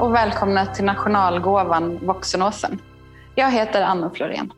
Och 0.00 0.14
välkomna 0.14 0.66
till 0.66 0.84
nationalgåvan 0.84 2.06
Voxenåsen. 2.06 2.82
Jag 3.34 3.50
heter 3.50 3.82
Anna 3.82 4.10
Florén. 4.10 4.52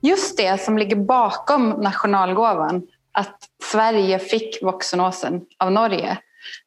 Just 0.00 0.36
det 0.36 0.60
som 0.60 0.78
ligger 0.78 0.96
bakom 0.96 1.70
nationalgåvan, 1.70 2.82
att 3.12 3.38
Sverige 3.72 4.18
fick 4.18 4.62
Voxenåsen 4.62 5.40
av 5.58 5.72
Norge, 5.72 6.18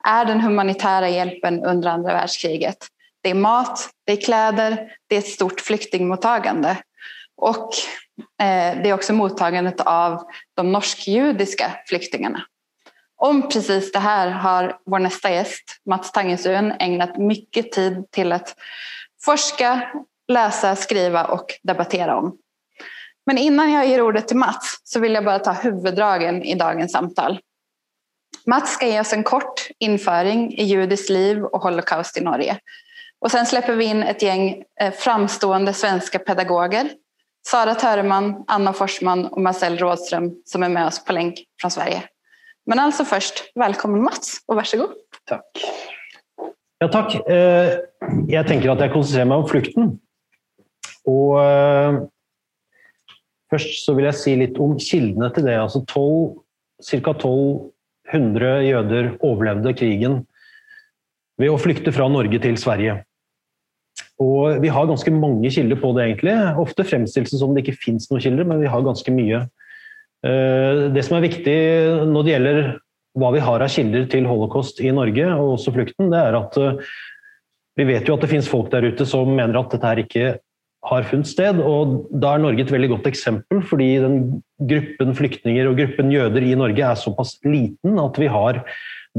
är 0.07 0.25
den 0.25 0.41
humanitära 0.41 1.09
hjälpen 1.09 1.65
under 1.65 1.89
andra 1.89 2.13
världskriget. 2.13 2.77
Det 3.21 3.29
är 3.29 3.35
mat, 3.35 3.89
det 4.05 4.11
är 4.11 4.21
kläder, 4.21 4.91
det 5.07 5.15
är 5.15 5.19
ett 5.19 5.27
stort 5.27 5.61
flyktingmottagande. 5.61 6.77
Och 7.37 7.69
eh, 8.41 8.81
det 8.83 8.89
är 8.89 8.93
också 8.93 9.13
mottagandet 9.13 9.81
av 9.81 10.23
de 10.53 10.71
norsk-judiska 10.71 11.71
flyktingarna. 11.87 12.41
Om 13.21 13.49
precis 13.49 13.91
det 13.91 13.99
här 13.99 14.29
har 14.29 14.77
vår 14.85 14.99
nästa 14.99 15.31
gäst, 15.31 15.63
Mats 15.85 16.11
Tangesuen, 16.11 16.73
ägnat 16.79 17.17
mycket 17.17 17.71
tid 17.71 18.11
till 18.11 18.31
att 18.31 18.55
forska, 19.25 19.91
läsa, 20.27 20.75
skriva 20.75 21.25
och 21.25 21.45
debattera 21.63 22.17
om. 22.17 22.37
Men 23.25 23.37
innan 23.37 23.71
jag 23.71 23.87
ger 23.87 24.01
ordet 24.01 24.27
till 24.27 24.37
Mats 24.37 24.81
så 24.83 24.99
vill 24.99 25.13
jag 25.13 25.25
bara 25.25 25.39
ta 25.39 25.51
huvuddragen 25.51 26.43
i 26.43 26.55
dagens 26.55 26.91
samtal. 26.91 27.39
Mats 28.45 28.73
ska 28.73 28.87
ge 28.87 28.99
oss 28.99 29.13
en 29.13 29.23
kort 29.23 29.67
införing 29.79 30.53
i 30.53 30.63
judiskt 30.63 31.09
liv 31.09 31.43
och 31.43 31.61
holocaust 31.61 32.17
i 32.17 32.21
Norge. 32.21 32.59
Och 33.19 33.31
sen 33.31 33.45
släpper 33.45 33.75
vi 33.75 33.85
in 33.85 34.03
ett 34.03 34.21
gäng 34.21 34.63
eh, 34.81 34.93
framstående 34.93 35.73
svenska 35.73 36.19
pedagoger. 36.19 36.89
Sara 37.47 37.75
Törman, 37.75 38.43
Anna 38.47 38.73
Forsman 38.73 39.25
och 39.25 39.41
Marcel 39.41 39.77
Rådström 39.77 40.31
som 40.45 40.63
är 40.63 40.69
med 40.69 40.87
oss 40.87 41.05
på 41.05 41.13
länk 41.13 41.39
från 41.61 41.71
Sverige. 41.71 42.03
Men 42.69 42.83
altså 42.83 43.01
først, 43.07 43.47
velkommen 43.57 44.03
Mats 44.05 44.43
og 44.45 44.59
vær 44.59 44.67
så 44.69 44.77
god. 44.77 44.93
Takk. 45.29 45.61
Ja, 46.79 46.87
takk. 46.93 47.15
Eh, 47.25 47.71
Jeg 48.29 48.45
tenker 48.45 48.71
at 48.75 48.83
jeg 48.83 48.93
konsentrerer 48.93 49.27
meg 49.31 49.41
om 49.41 49.49
flukten. 49.49 49.89
Og 51.09 51.39
eh, 51.41 51.97
først 53.49 53.81
så 53.87 53.95
vil 53.97 54.05
jeg 54.05 54.19
si 54.19 54.35
litt 54.37 54.61
om 54.61 54.77
kildene 54.77 55.31
til 55.33 55.49
det. 55.49 55.57
Altså 55.57 55.81
ca. 55.89 57.13
1200 57.17 58.63
jøder 58.69 59.11
overlevde 59.17 59.73
krigen 59.73 60.21
ved 61.41 61.49
å 61.49 61.59
flykte 61.59 61.91
fra 61.95 62.05
Norge 62.11 62.37
til 62.43 62.57
Sverige. 62.61 62.99
Og 64.21 64.61
vi 64.61 64.69
har 64.69 64.85
ganske 64.85 65.11
mange 65.15 65.49
kilder 65.49 65.79
på 65.79 65.95
det, 65.95 66.05
egentlig. 66.05 66.37
Ofte 66.59 66.85
fremstilles 66.85 67.33
det 67.33 67.39
som 67.41 67.55
det 67.55 67.65
ikke 67.65 67.81
fins 67.81 68.09
noen 68.11 68.21
kilder, 68.21 68.45
men 68.45 68.61
vi 68.61 68.69
har 68.69 68.85
ganske 68.85 69.13
mye. 69.15 69.47
Eh, 70.25 70.89
det 70.93 71.05
som 71.07 71.17
er 71.17 71.27
viktig 71.27 71.57
når 72.09 72.25
det 72.25 72.33
gjelder 72.33 72.59
hva 73.19 73.31
vi 73.33 73.43
har 73.43 73.63
av 73.63 73.71
kilder 73.71 74.05
til 74.11 74.27
holocaust 74.29 74.81
i 74.83 74.91
Norge, 74.95 75.25
og 75.35 75.55
også 75.55 75.73
flukten, 75.75 76.11
det 76.11 76.19
er 76.19 76.37
at 76.39 76.59
eh, 76.59 76.91
vi 77.79 77.87
vet 77.87 78.07
jo 78.07 78.17
at 78.17 78.25
det 78.25 78.31
finnes 78.31 78.51
folk 78.51 78.69
der 78.73 78.89
ute 78.91 79.07
som 79.07 79.29
mener 79.31 79.61
at 79.61 79.71
dette 79.71 79.87
her 79.87 80.03
ikke 80.03 80.29
har 80.89 81.07
funnet 81.07 81.29
sted. 81.29 81.59
og 81.63 82.09
Da 82.11 82.35
er 82.35 82.43
Norge 82.43 82.65
et 82.65 82.73
veldig 82.73 82.91
godt 82.95 83.09
eksempel, 83.11 83.63
fordi 83.67 83.89
den 84.03 84.19
gruppen 84.69 85.15
flyktninger 85.15 85.69
og 85.69 85.79
gruppen 85.79 86.11
jøder 86.11 86.45
i 86.45 86.55
Norge 86.59 86.85
er 86.85 86.99
såpass 86.99 87.37
liten 87.47 87.99
at 87.99 88.19
vi 88.19 88.29
har 88.31 88.63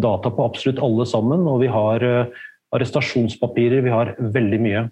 data 0.01 0.33
på 0.33 0.47
absolutt 0.47 0.81
alle 0.85 1.07
sammen. 1.09 1.47
Og 1.49 1.61
vi 1.65 1.73
har 1.73 2.05
eh, 2.05 2.41
arrestasjonspapirer, 2.77 3.85
vi 3.85 3.95
har 3.95 4.15
veldig 4.21 4.61
mye. 4.63 4.87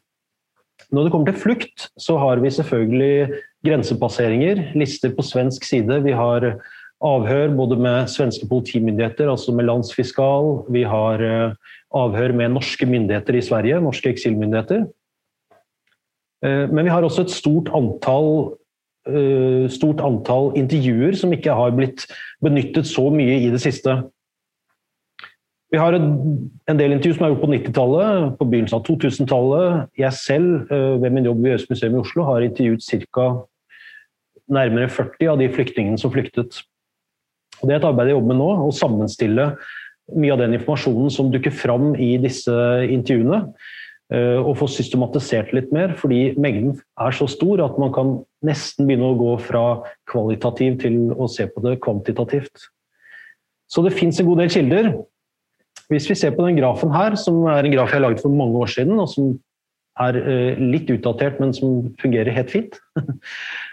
Når 0.93 1.05
det 1.05 1.13
kommer 1.13 1.33
til 1.33 1.41
flukt, 1.43 1.89
så 2.01 2.17
har 2.21 2.41
vi 2.41 2.51
selvfølgelig 2.55 3.41
grensepasseringer, 3.67 4.71
lister 4.79 5.13
på 5.15 5.25
svensk 5.27 5.65
side. 5.67 6.03
Vi 6.05 6.15
har 6.17 6.55
avhør 7.05 7.55
både 7.57 7.79
med 7.79 8.11
svenske 8.11 8.47
politimyndigheter, 8.49 9.31
altså 9.31 9.55
med 9.55 9.69
landsfiskal. 9.69 10.65
Vi 10.73 10.83
har 10.83 11.23
eh, 11.23 11.55
avhør 11.95 12.33
med 12.33 12.57
norske 12.57 12.87
myndigheter 12.87 13.39
i 13.39 13.43
Sverige, 13.43 13.81
norske 13.81 14.11
eksilmyndigheter. 14.11 14.87
Eh, 16.45 16.67
men 16.73 16.85
vi 16.85 16.91
har 16.91 17.07
også 17.07 17.27
et 17.27 17.35
stort 17.35 17.71
antall, 17.75 18.57
eh, 19.07 19.69
stort 19.71 20.03
antall 20.03 20.53
intervjuer 20.59 21.15
som 21.15 21.33
ikke 21.33 21.55
har 21.55 21.77
blitt 21.77 22.09
benyttet 22.43 22.87
så 22.87 23.09
mye 23.15 23.39
i 23.47 23.51
det 23.55 23.63
siste. 23.63 24.01
Vi 25.69 25.77
har 25.77 25.93
en 25.93 26.79
del 26.79 26.95
intervju 26.95 27.19
som 27.19 27.27
er 27.27 27.35
gjort 27.35 27.43
på 27.43 27.51
90-tallet, 27.53 28.37
på 28.39 28.47
begynnelsen 28.49 28.79
av 28.79 28.87
2000-tallet. 28.87 29.91
Jeg 30.01 30.17
selv, 30.17 30.71
eh, 30.73 30.95
ved 31.03 31.13
min 31.13 31.29
jobb 31.29 31.43
ved 31.45 31.53
Jøs 31.53 31.67
museum 31.69 31.97
i 31.97 32.01
Oslo, 32.01 32.25
har 32.25 32.47
intervjuet 32.47 33.09
ca. 33.13 33.27
nærmere 34.49 34.89
40 34.89 35.29
av 35.29 35.39
de 35.39 35.49
flyktningene 35.53 36.01
som 36.01 36.11
flyktet. 36.11 36.63
Det 37.61 37.69
er 37.69 37.77
et 37.77 37.85
arbeid 37.85 38.09
jeg 38.09 38.17
jobber 38.17 38.33
med 38.33 38.41
nå, 38.41 38.49
å 38.65 38.73
sammenstille 38.73 39.51
mye 40.17 40.33
av 40.33 40.41
den 40.41 40.55
informasjonen 40.57 41.11
som 41.13 41.29
dukker 41.31 41.53
fram 41.53 41.93
i 42.01 42.17
disse 42.17 42.55
intervjuene. 42.89 43.53
Eh, 44.09 44.41
og 44.41 44.57
få 44.57 44.71
systematisert 44.73 45.53
litt 45.53 45.69
mer, 45.69 45.93
fordi 46.01 46.33
mengden 46.41 46.79
er 46.97 47.13
så 47.13 47.29
stor 47.29 47.61
at 47.61 47.77
man 47.77 47.93
kan 47.93 48.15
nesten 48.41 48.89
begynne 48.89 49.11
å 49.13 49.19
gå 49.21 49.37
fra 49.45 49.83
kvalitativ 50.09 50.81
til 50.81 51.13
å 51.13 51.29
se 51.29 51.45
på 51.45 51.61
det 51.67 51.77
kvantitativt. 51.85 52.71
Så 53.69 53.85
det 53.85 53.93
fins 53.93 54.17
en 54.17 54.31
god 54.31 54.41
del 54.41 54.55
kilder. 54.55 54.93
Hvis 55.93 56.09
vi 56.11 56.17
ser 56.19 56.35
på 56.37 56.45
den 56.45 56.59
grafen 56.59 56.93
her, 56.93 57.17
som 57.17 57.47
er 57.49 57.65
en 57.65 57.75
graf 57.75 57.95
jeg 57.95 58.05
laget 58.05 58.25
for 58.25 58.35
mange 58.35 58.59
år 58.61 58.73
siden, 58.73 58.99
og 59.01 59.09
som 59.13 59.31
er 59.99 60.19
eh, 60.21 60.61
litt 60.61 60.91
utdatert, 60.93 61.41
men 61.43 61.55
som 61.57 61.89
fungerer 62.03 62.35
helt 62.37 62.55
fint. 62.55 62.79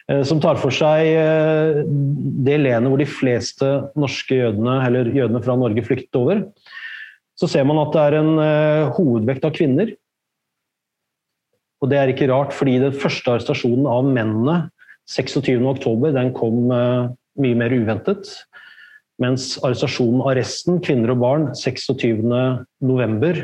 Eh, 0.05 0.19
som 0.21 0.37
tar 0.37 0.59
for 0.61 0.69
seg 0.69 1.07
det 2.45 2.59
lenet 2.59 2.91
hvor 2.91 2.99
de 3.01 3.07
fleste 3.09 3.65
norske 3.97 4.35
jødene, 4.37 4.75
eller 4.85 5.07
jødene 5.09 5.41
fra 5.41 5.55
Norge 5.57 5.81
flyktet 5.81 6.19
over. 6.19 6.43
Så 7.33 7.49
ser 7.49 7.65
man 7.65 7.79
at 7.81 7.89
det 7.95 8.03
er 8.03 8.17
en 8.19 8.91
hovedvekt 8.93 9.47
av 9.49 9.55
kvinner 9.57 9.89
og 11.85 11.91
det 11.91 11.99
er 11.99 12.11
ikke 12.11 12.29
rart, 12.31 12.53
fordi 12.55 12.79
den 12.81 12.95
første 12.97 13.33
arrestasjonen 13.33 13.85
av 13.89 14.07
mennene 14.09 14.55
26.10 15.11 16.15
den 16.15 16.31
kom 16.33 16.63
mye 16.69 17.57
mer 17.59 17.75
uventet. 17.75 18.31
Mens 19.21 19.53
arrestasjonen 19.63 20.23
av 20.25 20.35
resten, 20.35 20.81
kvinner 20.83 21.13
og 21.13 21.21
barn, 21.23 21.47
26.11. 21.55 23.41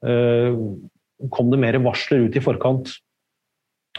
Uh, 0.00 0.56
kom 1.34 1.52
det 1.52 1.60
mer 1.60 1.76
varsler 1.84 2.24
ut 2.24 2.38
i 2.38 2.42
forkant. 2.44 2.94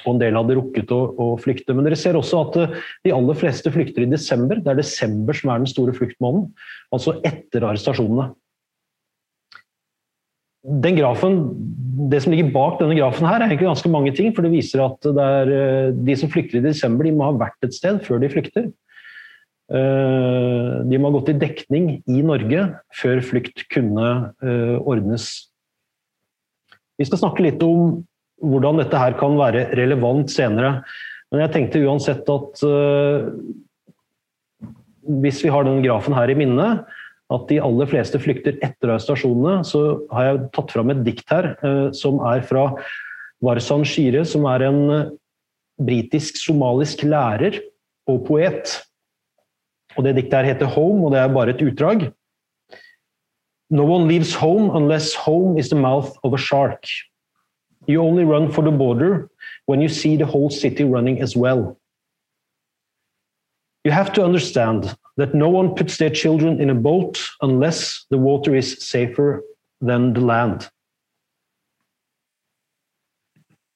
Og 0.01 0.15
en 0.15 0.21
del 0.21 0.37
hadde 0.39 0.55
rukket 0.57 0.93
å, 0.95 1.01
å, 1.13 1.27
flykte. 1.37 1.75
Men 1.77 1.85
dere 1.85 1.99
ser 1.99 2.17
også 2.17 2.41
at 2.47 2.57
uh, 2.57 2.77
de 3.05 3.13
aller 3.13 3.37
fleste 3.37 3.73
flykter 3.73 4.07
i 4.07 4.09
desember. 4.09 4.63
Det 4.63 4.73
er 4.73 4.81
desember 4.81 5.37
som 5.37 5.53
er 5.53 5.61
den 5.61 5.69
store 5.69 5.93
fluktmåneden. 5.97 6.49
Altså 6.95 7.19
etter 7.27 7.67
arrestasjonene 7.69 8.31
den 10.61 10.95
grafen, 10.95 11.67
Det 12.11 12.21
som 12.23 12.33
ligger 12.33 12.51
bak 12.51 12.79
denne 12.79 12.95
grafen, 12.97 13.27
her 13.27 13.39
er 13.39 13.47
egentlig 13.47 13.67
ganske 13.67 13.89
mange 13.89 14.11
ting. 14.15 14.33
for 14.33 14.41
Det 14.41 14.51
viser 14.51 14.83
at 14.83 14.99
det 15.01 15.17
er, 15.17 15.51
eh, 15.51 15.91
de 15.91 16.15
som 16.15 16.29
flykter 16.29 16.57
i 16.57 16.61
desember, 16.61 17.03
de 17.03 17.11
må 17.11 17.23
ha 17.23 17.31
vært 17.31 17.63
et 17.63 17.73
sted 17.73 18.01
før 18.03 18.19
de 18.19 18.29
flykter. 18.29 18.73
Eh, 19.71 20.73
de 20.87 20.99
må 20.99 21.09
ha 21.09 21.15
gått 21.15 21.31
i 21.31 21.39
dekning 21.39 21.89
i 22.11 22.23
Norge 22.25 22.67
før 22.97 23.23
flukt 23.23 23.65
kunne 23.71 24.07
eh, 24.43 24.77
ordnes. 24.79 25.29
Vi 26.99 27.07
skal 27.07 27.23
snakke 27.23 27.45
litt 27.45 27.63
om 27.65 28.01
hvordan 28.41 28.81
dette 28.81 28.99
her 28.99 29.15
kan 29.19 29.37
være 29.39 29.69
relevant 29.77 30.31
senere. 30.33 30.81
Men 31.31 31.45
jeg 31.45 31.53
tenkte 31.55 31.83
uansett 31.85 32.27
at 32.29 32.63
hvis 35.21 35.41
vi 35.43 35.51
har 35.53 35.65
denne 35.65 35.83
grafen 35.85 36.15
her 36.15 36.29
i 36.31 36.37
minnet, 36.37 36.83
at 37.31 37.47
de 37.47 37.61
aller 37.63 37.87
fleste 37.87 38.19
flykter 38.19 38.57
etter 38.65 38.91
arrestasjonene, 38.91 39.63
så 39.67 40.01
har 40.11 40.27
jeg 40.27 40.43
tatt 40.55 40.73
fram 40.73 40.91
et 40.91 41.03
dikt 41.05 41.31
her 41.31 41.53
eh, 41.63 41.87
som 41.95 42.19
er 42.27 42.43
fra 42.47 42.67
Warsan 43.41 43.85
Shire, 43.87 44.25
som 44.27 44.45
er 44.51 44.67
en 44.67 44.81
eh, 44.91 45.11
britisk-somalisk 45.81 47.05
lærer 47.07 47.61
og 48.11 48.25
poet. 48.27 48.75
Og 49.97 50.03
Det 50.03 50.15
diktet 50.15 50.33
her 50.33 50.53
heter 50.53 50.67
'Home', 50.67 51.05
og 51.05 51.11
det 51.11 51.19
er 51.19 51.33
bare 51.33 51.49
et 51.49 51.61
utdrag. 51.61 52.11
No 53.69 53.83
one 53.83 54.07
leaves 54.07 54.35
home 54.35 54.71
unless 54.71 55.15
home 55.15 55.57
is 55.57 55.69
the 55.69 55.79
mouth 55.79 56.09
of 56.23 56.33
a 56.33 56.37
shark. 56.37 56.85
You 57.87 58.01
only 58.03 58.23
run 58.23 58.51
for 58.51 58.61
the 58.61 58.77
border 58.77 59.29
when 59.67 59.81
you 59.81 59.89
see 59.89 60.17
the 60.17 60.25
whole 60.25 60.49
city 60.49 60.83
running 60.83 61.21
as 61.21 61.37
well. 61.37 61.77
You 63.85 63.91
have 63.91 64.13
to 64.13 64.23
understand 64.23 64.95
that 65.17 65.33
no 65.33 65.49
one 65.49 65.73
puts 65.75 65.97
their 65.97 66.09
children 66.09 66.61
in 66.61 66.69
a 66.69 66.75
boat 66.75 67.17
unless 67.41 68.05
the 68.09 68.17
water 68.17 68.55
is 68.55 68.77
safer 68.79 69.41
than 69.81 70.13
the 70.13 70.21
land. 70.21 70.69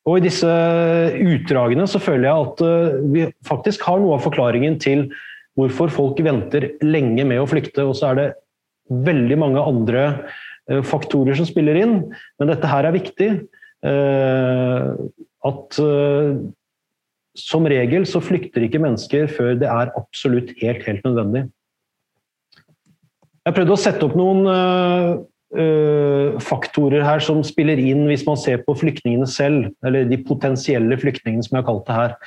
Og 0.05 0.19
I 0.19 0.25
disse 0.27 0.49
utdragene 1.17 1.87
så 1.89 1.99
føler 1.99 2.27
jeg 2.29 2.49
at 2.49 2.61
eh, 2.61 2.97
vi 3.13 3.23
faktisk 3.47 3.87
har 3.87 3.97
noe 3.97 4.19
av 4.19 4.21
forklaringen 4.27 4.77
til 4.81 5.07
hvorfor 5.55 5.91
folk 5.93 6.19
venter 6.23 6.73
lenge 6.83 7.25
med 7.27 7.41
å 7.41 7.47
flykte. 7.49 7.85
Og 7.87 7.95
så 7.97 8.11
er 8.11 8.19
det 8.19 8.27
veldig 9.05 9.37
mange 9.41 9.63
andre 9.63 10.03
eh, 10.69 10.83
faktorer 10.85 11.37
som 11.37 11.47
spiller 11.49 11.79
inn, 11.81 11.97
men 12.39 12.51
dette 12.51 12.69
her 12.69 12.87
er 12.87 12.95
viktig. 12.95 13.31
Eh, 13.85 14.91
at 15.45 15.79
som 17.37 17.67
regel 17.69 18.07
så 18.09 18.21
flykter 18.23 18.63
ikke 18.65 18.81
mennesker 18.81 19.27
før 19.29 19.53
det 19.59 19.67
er 19.69 19.91
absolutt 19.99 20.55
helt, 20.61 20.81
helt 20.87 21.05
nødvendig. 21.05 21.43
Jeg 23.45 23.53
prøvde 23.53 23.75
å 23.75 23.77
sette 23.77 24.07
opp 24.07 24.15
noen 24.17 24.47
faktorer 26.41 27.05
her 27.05 27.21
som 27.23 27.43
spiller 27.45 27.77
inn 27.79 28.01
hvis 28.09 28.25
man 28.27 28.39
ser 28.41 28.63
på 28.65 28.73
flyktningene 28.79 29.27
selv, 29.29 29.69
eller 29.85 30.09
de 30.09 30.17
potensielle 30.25 30.97
flyktningene, 30.99 31.45
som 31.45 31.55
jeg 31.55 31.61
har 31.61 31.69
kalt 31.69 31.85
det 31.85 31.99
her. 31.99 32.17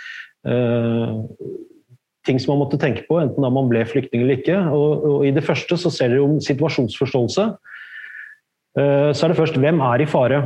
Ting 2.27 2.41
som 2.43 2.55
man 2.55 2.65
måtte 2.65 2.81
tenke 2.81 3.05
på, 3.07 3.21
enten 3.23 3.45
da 3.45 3.51
man 3.53 3.71
ble 3.71 3.85
flyktning 3.89 4.25
eller 4.25 4.41
ikke. 4.41 4.59
Og, 4.75 5.05
og 5.11 5.27
I 5.29 5.33
det 5.37 5.45
første 5.47 5.79
så 5.81 5.93
ser 5.95 6.13
dere 6.13 6.27
om 6.27 6.39
situasjonsforståelse. 6.45 7.49
Uh, 8.79 9.11
så 9.15 9.27
er 9.27 9.33
det 9.33 9.39
først 9.39 9.59
hvem 9.61 9.81
er 9.87 10.05
i 10.05 10.11
fare. 10.11 10.43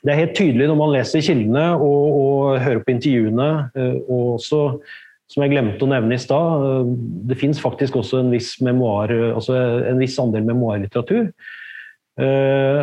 Det 0.00 0.14
er 0.14 0.22
helt 0.22 0.38
tydelig 0.38 0.70
når 0.70 0.78
man 0.80 0.94
leser 0.94 1.24
kildene 1.24 1.66
og, 1.76 2.04
og 2.22 2.60
hører 2.62 2.80
på 2.86 2.94
intervjuene, 2.94 3.48
og 4.08 4.38
også 4.38 4.60
som 5.30 5.44
jeg 5.44 5.52
glemte 5.52 5.86
å 5.86 5.90
nevne 5.90 6.16
i 6.16 6.20
stad, 6.20 6.64
eh, 6.66 6.94
det 7.30 7.38
fins 7.38 7.60
faktisk 7.62 8.00
også 8.00 8.22
en 8.22 8.32
viss, 8.34 8.56
memoir, 8.66 9.12
altså 9.30 9.56
en 9.90 10.02
viss 10.02 10.18
andel 10.22 10.46
memoarlitteratur. 10.48 11.30
Eh, 12.20 12.80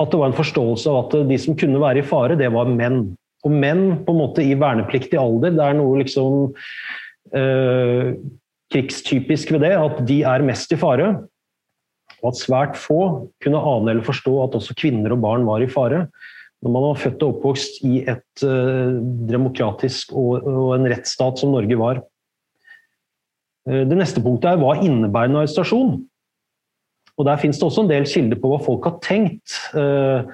at 0.00 0.12
det 0.12 0.20
var 0.20 0.30
en 0.30 0.38
forståelse 0.38 0.90
av 0.90 1.00
at 1.02 1.16
de 1.28 1.38
som 1.40 1.58
kunne 1.58 1.82
være 1.82 2.00
i 2.00 2.06
fare, 2.06 2.38
det 2.38 2.48
var 2.54 2.70
menn. 2.70 3.02
Og 3.44 3.52
menn 3.52 4.04
på 4.04 4.14
en 4.14 4.20
måte 4.20 4.44
i 4.44 4.54
vernepliktig 4.58 5.18
alder, 5.18 5.56
det 5.56 5.64
er 5.66 5.76
noe 5.76 5.98
liksom 6.00 6.52
eh, 7.36 8.14
krigstypisk 8.70 9.52
ved 9.54 9.64
det, 9.66 9.74
at 9.76 10.02
de 10.08 10.20
er 10.26 10.46
mest 10.46 10.72
i 10.72 10.78
fare. 10.80 11.12
Og 12.20 12.32
at 12.32 12.40
svært 12.40 12.76
få 12.78 13.00
kunne 13.42 13.62
ane 13.72 13.94
eller 13.94 14.06
forstå 14.06 14.34
at 14.44 14.56
også 14.58 14.76
kvinner 14.78 15.14
og 15.14 15.22
barn 15.24 15.48
var 15.48 15.64
i 15.64 15.70
fare 15.70 16.06
når 16.60 16.72
man 16.74 16.84
var 16.90 16.98
født 17.00 17.22
og 17.24 17.36
oppvokst 17.36 17.78
i 17.88 18.02
et 18.04 18.44
uh, 18.44 18.98
demokratisk 19.30 20.12
og, 20.12 20.44
og, 20.44 20.74
en 20.76 20.88
rettsstat 20.92 21.40
som 21.40 21.54
Norge 21.54 21.78
var. 21.80 22.02
Uh, 23.64 23.80
det 23.88 23.96
neste 23.96 24.20
punktet 24.20 24.50
er 24.50 24.60
hva 24.60 24.74
innebærer 24.76 25.32
en 25.32 25.40
arrestasjon? 25.40 25.94
Og 27.16 27.26
Der 27.28 27.40
finnes 27.40 27.58
det 27.60 27.64
også 27.66 27.84
en 27.84 27.90
del 27.90 28.04
kilder 28.08 28.40
på 28.40 28.52
hva 28.52 28.60
folk 28.64 28.90
har 28.90 29.00
tenkt. 29.04 29.56
Uh, 29.72 30.28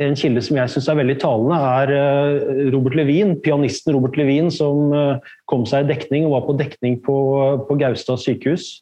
en 0.00 0.16
kilde 0.16 0.40
som 0.44 0.56
jeg 0.56 0.72
syns 0.72 0.86
er 0.88 0.96
veldig 0.96 1.16
talende, 1.20 1.56
er 1.60 2.70
Robert 2.72 2.96
Levin, 2.96 3.34
pianisten 3.44 3.92
Robert 3.92 4.16
Levin, 4.16 4.48
som 4.52 4.94
kom 5.50 5.66
seg 5.68 5.84
i 5.84 5.90
dekning 5.92 6.24
og 6.24 6.38
var 6.38 6.46
på 6.46 6.56
dekning 6.62 6.96
på, 7.04 7.16
på 7.68 7.76
Gaustad 7.82 8.22
sykehus. 8.22 8.78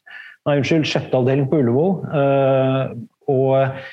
Nei, 0.47 0.57
unnskyld, 0.61 0.87
sjette 0.87 1.19
avdeling 1.19 1.49
på 1.51 1.59
Ullevål. 1.59 1.91
Og 3.31 3.83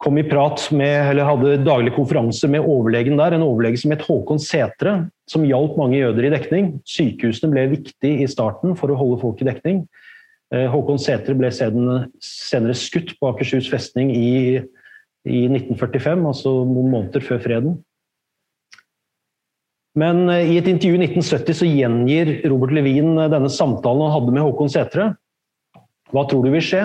kom 0.00 0.16
i 0.16 0.24
prat 0.24 0.62
med, 0.72 1.10
eller 1.10 1.28
hadde 1.28 1.58
daglig 1.66 1.92
konferanse 1.92 2.48
med 2.48 2.64
overlegen 2.64 3.18
der, 3.20 3.36
en 3.36 3.44
overlege 3.44 3.82
som 3.82 3.92
het 3.92 4.04
Håkon 4.06 4.40
Setre, 4.40 4.94
som 5.28 5.44
hjalp 5.44 5.76
mange 5.76 5.98
jøder 5.98 6.26
i 6.26 6.32
dekning. 6.32 6.70
Sykehusene 6.88 7.52
ble 7.52 7.66
viktig 7.74 8.14
i 8.24 8.28
starten 8.30 8.72
for 8.78 8.92
å 8.92 8.96
holde 8.96 9.20
folk 9.20 9.42
i 9.42 9.48
dekning. 9.50 9.82
Eh, 10.54 10.64
Håkon 10.72 11.00
Setre 11.02 11.36
ble 11.36 11.52
senere 11.52 12.76
skutt 12.78 13.12
på 13.20 13.28
Akershus 13.28 13.68
festning 13.70 14.14
i, 14.16 14.30
i 15.28 15.44
1945, 15.50 16.26
altså 16.30 16.52
noen 16.64 16.90
måneder 16.92 17.24
før 17.24 17.40
freden. 17.44 17.78
Men 19.98 20.28
eh, 20.30 20.54
i 20.54 20.58
et 20.60 20.70
intervju 20.70 20.96
i 20.96 21.04
1970 21.08 21.60
så 21.60 21.68
gjengir 21.68 22.32
Robert 22.50 22.74
Levin 22.76 23.16
denne 23.18 23.50
samtalen 23.52 24.06
han 24.06 24.14
hadde 24.16 24.34
med 24.36 24.44
Håkon 24.46 24.72
Sætre. 24.72 25.12
Hva 26.14 26.26
tror 26.30 26.46
du 26.46 26.52
vil 26.54 26.64
skje? 26.64 26.84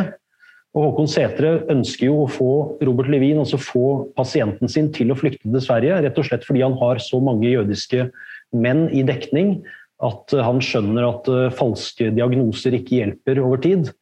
Og 0.75 0.89
Håkon 0.89 1.07
Sætre 1.07 1.53
ønsker 1.71 2.09
jo 2.09 2.25
å 2.25 2.29
få 2.31 2.51
Robert 2.83 3.07
Levin, 3.13 3.39
altså 3.39 3.61
få 3.61 3.87
pasienten 4.17 4.71
sin 4.71 4.91
til 4.93 5.13
å 5.13 5.17
flykte 5.17 5.47
til 5.47 5.63
Sverige, 5.63 6.01
rett 6.03 6.17
og 6.19 6.27
slett 6.27 6.43
fordi 6.43 6.65
han 6.65 6.75
har 6.81 6.99
så 6.99 7.21
mange 7.23 7.47
jødiske 7.47 8.09
menn 8.55 8.89
i 8.91 9.05
dekning 9.07 9.61
at 10.03 10.33
han 10.43 10.59
skjønner 10.59 11.05
at 11.07 11.29
falske 11.55 12.09
diagnoser 12.11 12.75
ikke 12.75 12.99
hjelper 12.99 13.39
over 13.39 13.61
tid. 13.63 13.93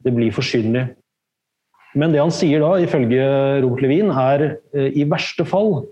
Det 0.00 0.14
blir 0.16 0.32
for 0.32 0.46
synlig. 0.46 0.86
Men 1.96 2.12
det 2.12 2.20
han 2.20 2.34
sier 2.34 2.60
da, 2.60 2.74
ifølge 2.84 3.26
Robert 3.64 3.84
Levin, 3.84 4.10
er 4.12 4.48
uh, 4.76 4.88
i 4.92 5.06
verste 5.08 5.46
fall 5.48 5.86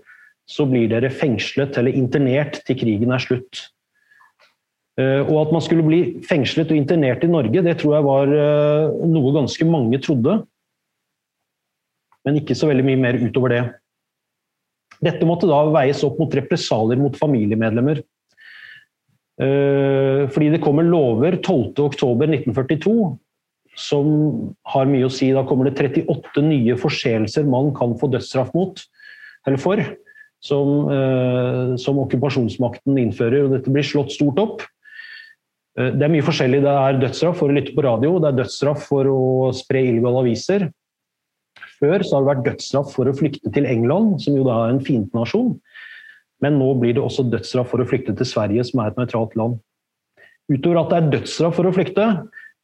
så 0.45 0.67
blir 0.69 0.91
dere 0.91 1.09
fengslet 1.09 1.79
eller 1.81 1.95
internert 1.97 2.59
til 2.67 2.77
krigen 2.77 3.13
er 3.15 3.23
slutt. 3.23 3.63
Eh, 4.95 5.21
og 5.25 5.39
at 5.41 5.53
man 5.55 5.63
skulle 5.63 5.83
bli 5.83 6.01
fengslet 6.23 6.69
og 6.71 6.77
internert 6.79 7.25
i 7.25 7.31
Norge, 7.31 7.63
det 7.65 7.73
tror 7.81 7.97
jeg 7.97 8.05
var 8.05 8.31
eh, 8.31 8.93
noe 9.11 9.33
ganske 9.35 9.67
mange 9.67 9.99
trodde. 10.03 10.37
Men 12.25 12.39
ikke 12.39 12.55
så 12.57 12.69
veldig 12.69 12.85
mye 12.87 13.01
mer 13.01 13.19
utover 13.19 13.53
det. 13.53 13.63
Dette 15.03 15.27
måtte 15.27 15.49
da 15.49 15.65
veies 15.73 15.99
opp 16.07 16.21
mot 16.21 16.37
represalier 16.37 17.01
mot 17.01 17.17
familiemedlemmer. 17.19 17.99
Eh, 19.43 20.21
fordi 20.31 20.53
det 20.53 20.63
kommer 20.63 20.87
lover 20.87 21.41
12.10.1942 21.43 22.95
som 23.79 24.07
har 24.71 24.89
mye 24.89 25.07
å 25.07 25.13
si. 25.13 25.31
Da 25.35 25.45
kommer 25.47 25.69
det 25.69 25.77
38 25.79 26.43
nye 26.45 26.77
forseelser 26.79 27.47
man 27.49 27.73
kan 27.75 27.97
få 27.99 28.09
dødsstraff 28.13 28.53
mot, 28.55 28.79
eller 29.45 29.61
for, 29.61 29.81
som, 30.45 30.87
som 31.81 31.99
okkupasjonsmakten 32.03 32.97
innfører. 33.01 33.45
og 33.45 33.53
Dette 33.57 33.73
blir 33.73 33.85
slått 33.85 34.15
stort 34.15 34.41
opp. 34.41 34.65
Eh, 35.79 35.91
det 35.91 36.07
er 36.07 36.13
mye 36.13 36.25
forskjellig. 36.25 36.63
Det 36.63 36.73
er 36.85 37.03
dødsstraff 37.03 37.39
for 37.41 37.51
å 37.51 37.57
lytte 37.57 37.75
på 37.75 37.85
radio, 37.85 38.17
det 38.23 38.31
er 38.31 38.41
dødsstraff 38.41 38.87
for 38.89 39.11
å 39.11 39.21
spre 39.55 39.83
illegale 39.89 40.23
aviser. 40.23 40.69
Før 41.75 42.05
så 42.05 42.15
har 42.15 42.23
det 42.23 42.31
vært 42.31 42.45
dødsstraff 42.45 42.93
for 42.95 43.11
å 43.11 43.15
flykte 43.15 43.51
til 43.55 43.67
England, 43.67 44.21
som 44.23 44.37
jo 44.37 44.45
da 44.47 44.61
er 44.63 44.75
en 44.75 44.83
fiendtnasjon. 44.83 45.55
Men 46.43 46.59
nå 46.59 46.69
blir 46.79 46.95
det 46.95 47.03
også 47.03 47.27
dødsstraff 47.27 47.71
for 47.73 47.83
å 47.83 47.87
flykte 47.87 48.15
til 48.15 48.27
Sverige, 48.27 48.63
som 48.67 48.81
er 48.81 48.91
et 48.91 48.99
nøytralt 48.99 49.35
land. 49.39 49.59
Utover 50.51 50.83
at 50.83 50.91
det 50.91 50.97
er 50.97 51.11
dødsstraff 51.17 51.57
for 51.57 51.67
å 51.67 51.73
flykte, 51.75 52.05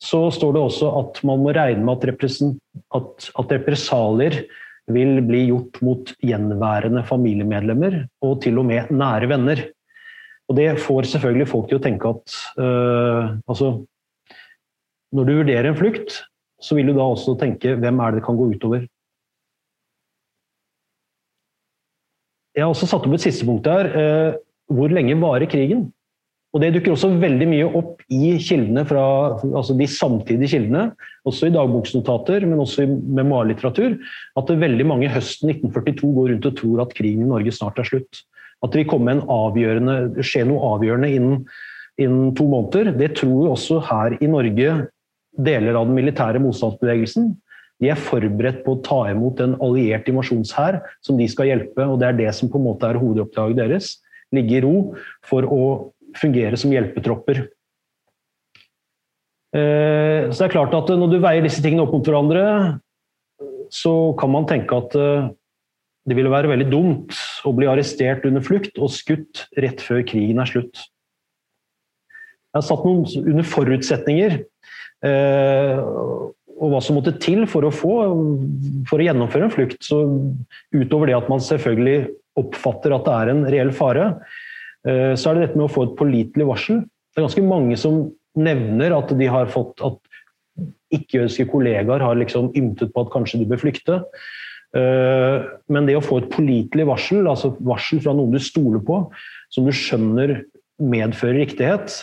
så 0.01 0.23
står 0.33 0.55
det 0.55 0.63
også 0.65 0.89
at 0.97 1.21
man 1.27 1.43
må 1.43 1.53
regne 1.53 1.85
med 1.85 2.01
at, 2.09 2.31
at, 2.97 3.27
at 3.37 3.53
represalier 3.53 4.41
vil 4.91 5.19
bli 5.25 5.43
gjort 5.51 5.77
mot 5.85 6.09
gjenværende 6.25 7.03
familiemedlemmer, 7.07 7.99
og 8.25 8.41
til 8.43 8.57
og 8.57 8.65
med 8.71 8.89
nære 8.89 9.29
venner. 9.29 9.61
Og 10.49 10.57
det 10.57 10.67
får 10.83 11.07
selvfølgelig 11.13 11.47
folk 11.47 11.69
til 11.69 11.79
å 11.79 11.83
tenke 11.83 12.09
at 12.11 12.33
øh, 12.59 13.37
altså, 13.47 13.85
Når 15.11 15.27
du 15.27 15.31
vurderer 15.37 15.67
en 15.69 15.77
flukt, 15.77 16.21
så 16.61 16.75
vil 16.75 16.87
du 16.87 16.95
da 16.95 17.03
også 17.03 17.35
tenke 17.39 17.75
hvem 17.75 17.99
er 17.99 18.11
det 18.11 18.21
det 18.21 18.25
kan 18.25 18.37
gå 18.39 18.47
utover. 18.53 18.85
Jeg 22.55 22.63
har 22.63 22.71
også 22.71 22.87
satt 22.87 23.07
opp 23.07 23.15
et 23.15 23.23
siste 23.23 23.47
punkt 23.47 23.67
her. 23.67 23.89
Uh, 23.91 24.39
hvor 24.71 24.91
lenge 24.91 25.17
varer 25.19 25.49
krigen? 25.51 25.89
Og 26.51 26.59
Det 26.59 26.73
dukker 26.75 26.91
også 26.91 27.13
veldig 27.15 27.47
mye 27.47 27.67
opp 27.79 28.01
i 28.11 28.33
kildene 28.43 28.83
fra, 28.87 29.03
altså 29.39 29.75
de 29.79 29.87
samtidige 29.87 30.51
kildene, 30.51 30.89
også 31.23 31.47
i 31.47 31.53
dagboksnotater, 31.55 32.43
men 32.43 32.59
også 32.59 32.83
i 32.83 32.89
memoarlitteratur, 32.91 33.95
at 34.35 34.49
det 34.51 34.59
veldig 34.59 34.87
mange 34.89 35.11
høsten 35.13 35.53
1942 35.53 36.09
går 36.17 36.33
rundt 36.33 36.49
og 36.49 36.57
tror 36.59 36.81
at 36.83 36.95
krigen 36.97 37.23
i 37.23 37.29
Norge 37.29 37.53
snart 37.55 37.79
er 37.79 37.87
slutt. 37.87 38.25
At 38.61 38.73
det 38.73 38.83
vil 38.83 38.91
komme 38.91 39.15
en 39.15 39.23
avgjørende, 39.31 40.25
skje 40.27 40.43
noe 40.49 40.73
avgjørende 40.75 41.13
innen, 41.15 41.45
innen 42.01 42.35
to 42.35 42.49
måneder. 42.51 42.91
Det 42.99 43.13
tror 43.21 43.53
også 43.53 43.79
her 43.87 44.17
i 44.19 44.29
Norge 44.29 44.75
deler 45.39 45.79
av 45.79 45.87
den 45.87 45.95
militære 45.95 46.43
motstandsbevegelsen. 46.43 47.31
De 47.81 47.89
er 47.89 47.97
forberedt 47.97 48.61
på 48.65 48.75
å 48.75 48.83
ta 48.85 48.99
imot 49.09 49.39
en 49.41 49.55
alliert 49.63 50.09
invasjonshær 50.11 50.81
som 51.01 51.17
de 51.17 51.31
skal 51.31 51.49
hjelpe. 51.49 51.87
og 51.87 51.97
Det 52.03 52.11
er 52.11 52.19
det 52.19 52.35
som 52.37 52.51
på 52.51 52.59
en 52.59 52.67
måte 52.67 52.91
er 52.91 52.99
hovedoppdraget 53.01 53.63
deres. 53.63 53.95
Ligge 54.35 54.59
i 54.59 54.63
ro 54.67 54.75
for 55.25 55.47
å 55.47 55.63
fungere 56.17 56.59
som 56.59 56.73
hjelpetropper. 56.73 57.43
Eh, 59.55 60.29
så 60.31 60.37
det 60.37 60.45
er 60.45 60.53
klart 60.53 60.75
at 60.77 60.87
Når 60.95 61.09
du 61.11 61.17
veier 61.19 61.43
disse 61.43 61.59
tingene 61.63 61.83
opp 61.83 61.91
mot 61.91 62.07
hverandre, 62.07 62.79
så 63.71 64.13
kan 64.19 64.31
man 64.31 64.47
tenke 64.47 64.77
at 64.77 64.95
eh, 64.99 65.29
det 66.07 66.17
ville 66.17 66.31
være 66.31 66.49
veldig 66.51 66.69
dumt 66.71 67.17
å 67.47 67.53
bli 67.55 67.67
arrestert 67.69 68.25
under 68.27 68.43
flukt 68.43 68.79
og 68.81 68.93
skutt 68.93 69.45
rett 69.59 69.83
før 69.83 70.01
krigen 70.07 70.41
er 70.41 70.49
slutt. 70.49 70.87
Jeg 72.51 72.57
har 72.57 72.67
satt 72.67 72.83
noen 72.83 73.05
under 73.21 73.47
forutsetninger 73.47 74.39
eh, 75.07 75.77
og 76.61 76.73
hva 76.73 76.81
som 76.83 76.97
måtte 76.99 77.15
til 77.21 77.45
for 77.49 77.65
å, 77.65 77.71
få, 77.73 77.93
for 78.89 79.01
å 79.01 79.05
gjennomføre 79.05 79.47
en 79.47 79.53
flukt. 79.53 79.79
Så 79.85 80.01
utover 80.75 81.09
det 81.09 81.17
at 81.17 81.29
man 81.31 81.41
selvfølgelig 81.41 82.11
oppfatter 82.37 82.93
at 82.95 83.07
det 83.07 83.15
er 83.17 83.31
en 83.31 83.45
reell 83.55 83.71
fare, 83.75 84.09
eh, 84.11 84.50
så 84.81 85.29
er 85.29 85.37
det 85.37 85.41
dette 85.43 85.59
med 85.59 85.67
å 85.67 85.71
få 85.71 85.83
et 85.85 85.97
pålitelig 85.99 86.45
varsel. 86.49 86.79
Det 86.81 87.19
er 87.19 87.27
ganske 87.27 87.43
mange 87.45 87.75
som 87.77 87.99
nevner 88.39 88.95
at 88.95 89.11
de 89.19 89.27
har 89.29 89.51
fått 89.53 89.83
at 89.85 89.99
ikke-jødiske 90.95 91.47
kollegaer 91.51 92.03
har 92.03 92.19
liksom 92.19 92.51
ymtet 92.57 92.93
på 92.93 93.03
at 93.03 93.11
kanskje 93.13 93.41
de 93.41 93.49
bør 93.49 93.61
flykte. 93.61 93.99
Eh, 94.77 95.47
men 95.71 95.87
det 95.87 95.97
å 95.99 96.03
få 96.03 96.21
et 96.21 96.31
pålitelig 96.31 96.87
varsel, 96.87 97.27
altså 97.27 97.53
varsel 97.59 98.01
fra 98.03 98.15
noen 98.15 98.35
du 98.35 98.39
stoler 98.43 98.83
på, 98.87 99.03
som 99.51 99.67
du 99.67 99.73
skjønner 99.75 100.41
medfører 100.81 101.41
riktighet, 101.43 102.01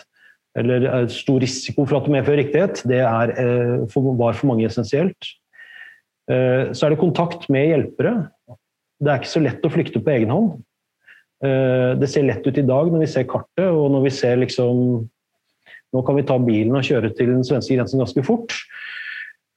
eller 0.58 0.86
er 0.90 1.10
stor 1.12 1.40
risiko 1.42 1.84
for 1.86 1.98
at 1.98 2.08
det 2.08 2.14
medfører 2.16 2.42
riktighet, 2.42 2.82
det 2.88 3.02
er, 3.04 3.34
eh, 3.38 4.00
var 4.18 4.36
for 4.36 4.50
mange 4.50 4.66
essensielt. 4.68 5.34
Eh, 6.28 6.72
så 6.72 6.86
er 6.86 6.90
det 6.90 7.00
kontakt 7.00 7.48
med 7.48 7.68
hjelpere. 7.68 8.30
Det 9.00 9.08
er 9.08 9.20
ikke 9.20 9.36
så 9.36 9.44
lett 9.44 9.64
å 9.64 9.72
flykte 9.72 10.02
på 10.02 10.12
egen 10.16 10.32
hånd. 10.34 10.62
Det 11.38 12.08
ser 12.10 12.26
lett 12.26 12.46
ut 12.46 12.56
i 12.58 12.66
dag 12.66 12.88
når 12.90 13.04
vi 13.04 13.10
ser 13.12 13.26
kartet, 13.30 13.68
og 13.70 13.92
når 13.94 14.08
vi 14.08 14.10
ser 14.10 14.40
liksom 14.40 14.80
Nå 15.94 16.00
kan 16.04 16.18
vi 16.18 16.24
ta 16.26 16.34
bilen 16.42 16.74
og 16.76 16.84
kjøre 16.84 17.12
til 17.16 17.30
den 17.30 17.44
svenske 17.46 17.76
grensen 17.78 18.02
ganske 18.02 18.20
fort. 18.26 18.52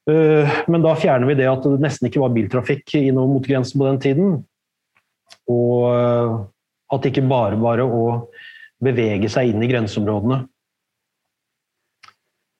Men 0.07 0.85
da 0.85 0.93
fjerner 0.95 1.27
vi 1.27 1.35
det 1.41 1.49
at 1.49 1.65
det 1.65 1.81
nesten 1.83 2.07
ikke 2.07 2.21
var 2.21 2.31
biltrafikk 2.31 2.93
innover 3.01 3.33
mot 3.33 3.49
grensen 3.49 3.81
på 3.81 3.89
den 3.89 3.99
tiden. 3.99 4.37
Og 5.51 5.89
at 6.91 7.03
det 7.03 7.11
ikke 7.11 7.27
bare 7.27 7.59
var 7.59 7.83
å 7.83 8.05
bevege 8.83 9.29
seg 9.31 9.51
inn 9.51 9.63
i 9.63 9.69
grenseområdene. 9.69 10.39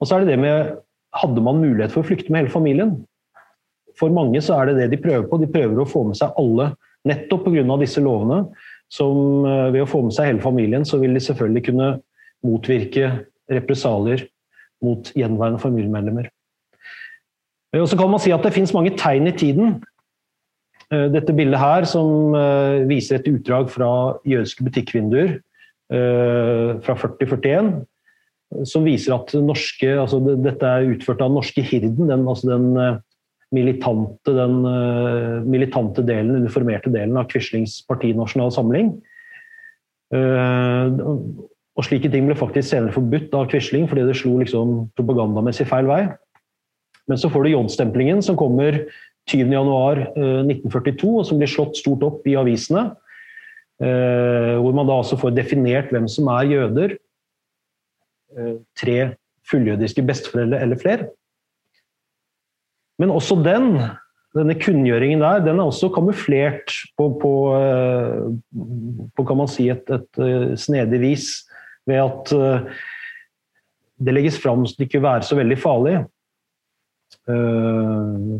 Og 0.01 0.09
så 0.09 0.17
er 0.17 0.25
det 0.25 0.35
det 0.35 0.41
med 0.41 0.79
Hadde 1.11 1.41
man 1.43 1.57
mulighet 1.59 1.91
for 1.91 2.05
å 2.05 2.07
flykte 2.07 2.31
med 2.31 2.45
hele 2.45 2.53
familien? 2.53 2.93
For 3.99 4.13
mange 4.15 4.39
så 4.39 4.55
er 4.55 4.69
det 4.69 4.77
det 4.77 4.85
de 4.93 4.99
prøver 5.03 5.25
på. 5.27 5.41
De 5.41 5.49
prøver 5.51 5.81
å 5.83 5.87
få 5.89 6.05
med 6.07 6.15
seg 6.15 6.37
alle, 6.39 6.69
nettopp 7.03 7.49
pga. 7.49 7.75
disse 7.81 7.99
lovene. 7.99 8.45
Som 8.91 9.45
ved 9.45 9.79
å 9.85 9.87
få 9.87 10.01
med 10.03 10.11
seg 10.15 10.27
hele 10.27 10.43
familien, 10.43 10.83
så 10.83 10.97
vil 10.99 11.15
de 11.15 11.21
selvfølgelig 11.23 11.63
kunne 11.69 11.89
motvirke 12.43 13.11
represalier 13.51 14.25
mot 14.83 15.11
gjenværende 15.15 15.61
familiemedlemmer. 15.61 16.27
Og 17.79 17.87
så 17.87 17.95
kan 17.95 18.11
man 18.11 18.19
si 18.19 18.33
at 18.35 18.43
det 18.43 18.51
finnes 18.55 18.73
mange 18.75 18.91
tegn 18.99 19.29
i 19.31 19.35
tiden. 19.37 19.77
Eh, 20.91 21.07
dette 21.13 21.35
bildet 21.35 21.59
her, 21.61 21.87
som 21.87 22.35
eh, 22.35 22.83
viser 22.89 23.19
et 23.19 23.29
utdrag 23.31 23.69
fra 23.71 23.91
jødiske 24.27 24.65
butikkvinduer 24.67 25.37
eh, 25.37 26.73
fra 26.83 26.97
4041, 26.99 27.71
som 28.67 28.83
viser 28.83 29.15
at 29.15 29.31
norske, 29.39 29.87
altså 29.87 30.19
dette 30.19 30.67
er 30.67 30.89
utført 30.91 31.21
av 31.23 31.31
den 31.31 31.39
norske 31.39 31.63
hirden, 31.63 32.09
den, 32.11 32.27
altså 32.27 32.51
den 32.51 32.99
militante, 33.51 34.31
den 34.31 34.61
militante 35.43 36.03
delen, 36.07 36.37
uniformerte 36.43 36.91
delen 36.93 37.17
av 37.19 37.27
Quislings 37.31 37.81
parti 37.87 38.13
Nasjonal 38.15 38.53
Samling. 38.55 38.93
Og 40.11 41.87
slike 41.87 42.11
ting 42.11 42.27
ble 42.27 42.35
faktisk 42.39 42.69
senere 42.69 42.95
forbudt 42.95 43.33
av 43.37 43.47
Quisling 43.51 43.87
fordi 43.89 44.03
det 44.07 44.17
slo 44.19 44.37
liksom 44.41 44.73
propagandamessig 44.97 45.67
feil 45.69 45.87
vei. 45.89 46.01
Men 47.09 47.19
så 47.19 47.31
får 47.31 47.45
du 47.45 47.53
John-stemplingen 47.53 48.21
som 48.23 48.37
kommer 48.39 48.83
20.1.1942, 49.31 50.17
eh, 50.17 51.15
og 51.15 51.25
som 51.27 51.39
blir 51.39 51.49
slått 51.49 51.79
stort 51.79 52.03
opp 52.05 52.27
i 52.27 52.35
avisene. 52.39 52.91
Eh, 53.81 54.57
hvor 54.61 54.75
man 54.77 54.89
da 54.89 54.99
altså 55.01 55.17
får 55.17 55.33
definert 55.33 55.89
hvem 55.93 56.07
som 56.11 56.29
er 56.35 56.51
jøder. 56.51 56.95
Eh, 58.37 58.53
tre 58.77 58.97
fulljødiske 59.49 60.05
besteforeldre 60.05 60.61
eller 60.61 60.79
flere. 60.79 61.09
Men 63.01 63.13
også 63.13 63.39
den, 63.41 63.73
denne 64.37 64.55
kunngjøringen 64.61 65.23
der, 65.23 65.41
den 65.45 65.59
er 65.59 65.69
også 65.71 65.89
kamuflert 65.93 66.73
på, 66.99 67.09
på, 67.21 67.33
på 69.17 69.25
kan 69.27 69.39
man 69.39 69.49
si 69.49 69.71
et, 69.73 69.89
et 69.89 70.21
snedig 70.61 71.01
vis 71.01 71.31
ved 71.89 72.01
at 72.03 72.33
eh, 72.37 72.79
det 74.01 74.13
legges 74.15 74.39
fram 74.41 74.65
som 74.69 74.85
ikke 74.85 75.01
være 75.03 75.25
så 75.25 75.37
veldig 75.37 75.57
farlig. 75.61 75.95
Eh, 77.29 78.37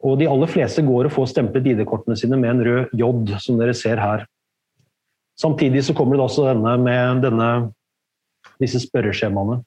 og 0.00 0.16
de 0.20 0.28
aller 0.28 0.48
fleste 0.48 0.84
går 0.84 1.08
og 1.08 1.14
får 1.16 1.32
stemplet 1.34 1.72
ID-kortene 1.74 2.16
sine 2.16 2.38
med 2.40 2.54
en 2.54 2.62
rød 2.64 2.94
J, 2.96 3.10
som 3.42 3.58
dere 3.60 3.74
ser 3.76 4.00
her. 4.00 4.24
Samtidig 5.40 5.84
så 5.84 5.96
kommer 5.96 6.16
det 6.16 6.24
også 6.24 6.46
denne 6.48 6.76
med 6.80 7.20
denne, 7.24 7.50
disse 8.60 8.80
spørreskjemaene. 8.80 9.60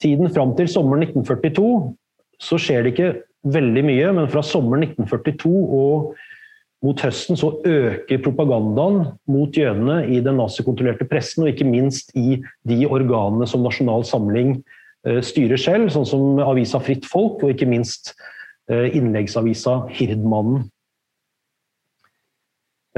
Tiden 0.00 0.30
fram 0.32 0.54
til 0.56 0.68
sommeren 0.70 1.02
1942 1.08 1.96
så 2.42 2.58
skjer 2.60 2.84
det 2.84 2.94
ikke 2.94 3.12
veldig 3.48 3.84
mye, 3.86 4.10
men 4.16 4.30
fra 4.30 4.42
sommeren 4.46 4.86
1942 4.88 5.52
og 5.52 6.16
mot 6.84 7.00
høsten 7.02 7.38
så 7.38 7.50
øker 7.66 8.20
propagandaen 8.22 9.00
mot 9.30 9.56
jødene 9.56 10.04
i 10.06 10.20
den 10.22 10.38
nazikontrollerte 10.38 11.08
pressen, 11.10 11.42
og 11.44 11.52
ikke 11.52 11.66
minst 11.66 12.12
i 12.18 12.38
de 12.68 12.84
organene 12.86 13.48
som 13.50 13.64
Nasjonal 13.66 14.06
Samling 14.06 14.60
eh, 15.06 15.18
styrer 15.24 15.58
selv, 15.58 15.90
sånn 15.94 16.06
som 16.06 16.42
avisa 16.44 16.78
Fritt 16.82 17.08
Folk, 17.08 17.42
og 17.42 17.54
ikke 17.54 17.68
minst 17.70 18.14
eh, 18.70 18.94
innleggsavisa 18.94 19.80
Hirdmannen. 19.98 20.68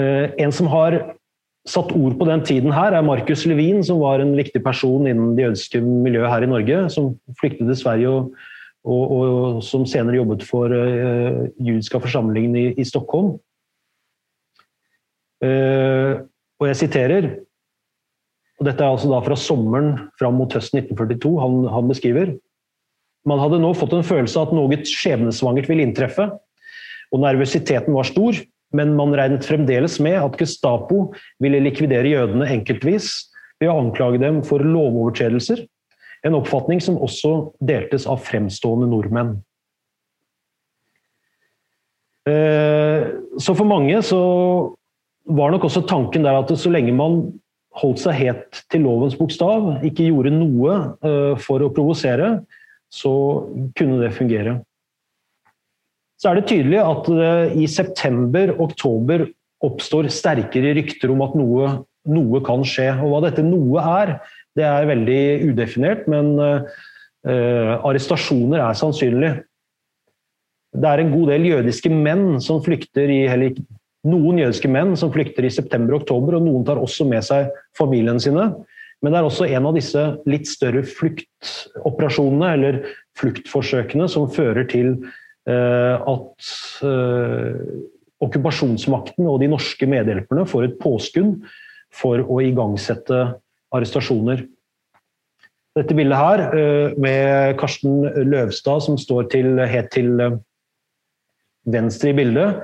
Eh, 0.00 0.28
en 0.44 0.52
som 0.52 0.68
har 0.72 1.00
satt 1.68 1.92
ord 1.96 2.16
på 2.20 2.28
den 2.28 2.44
tiden 2.44 2.72
her, 2.72 2.92
er 2.96 3.04
Markus 3.04 3.46
Levin, 3.48 3.80
som 3.84 4.00
var 4.04 4.20
en 4.20 4.36
viktig 4.36 4.60
person 4.64 5.08
innen 5.08 5.34
det 5.36 5.48
jødiske 5.48 5.80
miljøet 5.84 6.32
her 6.32 6.44
i 6.44 6.52
Norge, 6.52 6.86
som 6.92 7.14
flyktet 7.40 7.68
til 7.68 7.80
Sverige 7.80 8.12
og, 8.12 8.32
og, 8.86 9.12
og 9.12 9.62
som 9.64 9.84
senere 9.88 10.20
jobbet 10.20 10.44
for 10.48 10.72
uh, 10.72 11.46
judiske 11.60 12.00
forsamlingen 12.00 12.56
i, 12.56 12.66
i 12.80 12.86
Stockholm. 12.88 13.34
Uh, 15.40 16.24
og 16.60 16.68
jeg 16.68 16.82
siterer 16.84 17.30
og 18.60 18.66
Dette 18.68 18.84
er 18.84 18.92
altså 18.92 19.08
da 19.08 19.22
fra 19.24 19.36
sommeren 19.40 19.94
fram 20.20 20.34
mot 20.36 20.52
høsten 20.52 20.82
1942. 20.82 21.30
Han, 21.40 21.62
han 21.72 21.86
beskriver 21.88 22.34
man 23.28 23.40
hadde 23.40 23.60
nå 23.60 23.72
fått 23.76 23.92
en 23.96 24.06
følelse 24.06 24.38
av 24.40 24.48
at 24.48 24.56
noe 24.56 24.78
skjebnesvangert 24.88 25.68
ville 25.68 25.84
inntreffe, 25.84 26.26
og 27.10 27.20
nervøsiteten 27.20 27.92
var 27.92 28.08
stor, 28.08 28.38
men 28.76 28.94
man 28.96 29.12
regnet 29.18 29.44
fremdeles 29.44 29.98
med 30.02 30.16
at 30.20 30.38
Gestapo 30.40 31.10
ville 31.42 31.60
likvidere 31.60 32.12
jødene 32.12 32.48
enkeltvis 32.54 33.10
ved 33.60 33.68
å 33.68 33.76
anklage 33.82 34.22
dem 34.22 34.40
for 34.46 34.62
lovovertredelser, 34.64 35.66
en 36.26 36.36
oppfatning 36.36 36.82
som 36.84 36.98
også 37.00 37.52
deltes 37.64 38.06
av 38.10 38.20
fremstående 38.26 38.88
nordmenn. 38.90 39.38
Eh, 42.28 43.06
så 43.40 43.54
for 43.56 43.68
mange 43.68 44.02
så 44.04 44.20
var 45.30 45.52
nok 45.52 45.68
også 45.68 45.86
tanken 45.88 46.26
der 46.26 46.36
at 46.40 46.52
så 46.58 46.72
lenge 46.72 46.92
man 46.96 47.22
holdt 47.80 48.02
seg 48.02 48.18
helt 48.18 48.62
til 48.72 48.84
lovens 48.84 49.14
bokstav, 49.18 49.76
ikke 49.86 50.08
gjorde 50.08 50.32
noe 50.34 50.78
uh, 51.06 51.36
for 51.38 51.62
å 51.62 51.70
provosere, 51.70 52.40
så 52.90 53.12
kunne 53.78 54.00
det 54.02 54.10
fungere. 54.16 54.56
Så 56.20 56.30
er 56.30 56.40
det 56.40 56.48
tydelig 56.50 56.80
at 56.82 57.06
det 57.08 57.34
i 57.62 57.68
september-oktober 57.70 59.28
oppstår 59.64 60.10
sterkere 60.12 60.74
rykter 60.76 61.12
om 61.14 61.22
at 61.24 61.36
noe, 61.38 61.70
noe, 62.10 62.42
kan 62.44 62.64
skje. 62.66 62.90
Og 62.98 63.12
hva 63.12 63.22
dette 63.28 63.44
noe 63.46 63.84
er, 64.02 64.16
det 64.58 64.66
er 64.66 64.88
veldig 64.88 65.22
udefinert, 65.50 66.08
men 66.10 66.32
uh, 66.40 66.64
arrestasjoner 67.86 68.62
er 68.64 68.78
sannsynlig. 68.78 69.34
Det 70.70 70.86
er 70.86 71.02
en 71.02 71.12
god 71.12 71.30
del 71.32 71.46
jødiske 71.50 71.92
menn 71.92 72.40
som 72.42 72.62
flykter 72.64 73.10
i, 73.10 73.22
eller 73.30 73.54
noen 74.06 74.40
jødiske 74.40 74.70
menn 74.70 74.94
som 74.98 75.12
flykter 75.12 75.46
i 75.46 75.52
september 75.52 75.96
og 75.96 76.04
oktober, 76.04 76.38
og 76.38 76.46
noen 76.46 76.66
tar 76.66 76.80
også 76.80 77.06
med 77.08 77.26
seg 77.26 77.50
familiene 77.78 78.22
sine. 78.22 78.50
Men 79.00 79.14
det 79.14 79.20
er 79.20 79.28
også 79.28 79.48
en 79.48 79.68
av 79.68 79.76
disse 79.76 80.02
litt 80.28 80.48
større 80.48 80.82
fluktoperasjonene, 80.86 82.52
eller 82.56 82.80
fluktforsøkene, 83.18 84.08
som 84.12 84.28
fører 84.32 84.68
til 84.70 84.92
eh, 85.48 85.96
at 85.96 86.50
eh, 86.84 87.60
okkupasjonsmakten 88.20 89.28
og 89.28 89.40
de 89.40 89.48
norske 89.52 89.88
medhjelperne 89.88 90.44
får 90.48 90.68
et 90.68 90.80
påskudd 90.80 91.38
for 91.96 92.20
å 92.20 92.40
igangsette 92.44 93.22
arrestasjoner. 93.74 94.44
Dette 95.78 95.94
bildet 95.94 96.18
her, 96.18 96.40
eh, 96.50 96.94
med 96.98 97.58
Karsten 97.58 98.02
Løvstad 98.26 98.82
som 98.82 98.98
står 98.98 99.28
til, 99.30 99.58
helt 99.58 99.90
til 99.94 100.20
eh, 100.20 100.38
venstre 101.70 102.10
i 102.10 102.16
bildet, 102.18 102.58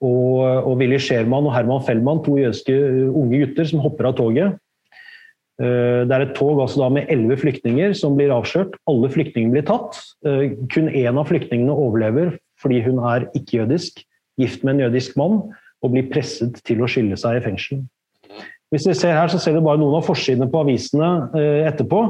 og, 0.00 0.40
og 0.66 0.80
Willy 0.80 0.98
Scherman 0.98 1.46
og 1.46 1.54
Herman 1.54 1.84
Fellmann, 1.86 2.24
to 2.24 2.38
jødiske 2.40 2.72
uh, 2.72 3.16
unge 3.20 3.42
gutter 3.42 3.66
som 3.68 3.82
hopper 3.84 4.08
av 4.08 4.16
toget. 4.16 4.56
Det 5.60 6.14
er 6.16 6.22
et 6.24 6.30
tog 6.32 6.56
altså 6.64 6.86
med 6.88 7.10
elleve 7.12 7.36
flyktninger 7.36 7.92
som 7.92 8.14
blir 8.16 8.32
avslørt. 8.32 8.78
Alle 8.88 9.10
flyktningene 9.12 9.52
blir 9.52 9.66
tatt. 9.68 9.98
Kun 10.72 10.88
én 10.88 11.20
av 11.20 11.28
flyktningene 11.28 11.74
overlever 11.76 12.30
fordi 12.62 12.80
hun 12.86 13.02
er 13.04 13.26
ikke-jødisk, 13.36 14.00
gift 14.40 14.64
med 14.64 14.78
en 14.78 14.86
jødisk 14.86 15.20
mann, 15.20 15.42
og 15.84 15.92
blir 15.92 16.08
presset 16.08 16.56
til 16.64 16.80
å 16.80 16.88
skille 16.88 17.20
seg 17.20 17.36
i 17.36 17.44
fengsel. 17.44 17.84
Hvis 18.70 18.86
dere 18.86 18.98
ser 18.98 19.16
her, 19.18 19.30
så 19.32 19.40
ser 19.42 19.56
dere 19.56 19.66
bare 19.66 19.80
noen 19.80 19.98
av 19.98 20.06
forsidene 20.06 20.46
på 20.50 20.62
avisene 20.62 21.08
etterpå. 21.66 22.04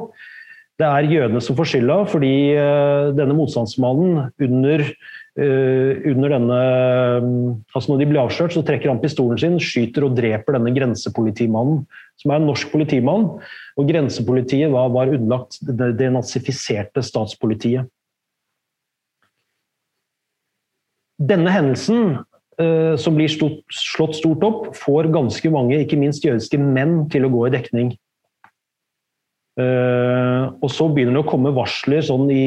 Det 0.80 0.88
er 0.88 1.08
jødene 1.08 1.40
som 1.44 1.56
får 1.56 1.70
skylda, 1.72 1.96
fordi 2.08 2.34
denne 3.16 3.36
motstandsmannen 3.36 4.26
under 4.44 4.84
Uh, 5.38 5.94
under 6.10 6.32
denne 6.34 6.56
altså 7.70 7.92
Når 7.92 8.00
de 8.00 8.06
blir 8.10 8.18
avslørt, 8.18 8.52
så 8.52 8.64
trekker 8.66 8.90
han 8.90 8.98
pistolen 8.98 9.38
sin, 9.38 9.60
skyter 9.62 10.08
og 10.08 10.16
dreper 10.18 10.56
denne 10.56 10.72
grensepolitimannen, 10.74 11.84
som 12.18 12.32
er 12.32 12.40
en 12.40 12.48
norsk 12.50 12.72
politimann. 12.72 13.28
Og 13.78 13.88
grensepolitiet 13.88 14.72
var, 14.74 14.90
var 14.90 15.12
underlagt 15.14 15.60
det, 15.62 15.92
det 16.00 16.10
nazifiserte 16.12 17.04
statspolitiet. 17.06 17.86
Denne 21.20 21.52
hendelsen, 21.54 22.18
som 23.00 23.16
blir 23.16 23.30
stort, 23.32 23.62
slått 23.72 24.18
stort 24.18 24.42
opp, 24.44 24.64
får 24.76 25.08
ganske 25.14 25.50
mange, 25.52 25.78
ikke 25.80 25.96
minst 26.00 26.24
jødiske 26.26 26.58
menn, 26.60 27.06
til 27.12 27.24
å 27.24 27.32
gå 27.32 27.46
i 27.48 27.52
dekning. 27.54 27.94
Uh, 29.60 30.52
og 30.62 30.70
så 30.72 30.86
begynner 30.88 31.18
det 31.18 31.24
å 31.24 31.30
komme 31.30 31.52
varsler 31.56 32.04
sånn 32.06 32.28
i 32.32 32.44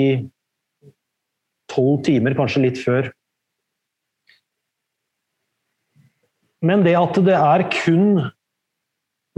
tolv 1.74 2.02
timer, 2.06 2.36
kanskje 2.38 2.64
litt 2.64 2.80
før. 2.82 3.10
Men 6.64 6.86
det 6.86 6.96
at 6.96 7.18
det 7.26 7.36
er 7.36 7.66
kun 7.74 8.24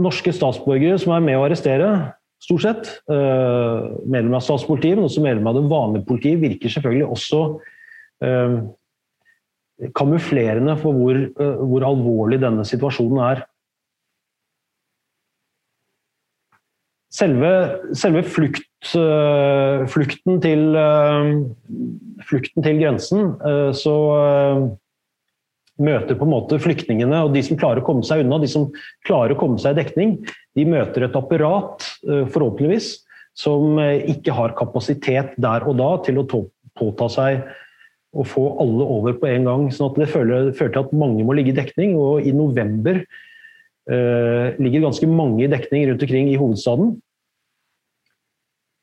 norske 0.02 0.32
statsborgere 0.36 1.00
som 1.02 1.16
er 1.16 1.24
med 1.24 1.38
å 1.40 1.46
arrestere, 1.46 1.88
stort 2.44 2.62
sett. 2.62 2.90
Medlemmer 3.08 4.38
av 4.38 4.44
statspolitiet, 4.44 4.98
men 4.98 5.08
også 5.08 5.24
medlemmer 5.24 5.54
av 5.54 5.58
det 5.58 5.70
vanlige 5.72 6.06
politiet, 6.06 6.42
virker 6.44 6.70
selvfølgelig 6.70 7.08
også 7.16 7.40
kamuflerende 9.96 10.76
for 10.80 10.96
hvor, 10.96 11.18
hvor 11.36 11.84
alvorlig 11.84 12.40
denne 12.42 12.64
situasjonen 12.68 13.20
er. 13.26 13.44
Selve, 17.16 17.50
selve 17.96 18.22
flukt, 18.28 18.64
flukten, 19.92 20.40
til, 20.44 20.64
flukten, 22.28 22.64
til, 22.64 22.80
grensen, 22.82 23.30
så 23.76 23.94
møter 25.80 26.16
på 26.16 26.26
en 26.26 26.32
måte 26.32 26.58
flyktningene 26.60 27.22
og 27.24 27.32
de 27.36 27.42
som 27.44 27.58
klarer 27.60 27.80
å 27.82 27.86
komme 27.86 28.04
seg 28.04 28.24
unna, 28.24 28.40
de 28.40 28.50
som 28.52 28.68
klarer 29.08 29.32
å 29.32 29.40
komme 29.40 29.60
seg 29.60 29.76
i 29.76 29.80
dekning, 29.80 30.16
de 30.56 30.66
møter 30.68 31.06
et 31.06 31.16
apparat, 31.16 31.84
forhåpentligvis, 32.04 32.92
som 33.36 33.80
ikke 33.80 34.36
har 34.36 34.56
kapasitet 34.56 35.36
der 35.40 35.64
og 35.68 35.76
da 35.80 35.90
til 36.04 36.20
å 36.20 36.28
påta 36.76 37.08
seg 37.12 37.44
å 38.14 38.24
få 38.26 38.44
alle 38.62 38.86
over 38.96 39.16
på 39.18 39.28
en 39.30 39.48
gang. 39.48 39.70
sånn 39.72 39.90
at 39.90 39.98
Det 39.98 40.10
fører, 40.12 40.52
til 40.52 40.78
at 40.78 40.92
mange 40.92 41.24
må 41.24 41.34
ligge 41.34 41.52
i 41.52 41.58
dekning. 41.58 41.96
og 41.96 42.26
I 42.26 42.32
november 42.32 43.02
eh, 43.02 44.56
ligger 44.58 44.86
ganske 44.86 45.06
mange 45.06 45.44
i 45.44 45.50
dekning 45.50 45.88
rundt 45.88 46.02
omkring 46.02 46.30
i 46.30 46.38
hovedstaden. 46.38 46.96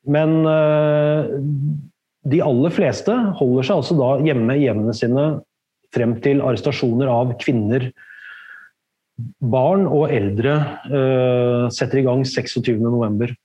Men 0.04 0.44
eh, 0.44 1.30
de 2.28 2.40
aller 2.44 2.72
fleste 2.72 3.12
holder 3.40 3.66
seg 3.66 3.80
altså 3.80 3.96
da 3.98 4.10
hjemme 4.24 4.56
i 4.56 4.66
hjemmene 4.66 4.96
sine 4.96 5.28
frem 5.94 6.16
til 6.24 6.42
arrestasjoner 6.42 7.10
av 7.10 7.36
kvinner, 7.40 7.92
barn 9.38 9.84
og 9.86 10.10
eldre 10.10 10.56
eh, 10.90 11.66
setter 11.70 12.00
i 12.00 12.06
gang 12.06 12.24
26.11. 12.26 13.36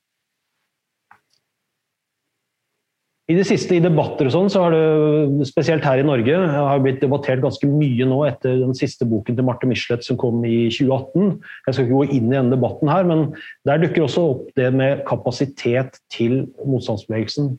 I 3.29 3.35
det 3.37 3.43
siste 3.45 3.75
i 3.77 3.81
debatter 3.83 4.25
og 4.25 4.33
sånn, 4.33 4.47
så 4.49 4.63
har 4.63 4.73
det 4.73 5.45
spesielt 5.45 5.83
her 5.85 6.01
i 6.01 6.05
Norge 6.07 6.33
har 6.33 6.79
blitt 6.81 7.03
debattert 7.03 7.43
ganske 7.43 7.67
mye 7.69 8.07
nå 8.09 8.23
etter 8.25 8.55
den 8.63 8.73
siste 8.77 9.05
boken 9.05 9.37
til 9.37 9.45
Marte 9.45 9.69
Michelet 9.69 10.01
som 10.05 10.17
kom 10.17 10.41
i 10.47 10.63
2018. 10.73 11.35
Jeg 11.67 11.75
skal 11.75 11.85
ikke 11.85 11.99
gå 11.99 12.17
inn 12.17 12.31
i 12.31 12.37
denne 12.39 12.55
debatten 12.55 12.89
her, 12.89 13.05
men 13.05 13.27
der 13.69 13.83
dukker 13.83 14.07
også 14.07 14.25
opp 14.31 14.49
det 14.57 14.71
med 14.73 15.05
kapasitet 15.05 16.01
til 16.09 16.39
motstandsbevegelsen. 16.65 17.53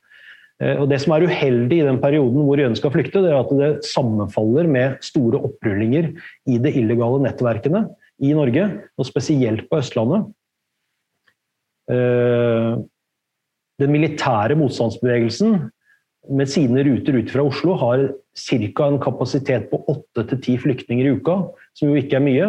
Eh, 0.59 0.75
og 0.75 0.91
Det 0.91 0.99
som 1.05 1.15
er 1.15 1.29
uheldig 1.31 1.79
i 1.79 1.87
den 1.87 2.03
perioden 2.03 2.43
hvor 2.49 2.59
Jøen 2.59 2.75
skal 2.75 2.97
flykte, 2.97 3.23
det 3.23 3.31
er 3.31 3.39
at 3.39 3.55
det 3.63 3.73
sammenfaller 3.87 4.67
med 4.67 4.99
store 5.07 5.39
opprullinger 5.39 6.11
i 6.51 6.59
de 6.59 6.79
illegale 6.83 7.23
nettverkene 7.29 7.87
i 8.19 8.35
Norge, 8.35 8.67
og 8.99 9.07
spesielt 9.07 9.71
på 9.71 9.79
Østlandet. 9.79 10.27
Den 13.81 13.95
militære 13.95 14.57
motstandsbevegelsen 14.61 15.71
med 16.29 16.51
sine 16.53 16.85
ruter 16.85 17.17
ut 17.17 17.31
fra 17.33 17.45
Oslo 17.49 17.77
har 17.81 18.11
ca. 18.37 18.87
en 18.87 19.01
kapasitet 19.01 19.71
på 19.71 19.81
8-10 20.17 20.61
flyktninger 20.67 21.09
i 21.09 21.15
uka, 21.17 21.37
som 21.75 21.89
jo 21.89 22.01
ikke 22.01 22.19
er 22.19 22.25
mye. 22.25 22.49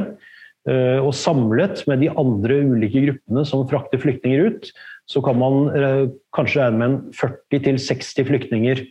Eh, 0.69 0.99
og 1.01 1.15
samlet 1.17 1.81
med 1.89 2.03
de 2.03 2.11
andre 2.11 2.59
ulike 2.69 3.01
gruppene 3.07 3.45
som 3.47 3.63
frakter 3.69 4.01
flyktninger 4.01 4.51
ut, 4.51 4.67
så 5.09 5.21
kan 5.25 5.39
man 5.41 5.63
eh, 5.73 6.03
kanskje 6.35 6.61
regne 6.61 6.81
med 6.81 7.15
40-60 7.17 8.27
flyktninger. 8.27 8.83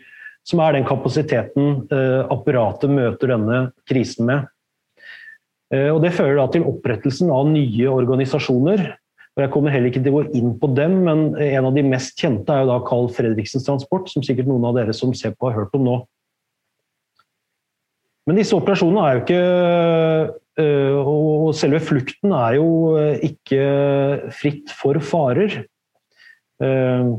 Som 0.49 0.63
er 0.65 0.75
den 0.75 0.89
kapasiteten 0.89 1.85
eh, 1.93 2.23
apparatet 2.33 2.91
møter 2.91 3.35
denne 3.37 3.69
krisen 3.91 4.27
med. 4.31 4.49
Og 5.71 6.01
Det 6.03 6.11
fører 6.17 6.49
til 6.51 6.65
opprettelsen 6.67 7.29
av 7.31 7.45
nye 7.47 7.87
organisasjoner 7.87 8.81
og 9.37 9.45
Jeg 9.45 9.53
kommer 9.55 9.71
heller 9.73 9.93
ikke 9.93 10.03
til 10.03 10.13
å 10.13 10.21
gå 10.21 10.39
inn 10.41 10.55
på 10.59 10.69
dem, 10.75 10.97
men 11.07 11.21
en 11.39 11.69
av 11.69 11.77
de 11.77 11.85
mest 11.87 12.19
kjente 12.19 12.51
er 12.51 12.65
jo 12.65 12.73
da 12.73 12.81
Carl 12.87 13.07
Fredriksens 13.15 13.67
Transport, 13.67 14.11
som 14.11 14.25
sikkert 14.27 14.51
noen 14.51 14.67
av 14.69 14.75
dere 14.77 14.95
som 14.97 15.15
ser 15.17 15.37
på 15.37 15.49
har 15.49 15.63
hørt 15.63 15.77
om 15.79 15.87
nå. 15.87 15.97
Men 18.29 18.39
disse 18.39 18.57
operasjonene 18.59 19.07
er 19.07 19.17
jo 19.17 19.23
ikke 19.25 19.39
øh, 20.63 21.09
Og 21.09 21.55
selve 21.59 21.81
flukten 21.83 22.35
er 22.37 22.59
jo 22.59 22.69
øh, 23.01 23.17
ikke 23.27 23.63
fritt 24.37 24.75
for 24.77 25.01
farer. 25.03 25.63
Øh, 26.63 27.15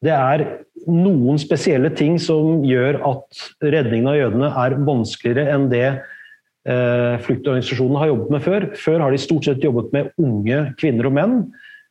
det 0.00 0.14
er 0.16 0.46
noen 0.88 1.38
spesielle 1.38 1.90
ting 1.92 2.16
som 2.22 2.62
gjør 2.64 3.02
at 3.10 3.42
redningen 3.60 4.08
av 4.08 4.16
jødene 4.16 4.48
er 4.62 4.78
vanskeligere 4.86 5.52
enn 5.52 5.68
det 5.72 5.84
fluktorganisasjonene 7.24 8.00
har 8.02 8.10
jobbet 8.10 8.32
med 8.34 8.42
før. 8.44 8.66
Før 8.76 9.04
har 9.04 9.14
de 9.14 9.20
stort 9.22 9.46
sett 9.48 9.64
jobbet 9.64 9.94
med 9.96 10.10
unge 10.20 10.58
kvinner 10.80 11.08
og 11.08 11.14
menn 11.16 11.36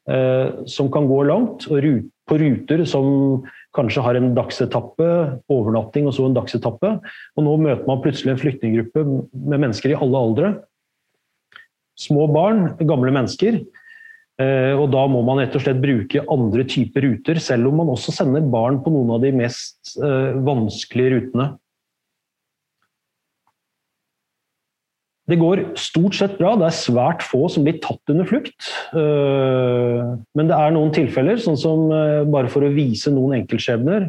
eh, 0.09 0.65
som 0.69 0.91
kan 0.93 1.09
gå 1.09 1.23
langt, 1.25 1.65
og 1.71 1.87
på 2.29 2.37
ruter 2.37 2.83
som 2.85 3.41
kanskje 3.75 4.03
har 4.05 4.17
en 4.17 4.33
dagsetappe, 4.37 5.09
overnatting 5.49 6.07
og 6.09 6.15
så 6.15 6.27
en 6.27 6.37
dagsetappe. 6.37 6.95
Og 7.37 7.45
nå 7.45 7.55
møter 7.65 7.87
man 7.89 8.01
plutselig 8.03 8.35
en 8.35 8.41
flyktninggruppe 8.41 9.05
med 9.05 9.57
mennesker 9.57 9.93
i 9.93 9.97
alle 9.97 10.23
aldre. 10.27 10.51
Små 11.99 12.29
barn, 12.31 12.75
gamle 12.87 13.13
mennesker. 13.15 13.59
Eh, 14.39 14.73
og 14.77 14.87
da 14.93 15.03
må 15.11 15.23
man 15.27 15.41
rett 15.41 15.57
og 15.57 15.65
slett 15.65 15.81
bruke 15.83 16.23
andre 16.31 16.63
typer 16.69 17.03
ruter, 17.09 17.41
selv 17.43 17.71
om 17.71 17.81
man 17.81 17.91
også 17.91 18.13
sender 18.15 18.45
barn 18.45 18.79
på 18.85 18.93
noen 18.93 19.17
av 19.17 19.25
de 19.25 19.33
mest 19.35 19.97
eh, 19.97 20.37
vanskelige 20.45 21.17
rutene. 21.17 21.49
Det 25.29 25.37
går 25.37 25.59
stort 25.77 26.15
sett 26.17 26.39
bra. 26.39 26.55
Det 26.57 26.65
er 26.65 26.73
svært 26.73 27.21
få 27.25 27.43
som 27.53 27.63
blir 27.65 27.77
tatt 27.83 28.11
under 28.11 28.25
flukt. 28.27 28.69
Eh, 28.97 29.99
men 30.37 30.49
det 30.49 30.57
er 30.57 30.71
noen 30.73 30.91
tilfeller, 30.95 31.37
sånn 31.41 31.57
som 31.59 31.91
eh, 31.93 32.23
bare 32.29 32.49
for 32.49 32.65
å 32.65 32.73
vise 32.73 33.11
noen 33.13 33.33
enkeltskjebner 33.41 34.01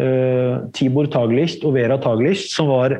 eh, 0.00 0.54
Tibor 0.76 1.06
Taglicht 1.12 1.64
og 1.68 1.74
Vera 1.76 1.98
Taglicht, 2.00 2.48
som 2.54 2.66
var 2.72 2.90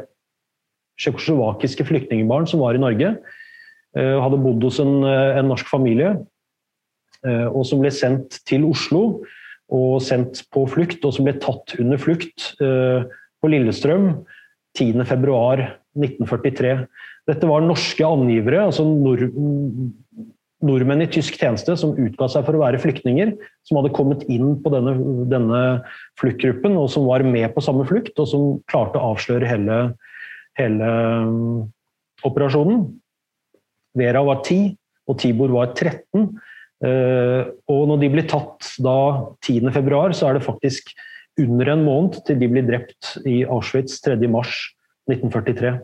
tsjekkoslovakiske 1.00 1.84
flyktningbarn 1.88 2.46
som 2.50 2.60
var 2.62 2.72
i 2.76 2.82
Norge. 2.82 3.08
Hadde 3.94 4.42
bodd 4.42 4.64
hos 4.66 4.78
en, 4.82 5.04
en 5.06 5.46
norsk 5.46 5.68
familie, 5.70 6.10
og 7.22 7.62
som 7.66 7.80
ble 7.82 7.90
sendt 7.94 8.40
til 8.46 8.64
Oslo 8.66 9.22
og 9.74 10.02
sendt 10.02 10.42
på 10.54 10.66
flukt, 10.70 11.04
og 11.06 11.12
som 11.14 11.24
ble 11.26 11.34
tatt 11.42 11.74
under 11.78 11.98
flukt 12.02 12.40
på 12.58 13.46
Lillestrøm 13.50 14.26
10.2.1943. 14.78 16.86
Dette 17.28 17.48
var 17.48 17.64
norske 17.64 18.04
angivere, 18.04 18.66
altså 18.66 18.84
nord, 18.84 19.22
nordmenn 20.64 21.04
i 21.04 21.10
tysk 21.12 21.36
tjeneste 21.40 21.76
som 21.80 21.94
utga 22.00 22.28
seg 22.30 22.46
for 22.46 22.56
å 22.56 22.62
være 22.62 22.80
flyktninger, 22.82 23.34
som 23.66 23.78
hadde 23.80 23.92
kommet 23.96 24.24
inn 24.32 24.56
på 24.64 24.72
denne, 24.72 24.94
denne 25.30 25.60
fluktgruppen 26.20 26.76
og 26.80 26.90
som 26.92 27.08
var 27.08 27.24
med 27.26 27.48
på 27.54 27.64
samme 27.64 27.86
flukt, 27.88 28.16
og 28.20 28.28
som 28.30 28.46
klarte 28.70 29.00
å 29.00 29.14
avsløre 29.14 29.48
hele, 29.48 29.78
hele 30.60 30.90
um, 31.24 31.64
operasjonen. 32.26 32.86
Vera 33.98 34.24
var 34.26 34.42
10, 34.42 34.74
og 35.08 35.18
Tibor 35.20 35.52
var 35.54 35.72
13. 35.74 36.28
Uh, 36.84 36.88
eh, 36.88 37.42
og 37.70 37.88
når 37.88 38.04
de 38.04 38.12
blir 38.16 38.28
tatt 38.28 38.74
da 38.82 38.98
10.2, 39.46 39.72
så 40.18 40.28
er 40.28 40.38
det 40.38 40.46
faktisk 40.46 40.92
under 41.40 41.72
en 41.72 41.82
måned 41.86 42.20
til 42.26 42.38
de 42.38 42.48
blir 42.50 42.66
drept 42.66 43.16
i 43.26 43.42
Auschwitz 43.48 43.98
3.3.1943. 44.04 45.74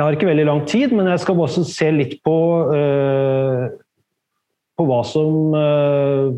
Jeg 0.00 0.06
har 0.06 0.16
ikke 0.16 0.30
veldig 0.30 0.44
lang 0.48 0.60
tid, 0.64 0.94
men 0.96 1.10
jeg 1.12 1.20
skal 1.20 1.40
også 1.44 1.60
se 1.68 1.90
litt 1.92 2.14
på, 2.24 2.34
uh, 2.72 3.66
på 4.80 4.86
hva 4.88 5.02
som 5.04 5.52
uh, 5.52 6.32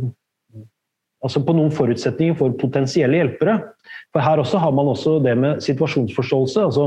Altså 1.23 1.39
på 1.47 1.55
noen 1.55 1.71
forutsetninger 1.71 2.35
for 2.35 2.51
potensielle 2.59 3.21
hjelpere. 3.21 3.53
For 4.11 4.25
her 4.27 4.41
også 4.43 4.59
har 4.59 4.73
man 4.75 4.89
også 4.91 5.21
det 5.23 5.37
med 5.39 5.61
situasjonsforståelse. 5.63 6.65
Altså 6.67 6.87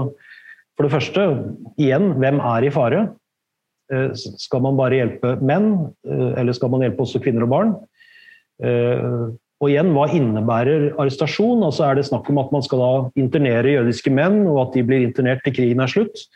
for 0.75 0.83
det 0.83 0.91
første, 0.91 1.23
igjen, 1.79 2.09
hvem 2.19 2.41
er 2.43 2.67
i 2.67 2.73
fare? 2.75 3.05
Uh, 3.87 4.11
skal 4.11 4.65
man 4.65 4.75
bare 4.75 4.99
hjelpe 4.99 5.37
menn, 5.39 5.69
eller 6.03 6.57
skal 6.57 6.73
man 6.73 6.83
hjelpe 6.83 7.05
også 7.05 7.23
kvinner 7.23 7.47
og 7.47 7.53
barn? 7.53 7.71
Og 9.63 9.71
igjen, 9.71 9.93
hva 9.95 10.09
innebærer 10.11 10.89
arrestasjon? 10.99 11.63
Altså 11.63 11.87
Er 11.87 11.95
det 11.95 12.09
snakk 12.09 12.27
om 12.33 12.43
at 12.43 12.51
man 12.51 12.67
skal 12.67 12.83
da 12.83 12.91
internere 13.23 13.77
jødiske 13.77 14.11
menn, 14.11 14.41
og 14.51 14.65
at 14.65 14.75
de 14.75 14.83
blir 14.83 15.07
internert 15.07 15.47
til 15.47 15.55
krigen 15.55 15.79
er 15.79 15.95
slutt? 15.95 16.27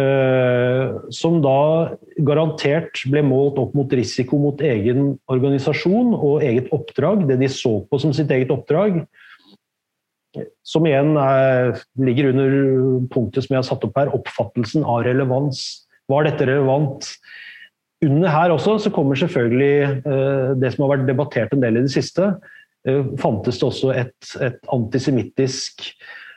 Eh, 0.00 0.92
som 1.14 1.40
da 1.44 1.96
garantert 2.26 3.02
ble 3.10 3.22
målt 3.26 3.58
opp 3.60 3.74
mot 3.76 3.92
risiko 3.96 4.38
mot 4.40 4.60
egen 4.64 5.14
organisasjon 5.32 6.14
og 6.14 6.44
eget 6.46 6.70
oppdrag, 6.74 7.26
det 7.28 7.40
de 7.40 7.50
så 7.50 7.80
på 7.88 8.00
som 8.02 8.14
sitt 8.16 8.30
eget 8.34 8.52
oppdrag. 8.54 9.02
Som 10.66 10.86
igjen 10.86 11.16
er, 11.18 11.74
ligger 11.98 12.30
under 12.30 12.56
punktet 13.10 13.46
som 13.46 13.56
jeg 13.56 13.62
har 13.62 13.68
satt 13.70 13.86
opp 13.88 13.98
her, 13.98 14.12
oppfattelsen 14.14 14.86
av 14.86 15.02
relevans. 15.08 15.64
Var 16.10 16.28
dette 16.28 16.46
relevant? 16.48 17.10
Under 18.06 18.32
her 18.32 18.54
også 18.54 18.78
så 18.86 18.94
kommer 18.94 19.18
selvfølgelig 19.18 19.74
eh, 19.82 20.54
det 20.60 20.72
som 20.72 20.86
har 20.86 20.94
vært 20.94 21.10
debattert 21.10 21.52
en 21.54 21.64
del 21.64 21.80
i 21.80 21.84
det 21.84 21.92
siste. 21.92 22.32
Eh, 22.88 23.02
fantes 23.20 23.58
det 23.60 23.66
også 23.66 23.92
et, 23.92 24.34
et 24.40 24.60
antisemittisk 24.72 25.90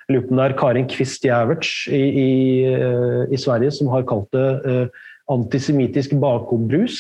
lurer 0.09 0.25
på 0.27 0.33
om 0.33 0.39
det 0.39 0.45
er 0.45 0.57
Karin 0.59 0.89
Kvist 0.91 1.25
Jæverts 1.25 1.73
i, 1.87 2.01
i, 2.01 2.31
eh, 2.67 3.23
i, 3.31 3.39
Sverige 3.39 3.71
som 3.75 3.91
har 3.93 4.05
kalt 4.07 4.29
det 4.35 4.47
uh, 4.65 5.03
antisemittisk 5.31 6.15
bakombrus. 6.19 6.99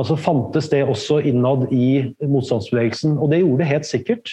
Altså 0.00 0.16
Fantes 0.16 0.70
det 0.72 0.82
også 0.88 1.20
innad 1.28 1.68
i 1.72 2.14
motstandsbevegelsen? 2.24 3.18
Og 3.18 3.30
det 3.30 3.42
gjorde 3.42 3.62
det 3.62 3.70
helt 3.70 3.86
sikkert. 3.88 4.32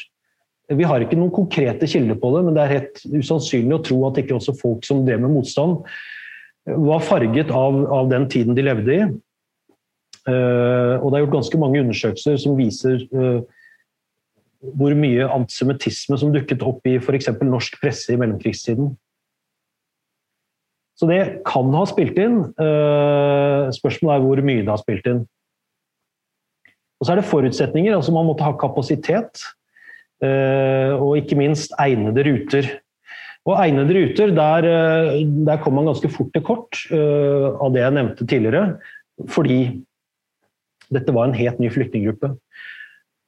Vi 0.74 0.84
har 0.84 1.04
ikke 1.04 1.20
noen 1.20 1.32
konkrete 1.32 1.88
kilder 1.88 2.18
på 2.20 2.32
det, 2.36 2.44
men 2.46 2.56
det 2.56 2.64
er 2.64 2.74
helt 2.80 3.04
usannsynlig 3.14 3.78
å 3.78 3.84
tro 3.86 4.00
at 4.08 4.18
ikke 4.20 4.36
også 4.36 4.56
folk 4.60 4.88
som 4.88 5.06
drev 5.08 5.22
med 5.24 5.36
motstand, 5.38 5.86
var 6.68 7.06
farget 7.06 7.52
av, 7.56 7.78
av 7.94 8.10
den 8.12 8.26
tiden 8.32 8.58
de 8.58 8.66
levde 8.66 8.96
i. 8.98 9.06
Uh, 10.28 11.00
og 11.00 11.12
det 11.12 11.16
er 11.16 11.24
gjort 11.24 11.38
ganske 11.38 11.60
mange 11.62 11.80
undersøkelser 11.80 12.36
som 12.42 12.58
viser 12.60 13.06
uh, 13.16 13.40
hvor 14.62 14.96
mye 14.98 15.28
antisemittisme 15.30 16.18
som 16.20 16.32
dukket 16.34 16.64
opp 16.66 16.88
i 16.90 16.98
f.eks. 16.98 17.30
norsk 17.46 17.78
presse 17.82 18.14
i 18.14 18.20
mellomkrigstiden. 18.20 18.92
Så 20.98 21.10
det 21.10 21.22
kan 21.46 21.70
ha 21.78 21.84
spilt 21.86 22.18
inn. 22.18 22.40
Uh, 22.58 23.70
spørsmålet 23.76 24.16
er 24.16 24.24
hvor 24.26 24.42
mye 24.42 24.64
det 24.64 24.74
har 24.74 24.82
spilt 24.82 25.10
inn. 25.12 25.22
Og 26.98 27.06
så 27.06 27.14
er 27.14 27.22
det 27.22 27.30
forutsetninger. 27.30 27.94
altså 27.94 28.12
Man 28.16 28.26
måtte 28.26 28.46
ha 28.48 28.56
kapasitet. 28.58 29.46
Eh, 30.24 30.94
og 30.98 31.18
ikke 31.20 31.38
minst 31.38 31.74
egnede 31.78 32.24
ruter. 32.26 32.70
Og 33.48 33.60
egnede 33.62 33.94
ruter, 33.96 34.34
der, 34.36 34.66
eh, 34.66 35.26
der 35.46 35.62
kom 35.62 35.78
man 35.78 35.86
ganske 35.86 36.10
fort 36.10 36.34
til 36.34 36.44
kort 36.44 36.80
eh, 36.92 37.48
av 37.62 37.74
det 37.74 37.84
jeg 37.84 37.94
nevnte 37.94 38.26
tidligere. 38.26 38.80
Fordi 39.30 39.84
dette 40.90 41.14
var 41.14 41.28
en 41.28 41.38
helt 41.38 41.60
ny 41.60 41.70
flyktninggruppe. 41.70 42.34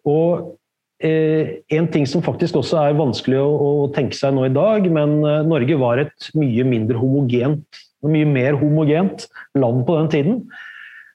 Og 0.05 0.58
en 0.99 1.85
ting 1.93 2.03
som 2.09 2.23
faktisk 2.25 2.57
også 2.59 2.75
er 2.81 2.97
vanskelig 2.97 3.37
å, 3.39 3.69
tenke 3.95 4.17
seg 4.17 4.33
nå 4.35 4.49
i 4.49 4.51
dag, 4.51 4.83
men 4.91 5.21
Norge 5.47 5.77
var 5.79 6.01
et 6.01 6.27
mye 6.35 6.65
mindre 6.67 6.99
homogent, 6.99 7.79
mye 8.03 8.27
mer 8.27 8.57
homogent 8.59 9.29
land 9.55 9.85
på 9.87 9.95
den 9.95 10.11
tiden. 10.11 10.41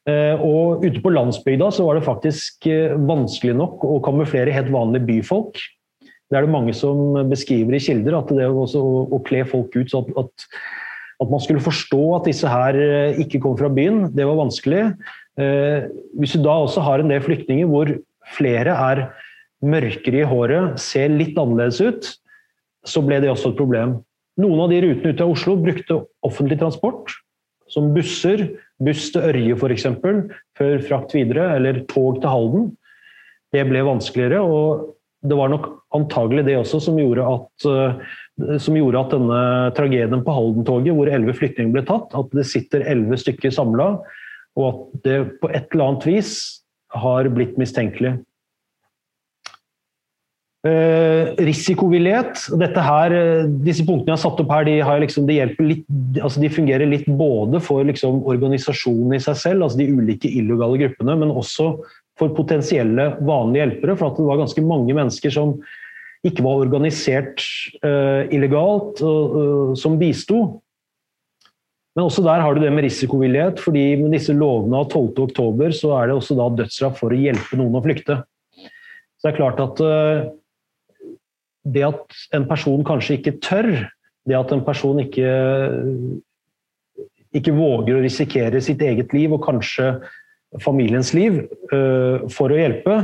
Eh, 0.04 0.36
og 0.36 0.84
ute 0.84 1.00
på 1.00 1.12
landsbygda 1.14 1.70
så 1.72 1.86
var 1.86 1.96
det 1.96 2.04
faktisk 2.04 2.66
eh, 2.68 2.92
vanskelig 3.08 3.54
nok 3.56 3.86
å 3.88 4.02
kamuflere 4.04 4.52
helt 4.52 4.68
vanlige 4.72 5.08
byfolk. 5.08 5.60
Det 6.28 6.36
er 6.36 6.44
det 6.44 6.52
mange 6.52 6.74
som 6.76 7.16
beskriver 7.30 7.76
i 7.76 7.80
kilder, 7.80 8.18
at 8.18 8.32
det 8.36 8.50
å, 8.50 8.66
å 8.84 9.20
kle 9.24 9.44
folk 9.48 9.72
ut 9.78 9.92
så 9.92 10.02
at, 10.04 10.10
at, 10.20 10.46
at, 11.22 11.30
man 11.30 11.40
skulle 11.40 11.64
forstå 11.64 12.02
at 12.18 12.28
disse 12.28 12.52
her 12.52 12.76
eh, 12.76 13.20
ikke 13.24 13.40
kom 13.46 13.56
fra 13.60 13.72
byen, 13.72 14.10
det 14.12 14.28
var 14.28 14.40
vanskelig. 14.42 14.88
Hvis 15.34 16.36
du 16.36 16.44
da 16.44 16.52
også 16.62 16.84
har 16.86 17.02
en 17.02 17.08
del 17.10 17.22
flyktninger 17.24 17.66
hvor 17.66 17.88
flere 18.36 18.70
er 18.70 19.00
mørkere 19.64 20.22
i 20.22 20.28
håret, 20.28 20.78
ser 20.80 21.12
litt 21.12 21.38
annerledes 21.40 21.80
ut, 21.80 22.08
så 22.84 23.02
ble 23.04 23.20
det 23.22 23.30
også 23.32 23.52
et 23.52 23.60
problem. 23.60 23.98
Noen 24.40 24.64
av 24.64 24.72
de 24.72 24.80
rutene 24.82 25.14
ut 25.14 25.22
av 25.22 25.32
Oslo 25.32 25.54
brukte 25.60 26.00
offentlig 26.26 26.58
transport, 26.60 27.12
som 27.70 27.92
busser, 27.94 28.48
buss 28.82 29.08
til 29.14 29.24
Ørje 29.24 29.56
f.eks., 29.56 29.86
før 30.58 30.82
frakt 30.84 31.14
videre, 31.16 31.54
eller 31.56 31.84
tog 31.90 32.20
til 32.20 32.30
Halden. 32.30 32.66
Det 33.54 33.62
ble 33.68 33.84
vanskeligere, 33.86 34.42
og 34.42 34.92
det 35.24 35.38
var 35.38 35.52
nok 35.52 35.70
antagelig 35.96 36.44
det 36.48 36.58
også 36.58 36.82
som 36.84 36.98
gjorde 37.00 37.24
at, 37.30 37.66
eh, 37.70 38.58
som 38.60 38.76
gjorde 38.76 39.00
at 39.00 39.14
denne 39.14 39.40
tragedien 39.78 40.24
på 40.26 40.34
Halden-toget, 40.36 40.92
hvor 40.96 41.08
elleve 41.08 41.36
flyktninger 41.38 41.72
ble 41.72 41.84
tatt, 41.88 42.12
at 42.12 42.34
det 42.34 42.44
sitter 42.50 42.84
elleve 42.90 43.18
stykker 43.22 43.54
samla, 43.54 43.94
og 44.58 44.66
at 44.68 45.06
det 45.06 45.18
på 45.40 45.50
et 45.50 45.70
eller 45.72 45.86
annet 45.88 46.06
vis 46.10 46.34
har 46.94 47.30
blitt 47.32 47.56
mistenkelig. 47.58 48.18
Uh, 50.64 51.34
risikovillighet. 51.44 52.46
Her, 52.56 53.12
eh, 53.12 53.48
disse 53.66 53.84
punktene 53.84 54.14
jeg 54.14 54.16
har 54.16 54.22
satt 54.22 54.38
opp 54.40 54.52
her, 54.54 54.64
de, 54.64 54.78
liksom, 55.02 55.26
de, 55.28 55.34
litt, 55.60 55.82
altså 56.16 56.40
de 56.40 56.48
fungerer 56.48 56.88
litt 56.88 57.04
både 57.04 57.58
for 57.60 57.84
liksom, 57.84 58.22
organisasjonen 58.32 59.12
i 59.12 59.20
seg 59.20 59.36
selv, 59.36 59.66
altså 59.66 59.82
de 59.82 59.90
ulike 59.92 60.30
illegale 60.30 60.78
gruppene, 60.80 61.18
men 61.20 61.34
også 61.36 61.66
for 62.16 62.32
potensielle 62.32 63.10
vanlige 63.28 63.60
hjelpere. 63.60 63.96
For 64.00 64.16
det 64.16 64.24
var 64.24 64.40
ganske 64.40 64.64
mange 64.64 64.96
mennesker 64.96 65.34
som 65.34 65.52
ikke 66.24 66.46
var 66.46 66.62
organisert 66.62 67.44
eh, 67.84 68.22
illegalt, 68.32 69.02
uh, 69.04 69.74
som 69.76 69.98
bisto. 70.00 70.38
Men 71.92 72.06
også 72.06 72.24
der 72.24 72.40
har 72.40 72.56
du 72.56 72.62
det 72.62 72.70
med 72.72 72.86
risikovillighet, 72.86 73.60
fordi 73.60 73.82
med 74.00 74.16
disse 74.16 74.32
lovene 74.32 74.80
av 74.80 74.88
12.10 74.88 75.76
så 75.82 75.92
er 75.98 76.08
det 76.08 76.16
også 76.16 76.38
da 76.40 76.48
dødsstraff 76.62 76.96
for 77.02 77.12
å 77.12 77.20
hjelpe 77.20 77.60
noen 77.60 77.76
å 77.76 77.84
flykte. 77.84 78.16
Så 78.56 79.28
det 79.28 79.34
er 79.34 79.38
klart 79.42 79.60
at 79.60 79.84
det 81.64 81.84
at 81.86 82.18
en 82.36 82.46
person 82.48 82.84
kanskje 82.86 83.18
ikke 83.18 83.38
tør, 83.44 83.70
det 84.28 84.36
at 84.36 84.52
en 84.52 84.64
person 84.64 85.00
ikke, 85.00 85.30
ikke 87.36 87.54
våger 87.56 87.96
å 87.96 88.04
risikere 88.04 88.60
sitt 88.64 88.82
eget 88.84 89.12
liv 89.16 89.34
og 89.36 89.44
kanskje 89.44 89.94
familiens 90.62 91.10
liv 91.16 91.40
uh, 91.72 92.24
for 92.32 92.52
å 92.52 92.60
hjelpe, 92.60 92.98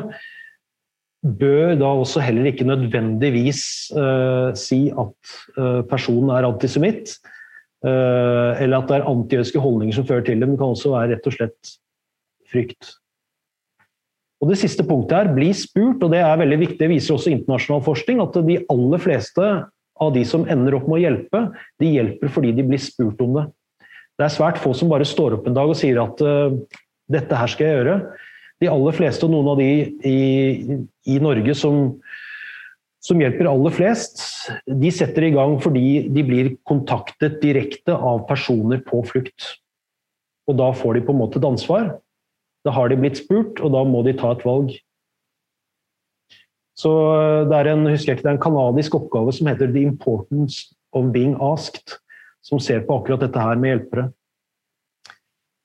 bør 1.20 1.74
da 1.76 1.90
også 2.00 2.22
heller 2.24 2.48
ikke 2.48 2.68
nødvendigvis 2.68 3.62
uh, 3.92 4.52
si 4.56 4.86
at 4.88 5.34
uh, 5.58 5.82
personen 5.88 6.32
er 6.36 6.48
antisemitt, 6.48 7.18
eller 7.80 8.74
at 8.76 8.90
det 8.90 8.96
er 8.98 9.06
antijødiske 9.08 9.60
holdninger 9.64 9.96
som 9.96 10.04
fører 10.04 10.26
til 10.26 10.36
det. 10.36 10.44
Men 10.44 10.52
det 10.52 10.60
kan 10.60 10.74
også 10.74 10.90
være 10.92 11.14
rett 11.14 11.28
og 11.30 11.32
slett 11.32 11.70
frykt. 12.52 12.90
Og 14.40 14.48
Det 14.48 14.56
siste 14.62 14.84
punktet 14.88 15.18
her, 15.18 15.34
bli 15.36 15.50
spurt, 15.52 16.00
og 16.00 16.14
det 16.14 16.22
er 16.24 16.40
veldig 16.40 16.58
viktig, 16.62 16.80
det 16.80 16.94
viser 16.94 17.16
også 17.16 17.32
internasjonal 17.34 17.82
forskning, 17.84 18.22
at 18.24 18.38
de 18.46 18.56
aller 18.72 19.02
fleste 19.02 19.48
av 20.00 20.14
de 20.14 20.22
som 20.24 20.46
ender 20.48 20.78
opp 20.78 20.86
med 20.88 20.96
å 20.96 21.02
hjelpe, 21.02 21.42
de 21.80 21.90
hjelper 21.92 22.32
fordi 22.32 22.54
de 22.56 22.64
blir 22.64 22.80
spurt 22.80 23.20
om 23.20 23.36
det. 23.36 23.44
Det 24.16 24.26
er 24.26 24.32
svært 24.32 24.60
få 24.60 24.72
som 24.76 24.88
bare 24.92 25.08
står 25.08 25.38
opp 25.38 25.46
en 25.48 25.56
dag 25.56 25.68
og 25.68 25.76
sier 25.76 26.00
at 26.00 26.20
uh, 26.24 26.56
dette 27.12 27.36
her 27.36 27.52
skal 27.52 27.66
jeg 27.66 27.78
gjøre. 27.80 27.94
De 28.60 28.68
aller 28.68 28.96
fleste, 28.96 29.24
og 29.24 29.32
noen 29.32 29.52
av 29.52 29.60
de 29.60 29.68
i, 30.08 30.80
i 31.08 31.20
Norge 31.20 31.54
som, 31.56 31.94
som 33.04 33.20
hjelper 33.20 33.48
aller 33.48 33.72
flest, 33.76 34.20
de 34.68 34.92
setter 34.92 35.28
i 35.28 35.32
gang 35.36 35.56
fordi 35.60 36.06
de 36.12 36.24
blir 36.24 36.52
kontaktet 36.68 37.40
direkte 37.44 37.96
av 37.96 38.26
personer 38.28 38.80
på 38.84 39.00
flukt. 39.08 39.54
Og 40.48 40.56
da 40.60 40.68
får 40.76 40.96
de 40.96 41.04
på 41.06 41.16
en 41.16 41.20
måte 41.20 41.40
et 41.40 41.48
ansvar. 41.48 41.94
Da 42.66 42.74
har 42.76 42.90
de 42.90 42.98
blitt 43.00 43.20
spurt, 43.22 43.60
og 43.64 43.72
da 43.74 43.82
må 43.88 44.02
de 44.04 44.14
ta 44.16 44.34
et 44.34 44.44
valg. 44.44 44.74
Så 46.80 46.92
eh, 47.16 47.48
det 47.48 47.58
er 47.58 47.72
en, 47.72 47.88
husker 47.88 48.12
jeg 48.12 48.20
ikke, 48.20 48.26
det 48.26 48.32
er 48.32 48.38
en 48.38 48.46
kanadisk 48.46 48.96
oppgave 49.00 49.34
som 49.36 49.50
heter 49.50 49.70
'The 49.70 49.84
Importance 49.92 50.70
of 50.96 51.12
Being 51.14 51.36
Asked', 51.40 51.98
som 52.44 52.60
ser 52.62 52.86
på 52.86 53.00
akkurat 53.00 53.20
dette 53.24 53.40
her 53.40 53.60
med 53.60 53.74
hjelpere. 53.74 54.08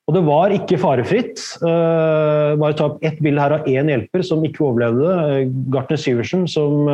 Og 0.05 0.13
det 0.13 0.21
var 0.27 0.53
ikke 0.53 0.77
farefritt. 0.77 1.39
Uh, 1.63 2.53
bare 2.61 2.75
ta 2.77 2.91
opp 2.91 2.99
ett 3.01 3.17
bilde 3.25 3.41
her 3.41 3.55
av 3.55 3.65
én 3.65 3.89
hjelper 3.89 4.21
som 4.27 4.43
ikke 4.45 4.61
overlevde. 4.67 5.07
det. 5.07 5.47
Gartner 5.73 5.97
Syversen, 5.97 6.43
som, 6.51 6.85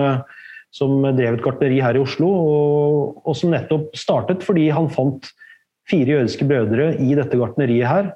som, 0.71 1.01
drev 1.03 1.35
et 1.35 1.43
gartneri 1.43 1.81
her 1.83 1.99
i 1.99 2.03
Oslo, 2.05 2.29
og, 2.29 3.25
og, 3.25 3.35
som 3.35 3.51
nettopp 3.51 3.91
startet 3.99 4.45
fordi 4.47 4.69
han 4.71 4.87
fant 4.93 5.27
fire 5.91 6.21
jødiske 6.21 6.47
brødre 6.47 6.93
i 7.03 7.11
dette 7.19 7.35
gartneriet 7.35 7.89
her. 7.89 8.13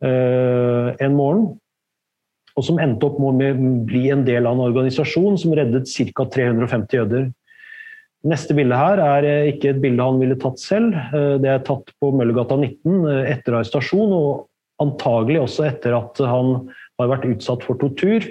Eh, 0.00 0.94
en 1.04 1.16
morgen. 1.16 1.50
Og 2.56 2.64
som 2.66 2.80
endte 2.82 3.06
opp 3.06 3.18
med 3.20 3.52
å 3.52 3.72
bli 3.88 4.06
en 4.12 4.24
del 4.26 4.48
av 4.48 4.56
en 4.56 4.64
organisasjon 4.70 5.36
som 5.40 5.52
reddet 5.56 5.90
ca. 6.16 6.26
350 6.36 6.96
jøder. 6.98 7.26
Neste 8.30 8.56
bilde 8.56 8.76
her 8.76 9.00
er 9.00 9.26
eh, 9.28 9.50
ikke 9.52 9.74
et 9.74 9.82
bilde 9.82 10.04
han 10.04 10.20
ville 10.20 10.38
tatt 10.40 10.60
selv. 10.62 10.96
Eh, 10.96 11.36
det 11.42 11.52
er 11.52 11.66
tatt 11.66 11.92
på 12.00 12.12
Møllergata 12.16 12.56
19 12.56 13.04
etter 13.28 13.58
arrestasjon, 13.58 14.14
og 14.16 14.46
antagelig 14.80 15.42
også 15.42 15.68
etter 15.68 15.96
at 15.98 16.22
han 16.24 16.70
har 17.00 17.12
vært 17.12 17.28
utsatt 17.28 17.66
for 17.66 17.80
tortur. 17.80 18.24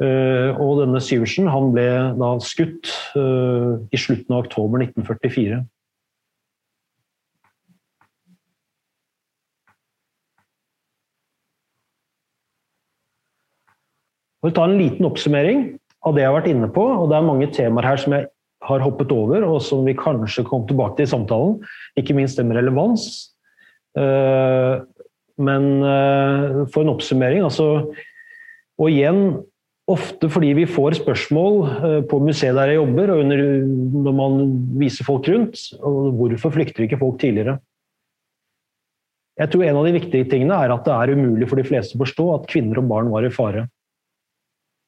Og 0.00 0.78
denne 0.78 0.96
Syversen 1.04 1.50
han 1.52 1.74
ble 1.74 1.84
da 2.16 2.30
skutt 2.40 2.88
i 3.12 3.98
slutten 4.00 4.32
av 4.32 4.46
oktober 4.46 4.80
1944. 4.86 5.58
Jeg 14.40 14.48
vil 14.48 14.56
ta 14.56 14.62
en 14.64 14.78
liten 14.80 15.04
oppsummering 15.04 15.64
av 16.08 16.14
det 16.16 16.22
jeg 16.22 16.30
har 16.30 16.38
vært 16.38 16.48
inne 16.48 16.68
på. 16.72 16.80
og 16.80 17.10
Det 17.10 17.16
er 17.18 17.26
mange 17.26 17.48
temaer 17.52 17.90
her 17.90 18.00
som 18.00 18.14
jeg 18.16 18.30
har 18.64 18.84
hoppet 18.84 19.12
over, 19.12 19.44
og 19.44 19.60
som 19.64 19.84
vi 19.84 19.96
kanskje 19.96 20.46
kommer 20.48 20.68
tilbake 20.68 20.96
til 20.96 21.08
i 21.08 21.12
samtalen. 21.12 21.58
Ikke 22.00 22.16
minst 22.16 22.40
det 22.40 22.46
med 22.48 22.56
relevans. 22.56 23.04
Eh, 24.00 24.80
men 25.40 25.68
eh, 25.84 26.58
for 26.72 26.84
en 26.84 26.94
oppsummering, 26.94 27.44
altså 27.44 27.90
Og 28.80 28.88
igjen, 28.88 29.42
ofte 29.90 30.28
fordi 30.32 30.54
vi 30.56 30.64
får 30.64 30.96
spørsmål 31.02 31.56
eh, 31.68 31.96
på 32.08 32.20
museet 32.24 32.56
der 32.56 32.72
jeg 32.72 32.78
jobber, 32.78 33.10
og 33.12 33.24
under, 33.26 33.42
når 34.06 34.14
man 34.16 34.38
viser 34.80 35.04
folk 35.04 35.28
rundt, 35.28 35.66
og 35.84 36.14
hvorfor 36.16 36.54
flykter 36.54 36.86
ikke 36.86 37.00
folk 37.00 37.18
tidligere? 37.20 37.58
Jeg 39.36 39.52
tror 39.52 39.66
en 39.66 39.82
av 39.82 39.84
de 39.84 39.92
viktige 39.98 40.28
tingene 40.32 40.56
er 40.64 40.72
at 40.72 40.88
det 40.88 40.96
er 40.96 41.12
umulig 41.12 41.48
for 41.48 41.60
de 41.60 41.66
fleste 41.68 41.96
å 41.96 42.02
forstå 42.06 42.26
at 42.38 42.48
kvinner 42.48 42.80
og 42.80 42.88
barn 42.88 43.12
var 43.12 43.28
i 43.28 43.32
fare. 43.32 43.66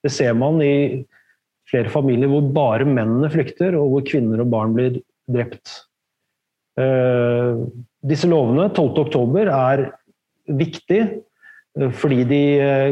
Det 0.02 0.10
ser 0.12 0.34
man 0.38 0.60
i 0.64 1.02
flere 1.70 1.92
familier 1.92 2.30
hvor 2.30 2.48
bare 2.54 2.86
mennene 2.88 3.30
flykter, 3.32 3.76
og 3.78 3.94
hvor 3.94 4.06
kvinner 4.06 4.42
og 4.42 4.50
barn 4.52 4.74
blir 4.76 4.98
drept. 5.30 5.76
Eh, 6.80 7.62
disse 8.02 8.28
lovene, 8.30 8.68
12.10, 8.74 9.52
er 9.52 9.86
viktig 10.58 11.02
fordi 11.96 12.24
de 12.28 12.40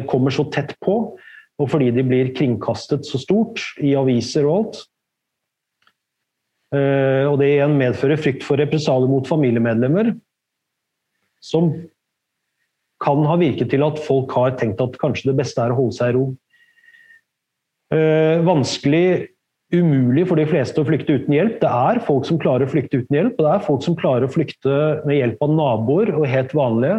kommer 0.09 0.33
så 0.33 0.46
tett 0.49 0.70
på, 0.81 0.94
og 1.61 1.66
fordi 1.68 1.90
de 1.92 2.05
blir 2.07 2.31
kringkastet 2.33 3.05
så 3.05 3.18
stort 3.20 3.61
i 3.85 3.90
aviser 3.99 4.46
og 4.49 4.55
alt. 4.55 4.79
Og 6.73 7.37
det 7.42 7.51
igjen 7.51 7.75
medfører 7.77 8.23
frykt 8.23 8.46
for 8.46 8.57
represalier 8.57 9.11
mot 9.11 9.29
familiemedlemmer, 9.29 10.14
som 11.44 11.73
kan 13.05 13.25
ha 13.27 13.37
virket 13.40 13.73
til 13.73 13.85
at 13.85 14.01
folk 14.05 14.33
har 14.37 14.57
tenkt 14.61 14.81
at 14.81 14.96
kanskje 15.01 15.31
det 15.31 15.38
beste 15.40 15.61
er 15.61 15.75
å 15.75 15.81
holde 15.83 15.96
seg 15.96 16.12
i 16.12 16.16
ro. 16.16 16.25
Vanskelig 17.90 19.31
umulig 19.70 20.26
for 20.26 20.38
de 20.38 20.46
fleste 20.50 20.83
å 20.83 20.87
flykte 20.87 21.16
uten 21.20 21.35
hjelp. 21.35 21.59
Det 21.62 21.70
er 21.70 22.03
folk 22.07 22.26
som 22.26 22.38
klarer 22.42 22.66
å 22.66 22.70
flykte 22.70 23.03
uten 23.03 23.16
hjelp, 23.16 23.38
og 23.38 23.46
det 23.46 23.53
er 23.55 23.66
folk 23.66 23.85
som 23.87 23.96
klarer 23.98 24.26
å 24.26 24.33
flykte 24.33 24.79
med 25.07 25.20
hjelp 25.20 25.42
av 25.46 25.55
naboer 25.55 26.12
og 26.16 26.26
helt 26.31 26.55
vanlige, 26.57 26.98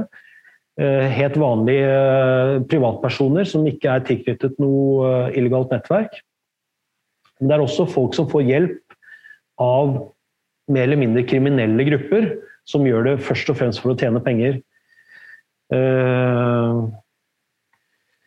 eh, 0.79 1.07
helt 1.11 1.37
vanlige 1.39 1.91
eh, 1.91 2.53
privatpersoner 2.71 3.47
som 3.47 3.67
ikke 3.67 3.91
er 3.91 4.05
tilknyttet 4.07 4.59
noe 4.63 5.09
eh, 5.09 5.39
illegalt 5.41 5.73
nettverk. 5.75 6.15
Men 7.39 7.51
det 7.51 7.57
er 7.57 7.65
også 7.65 7.89
folk 7.91 8.15
som 8.15 8.29
får 8.31 8.47
hjelp 8.47 8.97
av 9.61 9.95
mer 10.71 10.87
eller 10.87 11.01
mindre 11.01 11.27
kriminelle 11.27 11.87
grupper, 11.89 12.31
som 12.63 12.85
gjør 12.87 13.09
det 13.09 13.21
først 13.25 13.49
og 13.51 13.57
fremst 13.59 13.81
for 13.83 13.91
å 13.91 13.99
tjene 13.99 14.21
penger. 14.23 14.61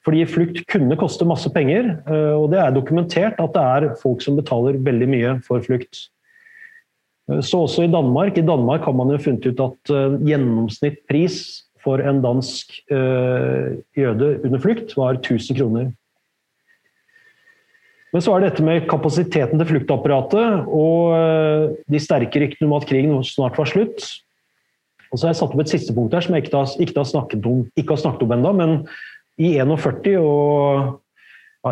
Fordi 0.05 0.25
flukt 0.29 0.65
kunne 0.69 0.99
koste 1.01 1.25
masse 1.29 1.49
penger, 1.53 1.95
eh, 2.05 2.35
og 2.37 2.51
det 2.53 2.61
er 2.61 2.75
dokumentert 2.77 3.41
at 3.41 3.55
det 3.57 3.65
er 3.65 3.95
folk 4.03 4.21
som 4.25 4.37
betaler 4.37 4.77
veldig 4.85 5.09
mye 5.09 5.35
for 5.47 5.65
flukt. 5.65 6.09
Eh, 7.31 7.41
så 7.41 7.65
også 7.65 7.87
i 7.87 7.93
Danmark. 7.93 8.37
I 8.37 8.45
Danmark 8.45 8.85
har 8.85 8.97
man 8.97 9.15
jo 9.15 9.21
funnet 9.25 9.49
ut 9.49 9.63
at 9.65 9.95
eh, 9.95 10.19
gjennomsnittpris 10.29 11.39
for 11.85 12.01
en 12.01 12.23
dansk 12.25 12.79
jøde 12.89 14.29
under 14.41 14.61
flukt 14.63 14.95
var 14.97 15.19
1000 15.19 15.59
kroner. 15.59 15.91
Men 18.15 18.23
så 18.25 18.33
er 18.33 18.41
det 18.41 18.55
dette 18.55 18.65
med 18.65 18.87
kapasiteten 18.89 19.61
til 19.61 19.69
fluktapparatet 19.69 20.65
og 20.65 21.77
de 21.93 22.01
sterke 22.01 22.41
ryktene 22.41 22.71
om 22.71 22.79
at 22.79 22.87
krigen 22.89 23.13
snart 23.29 23.61
var 23.61 23.69
slutt. 23.69 24.01
Og 25.13 25.21
så 25.21 25.27
har 25.29 25.35
jeg 25.35 25.43
satt 25.43 25.53
opp 25.53 25.61
et 25.61 25.75
siste 25.75 25.93
punkt 25.93 26.17
her 26.17 26.25
som 26.25 26.39
jeg 26.39 26.47
ikke 26.49 26.65
har, 26.65 27.05
snakket 27.07 27.45
om, 27.47 27.61
ikke 27.77 27.99
om 28.01 28.57
men 28.57 28.73
i 29.41 29.57
41 29.59 30.19
og 30.21 31.01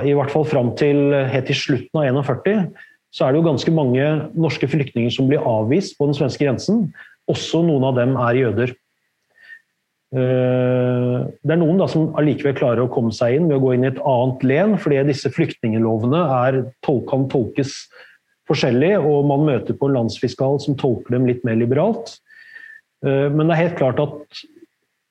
i 0.01 0.15
hvert 0.17 0.33
fall 0.33 0.47
fram 0.49 0.73
til 0.79 1.13
helt 1.13 1.49
til 1.51 1.59
slutten 1.59 2.01
av 2.01 2.07
41, 2.09 2.71
så 3.13 3.27
er 3.27 3.33
det 3.33 3.43
jo 3.43 3.49
ganske 3.51 3.75
mange 3.77 4.05
norske 4.33 4.69
flyktninger 4.73 5.13
som 5.13 5.29
blir 5.29 5.45
avvist 5.45 5.99
på 5.99 6.09
den 6.09 6.17
svenske 6.17 6.47
grensen. 6.47 6.87
Også 7.29 7.61
noen 7.67 7.85
av 7.91 7.99
dem 7.99 8.17
er 8.17 8.39
jøder. 8.39 8.73
Eh, 10.13 11.19
det 11.41 11.55
er 11.55 11.61
noen 11.61 11.79
da 11.81 11.89
som 11.89 12.11
allikevel 12.21 12.57
klarer 12.57 12.85
å 12.85 12.93
komme 12.93 13.13
seg 13.17 13.37
inn 13.37 13.51
ved 13.51 13.59
å 13.59 13.63
gå 13.67 13.75
inn 13.77 13.85
i 13.87 13.91
et 13.93 14.01
annet 14.01 14.49
len, 14.49 14.75
fordi 14.81 15.03
disse 15.09 15.33
flyktningelovene 15.33 16.25
er, 16.39 16.59
kan 17.09 17.29
tolkes 17.33 17.77
forskjellig, 18.49 18.95
og 19.01 19.29
man 19.29 19.47
møter 19.47 19.77
på 19.77 19.89
en 19.89 20.01
landsfiskal 20.01 20.59
som 20.61 20.77
tolker 20.81 21.17
dem 21.17 21.29
litt 21.29 21.45
mer 21.49 21.61
liberalt. 21.61 22.17
Eh, 23.05 23.29
men 23.29 23.45
det 23.45 23.57
er 23.57 23.65
helt 23.67 23.81
klart 23.81 24.01
at 24.01 24.45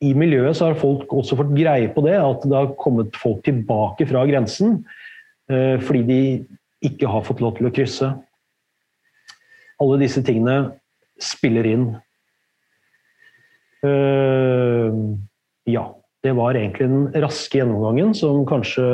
i 0.02 0.12
miljøet 0.18 0.58
så 0.58 0.72
har 0.72 0.80
folk 0.82 1.12
også 1.14 1.38
fått 1.40 1.54
greie 1.54 1.92
på 1.94 2.04
det, 2.06 2.18
at 2.18 2.46
det 2.48 2.58
har 2.58 2.74
kommet 2.80 3.18
folk 3.22 3.44
tilbake 3.46 4.08
fra 4.10 4.26
grensen 4.30 4.80
eh, 5.52 5.78
fordi 5.82 6.04
de 6.08 6.22
ikke 6.90 7.10
har 7.12 7.26
fått 7.28 7.44
lov 7.44 7.60
til 7.60 7.70
å 7.70 7.74
krysse. 7.76 8.10
Alle 9.82 10.00
disse 10.02 10.24
tingene 10.26 10.74
spiller 11.22 11.70
inn. 11.70 11.88
Eh, 13.86 15.02
ja, 15.70 15.86
det 16.26 16.36
var 16.38 16.58
egentlig 16.58 16.90
den 16.90 17.24
raske 17.24 17.62
gjennomgangen 17.62 18.16
som 18.18 18.42
kanskje 18.50 18.86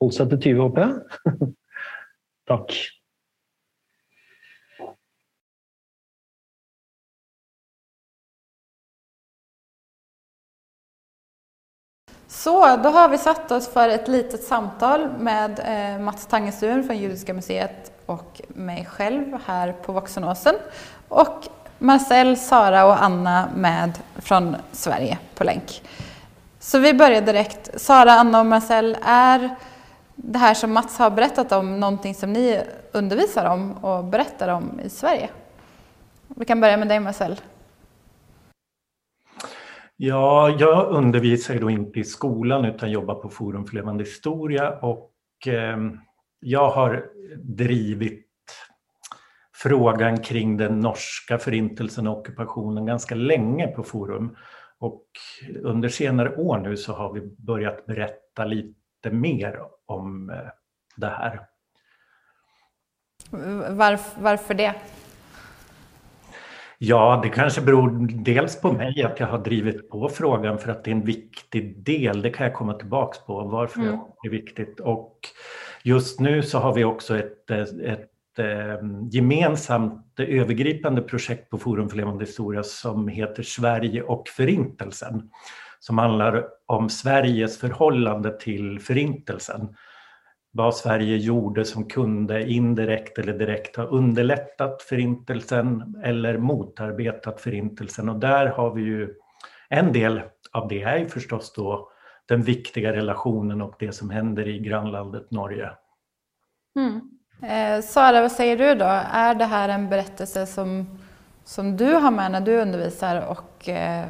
holdt 0.00 0.16
seg 0.16 0.32
til 0.32 0.44
20, 0.56 0.62
håper 0.64 0.86
jeg. 0.86 1.52
Takk. 2.52 2.76
Så, 12.48 12.76
då 12.76 12.88
har 12.88 13.08
vi 13.08 13.18
satt 13.18 13.50
oss 13.50 13.68
för 13.68 13.88
ett 13.88 14.08
litet 14.08 14.42
samtal 14.42 15.08
med 15.18 15.60
eh, 15.64 16.00
Mats 16.00 16.26
Tangestuen 16.26 16.84
från 16.84 16.98
Judiska 16.98 17.34
museet 17.34 17.92
och 18.06 18.40
mig 18.48 18.88
själv 18.90 19.38
här 19.46 19.72
på 19.72 19.92
Voxenåsen. 19.92 20.54
Och 21.08 21.48
Marcel, 21.78 22.36
Sara 22.36 22.86
och 22.86 23.02
Anna 23.02 23.48
med 23.56 23.98
från 24.16 24.56
Sverige 24.72 25.18
på 25.34 25.44
länk. 25.44 25.82
Så 26.60 26.78
vi 26.78 26.94
börjar 26.94 27.20
direkt. 27.20 27.80
Sara, 27.80 28.12
Anna 28.12 28.40
och 28.40 28.46
Marcel, 28.46 28.96
är 29.04 29.56
det 30.14 30.38
här 30.38 30.54
som 30.54 30.72
Mats 30.72 30.98
har 30.98 31.10
berättat 31.10 31.52
om 31.52 31.80
någonting 31.80 32.14
som 32.14 32.32
ni 32.32 32.60
undervisar 32.92 33.44
om 33.44 33.72
och 33.72 34.04
berättar 34.04 34.48
om 34.48 34.80
i 34.84 34.90
Sverige? 34.90 35.28
Vi 36.28 36.44
kan 36.44 36.60
börja 36.60 36.76
med 36.76 36.88
dig 36.88 37.00
Marcel. 37.00 37.40
Ja, 40.00 40.56
jag 40.58 40.90
undervisar 40.90 41.54
då 41.54 41.70
inte 41.70 42.00
i 42.00 42.04
skolan 42.04 42.64
utan 42.64 42.90
jobbar 42.90 43.14
på 43.14 43.28
Forum 43.28 43.66
för 43.66 43.74
levande 43.74 44.04
historia 44.04 44.78
och 44.78 45.12
eh, 45.46 45.78
jag 46.40 46.70
har 46.70 47.10
drivit 47.36 48.26
frågan 49.54 50.18
kring 50.18 50.56
den 50.56 50.80
norska 50.80 51.38
förintelsen 51.38 52.06
och 52.06 52.18
ockupationen 52.18 52.86
ganska 52.86 53.14
länge 53.14 53.66
på 53.66 53.82
Forum. 53.82 54.36
Och 54.78 55.04
under 55.62 55.88
senare 55.88 56.36
år 56.36 56.58
nu 56.58 56.76
så 56.76 56.92
har 56.92 57.12
vi 57.12 57.20
börjat 57.38 57.86
berätta 57.86 58.44
lite 58.44 59.10
mer 59.10 59.60
om 59.86 60.30
eh, 60.30 60.36
det 60.96 61.08
här. 61.08 61.40
Varf, 63.70 64.14
varför 64.18 64.54
det? 64.54 64.74
Ja, 66.80 67.20
det 67.22 67.28
kanske 67.28 67.60
beror 67.60 68.08
dels 68.24 68.60
på 68.60 68.72
mig 68.72 69.02
att 69.02 69.20
jag 69.20 69.26
har 69.26 69.38
drivit 69.38 69.90
på 69.90 70.08
frågan 70.08 70.58
för 70.58 70.70
att 70.70 70.84
det 70.84 70.90
är 70.90 70.94
en 70.94 71.04
viktig 71.04 71.84
del. 71.84 72.22
Det 72.22 72.30
kan 72.30 72.46
jag 72.46 72.54
komma 72.54 72.74
tillbaks 72.74 73.18
på 73.18 73.42
varför 73.42 73.80
mm. 73.80 73.98
det 74.22 74.28
är 74.28 74.30
viktigt. 74.30 74.80
Och 74.80 75.18
just 75.82 76.20
nu 76.20 76.42
så 76.42 76.58
har 76.58 76.74
vi 76.74 76.84
också 76.84 77.18
ett, 77.18 77.50
ett, 77.50 77.80
ett 77.80 78.38
eh, 78.38 78.88
gemensamt 79.10 80.20
övergripande 80.20 81.02
projekt 81.02 81.50
på 81.50 81.58
Forum 81.58 81.88
för 81.88 81.96
levande 81.96 82.24
historia 82.24 82.62
som 82.62 83.08
heter 83.08 83.42
Sverige 83.42 84.02
och 84.02 84.28
förintelsen. 84.28 85.30
Som 85.80 85.98
handlar 85.98 86.44
om 86.66 86.88
Sveriges 86.88 87.58
förhållande 87.58 88.38
till 88.38 88.80
förintelsen 88.80 89.68
vad 90.50 90.76
Sverige 90.76 91.16
gjorde 91.16 91.64
som 91.64 91.88
kunde 91.88 92.50
indirekt 92.50 93.18
eller 93.18 93.32
direkt 93.32 93.76
ha 93.76 93.84
underlättat 93.84 94.82
förintelsen 94.82 95.96
eller 96.04 96.38
motarbetat 96.38 97.40
förintelsen. 97.40 98.08
Och 98.08 98.20
där 98.20 98.46
har 98.46 98.74
vi 98.74 98.82
ju 98.82 99.14
en 99.68 99.92
del 99.92 100.22
av 100.52 100.68
det 100.68 100.82
är 100.82 101.06
förstås 101.06 101.52
då 101.52 101.90
den 102.28 102.42
viktiga 102.42 102.92
relationen 102.92 103.62
och 103.62 103.74
det 103.78 103.92
som 103.92 104.10
händer 104.10 104.48
i 104.48 104.58
grannlandet 104.58 105.30
Norge. 105.30 105.70
Mm. 106.76 107.00
Eh, 107.42 107.82
Sara, 107.82 108.20
vad 108.20 108.32
säger 108.32 108.58
du 108.58 108.74
då? 108.74 109.02
Är 109.12 109.34
det 109.34 109.44
här 109.44 109.68
en 109.68 109.88
berättelse 109.88 110.46
som, 110.46 110.98
som 111.44 111.76
du 111.76 111.92
har 111.92 112.10
med 112.10 112.32
när 112.32 112.40
du 112.40 112.60
undervisar 112.60 113.26
och 113.26 113.68
eh, 113.68 114.06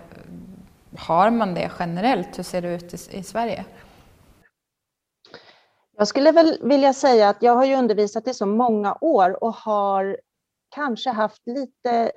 har 0.98 1.31
man 1.31 1.55
det 1.55 1.70
generellt? 1.79 2.38
Hur 2.38 2.42
ser 2.42 2.62
det 2.62 2.74
ut 2.74 2.94
i, 2.94 3.18
i 3.18 3.22
Sverige? 3.22 3.64
Jag 5.98 6.08
skulle 6.08 6.32
väl 6.32 6.58
vilja 6.62 6.92
säga 6.92 7.28
att 7.28 7.42
jag 7.42 7.54
har 7.54 7.64
ju 7.64 7.76
undervisat 7.76 8.28
i 8.28 8.34
så 8.34 8.46
många 8.46 8.98
år 9.00 9.44
och 9.44 9.54
har 9.54 10.20
kanske 10.74 11.11
haft 11.11 11.46
lite 11.46 12.12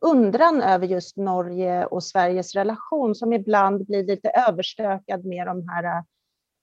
undran 0.00 0.62
över 0.62 0.86
just 0.86 1.16
Norge 1.16 1.86
och 1.86 2.04
Sveriges 2.04 2.54
relation 2.54 3.14
som 3.14 3.32
ibland 3.32 3.86
blir 3.86 4.04
lite 4.04 4.30
överstökad 4.48 5.24
med 5.24 5.46
de 5.46 5.68
här 5.68 5.84
äh, 5.84 6.02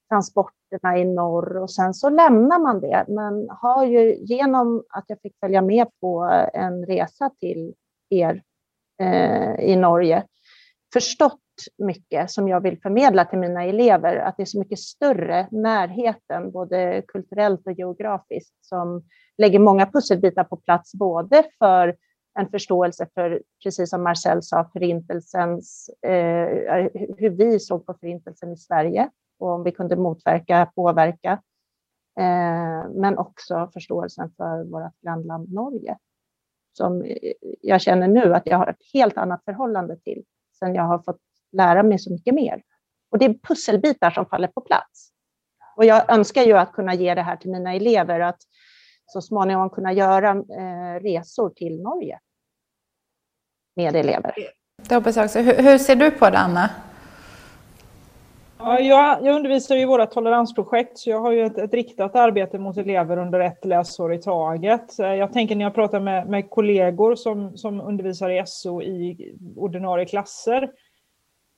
transporterna 0.10 0.98
i 0.98 1.06
norr 1.06 1.58
och 1.58 1.72
sen 1.72 1.94
så 1.94 2.10
lämnar 2.10 2.60
man 2.60 2.80
det. 2.80 3.06
Men 3.08 3.50
har 3.50 3.86
ju 3.86 4.16
genom 4.16 4.84
att 4.90 5.06
jag 5.08 5.22
fick 5.22 5.40
följa 5.40 5.62
med 5.62 5.88
på 6.02 6.24
en 6.54 6.86
resa 6.86 7.30
till 7.40 7.74
er 8.10 8.44
eh, 9.02 9.56
i 9.60 9.76
Norge 9.76 10.24
förstått 10.94 11.45
mycket 11.78 12.32
som 12.32 12.48
jag 12.48 12.62
vill 12.62 12.82
förmedla 12.82 13.26
till 13.26 13.40
mina 13.40 13.64
elever, 13.64 14.16
att 14.16 14.38
det 14.38 14.44
är 14.44 14.46
så 14.46 14.60
mycket 14.60 14.80
större 14.80 15.48
närheten, 15.52 16.52
både 16.52 17.04
kulturellt 17.08 17.68
och 17.68 17.74
geografiskt, 17.74 18.56
som 18.62 19.04
lägger 19.38 19.60
många 19.60 19.86
pusselbitar 19.86 20.44
på 20.44 20.58
plats, 20.58 20.94
både 20.94 21.44
för 21.60 21.96
en 22.40 22.50
förståelse 22.50 23.08
för, 23.14 23.42
precis 23.64 23.90
som 23.90 24.04
Marcel 24.04 24.44
sa, 24.44 24.70
förintelsens, 24.74 25.90
eh, 26.02 26.90
hur 27.18 27.30
vi 27.30 27.60
såg 27.60 27.86
på 27.86 27.94
förintelsen 27.94 28.52
i 28.52 28.58
Sverige 28.58 29.10
och 29.40 29.50
om 29.50 29.64
vi 29.64 29.72
kunde 29.72 29.96
motverka, 29.96 30.72
påverka, 30.76 31.32
eh, 32.20 32.90
men 32.94 33.18
också 33.18 33.70
förståelsen 33.74 34.32
för 34.38 34.64
vårt 34.64 35.02
grannland 35.02 35.54
Norge. 35.54 35.98
som 36.78 37.06
jag 37.62 37.82
känner 37.82 38.08
nu 38.08 38.34
att 38.34 38.48
jag 38.48 38.58
har 38.58 38.68
ett 38.68 38.82
helt 38.94 39.18
annat 39.18 39.44
förhållande 39.46 39.98
till 39.98 40.24
sen 40.60 40.76
jag 40.76 40.84
har 40.84 41.00
fått 41.00 41.20
lära 41.56 41.84
mig 41.84 42.00
så 42.00 42.12
mycket 42.14 42.34
mer. 42.34 42.62
Och 43.12 43.20
det 43.20 43.26
är 43.26 43.34
pusselbitar 43.34 44.12
som 44.12 44.26
faller 44.26 44.48
på 44.48 44.62
plats. 44.62 45.12
Och 45.76 45.86
jag 45.86 46.14
önskar 46.14 46.44
ju 46.44 46.54
att 46.54 46.72
kunna 46.72 46.94
ge 46.94 47.16
det 47.16 47.22
här 47.22 47.36
till 47.36 47.52
mina 47.52 47.74
elever, 47.74 48.20
att 48.20 48.40
så 49.06 49.22
småningom 49.22 49.70
kunna 49.70 49.94
göra 49.94 50.30
eh, 50.30 51.02
resor 51.02 51.50
till 51.50 51.82
Norge 51.82 52.20
med 53.76 53.96
elever. 53.96 54.34
Det 54.90 54.96
hoppas 54.96 55.16
jag 55.16 55.26
också. 55.26 55.40
Hur, 55.40 55.64
hur 55.64 55.78
ser 55.78 55.96
du 55.96 56.12
på 56.12 56.30
det, 56.30 56.38
Anna? 56.38 56.70
Ja, 58.60 58.80
jag, 58.80 59.26
jag 59.26 59.36
undervisar 59.36 59.76
i 59.76 59.86
våra 59.86 60.06
toleransprojekt, 60.06 60.98
så 60.98 61.10
jag 61.10 61.22
har 61.22 61.32
ju 61.32 61.46
ett, 61.46 61.58
ett, 61.58 61.74
riktat 61.74 62.16
arbete 62.16 62.60
mot 62.60 62.78
elever 62.78 63.18
under 63.18 63.40
ett 63.40 63.66
läsår 63.66 64.14
i 64.14 64.18
taget. 64.18 65.00
Jag 65.00 65.34
tänker 65.34 65.56
när 65.56 65.66
jag 65.66 65.76
pratar 65.76 66.00
med, 66.00 66.30
med 66.30 66.50
kollegor 66.50 67.16
som, 67.16 67.58
som 67.58 67.82
undervisar 67.82 68.30
i 68.30 68.44
SO 68.46 68.82
i 68.82 69.34
ordinarie 69.56 70.06
klasser, 70.06 70.70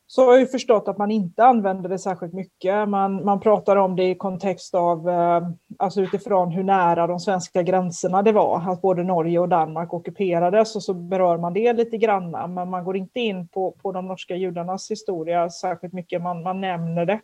så 0.10 0.26
har 0.26 0.38
jag 0.38 0.52
förstått 0.52 0.88
att 0.88 0.98
man 0.98 1.12
inte 1.12 1.44
använder 1.44 1.90
det 1.90 2.00
särskilt 2.00 2.34
mycket. 2.34 2.90
Man, 2.90 3.26
man 3.26 3.40
pratar 3.40 3.76
om 3.76 3.96
det 3.96 4.10
i 4.10 4.16
kontext 4.16 4.76
av, 4.76 5.10
eh, 5.10 5.42
alltså 5.78 6.02
utifrån 6.02 6.52
hur 6.52 6.64
nära 6.64 7.08
de 7.08 7.20
svenska 7.20 7.64
gränserna 7.64 8.22
det 8.22 8.32
var, 8.32 8.72
att 8.72 8.82
både 8.82 9.04
Norge 9.04 9.40
och 9.40 9.50
Danmark 9.50 9.94
ockuperades 9.94 10.76
och 10.76 10.84
så 10.84 10.94
berör 10.94 11.38
man 11.38 11.54
det 11.54 11.74
lite 11.74 11.98
grann, 11.98 12.32
men 12.32 12.70
man 12.70 12.84
går 12.84 12.98
inte 12.98 13.20
in 13.20 13.48
på, 13.48 13.72
på 13.72 13.92
de 13.92 14.08
norska 14.08 14.36
judarnas 14.36 14.92
historia 14.92 15.50
särskilt 15.50 15.94
mycket, 15.94 16.22
man, 16.22 16.44
man 16.44 16.62
nämner 16.62 17.06
det. 17.06 17.20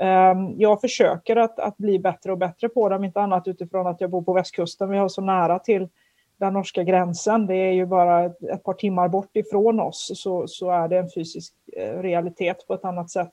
Eh, 0.00 0.34
jag 0.56 0.80
försöker 0.80 1.36
att, 1.36 1.58
att 1.58 1.76
bli 1.76 1.98
bättre 1.98 2.32
och 2.32 2.38
bättre 2.38 2.68
på 2.68 2.88
det, 2.88 2.96
om 2.96 3.04
inte 3.04 3.20
annat 3.20 3.48
utifrån 3.48 3.86
att 3.86 4.00
jag 4.00 4.10
bor 4.10 4.22
på 4.22 4.32
västkusten, 4.32 4.90
vi 4.90 4.98
har 4.98 5.08
så 5.08 5.20
nära 5.20 5.58
till 5.58 5.88
den 6.42 6.56
norske 6.58 6.84
grensen. 6.84 7.46
Det 7.48 7.58
er 7.58 7.76
jo 7.78 7.86
bare 7.90 8.16
et, 8.30 8.62
par 8.64 8.76
timer 8.80 9.08
bort 9.12 9.42
fra 9.50 9.62
oss 9.84 10.10
så, 10.18 10.42
så 10.46 10.72
er 10.82 10.90
det 10.90 10.98
en 10.98 11.12
fysisk 11.12 11.54
eh, 11.76 12.00
realitet 12.02 12.66
på 12.66 12.74
et 12.74 12.84
annet 12.90 13.10
sett. 13.10 13.32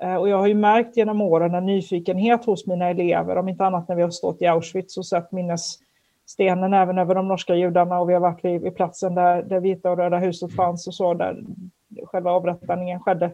Og 0.00 0.24
jeg 0.24 0.32
har 0.32 0.46
jo 0.48 0.56
märkt 0.56 0.94
gjennom 0.96 1.18
årene 1.20 1.58
en 1.60 1.66
nyfikenhet 1.68 2.46
hos 2.48 2.62
mine 2.64 2.86
elever, 2.94 3.36
om 3.36 3.48
ikke 3.52 3.66
annet 3.66 3.90
når 3.90 3.98
vi 3.98 4.04
har 4.06 4.14
stått 4.16 4.40
i 4.40 4.46
Auschwitz 4.48 4.96
og 4.96 5.04
sett 5.04 5.26
minnesstenen 5.36 6.72
även 6.72 7.02
over 7.02 7.18
de 7.18 7.24
norske 7.28 7.58
jødene, 7.58 7.98
og 8.00 8.08
vi 8.08 8.16
har 8.16 8.22
vært 8.24 8.40
ved 8.62 8.72
plassen 8.78 9.18
der 9.18 9.42
där 9.42 9.60
Vita 9.60 9.92
og 9.92 9.98
røde 9.98 10.22
huset 10.24 10.56
fanns 10.56 10.88
og 10.88 10.94
så, 10.94 11.12
der 11.14 11.42
selve 12.12 12.32
avrettingen 12.32 13.04
skjedde. 13.04 13.32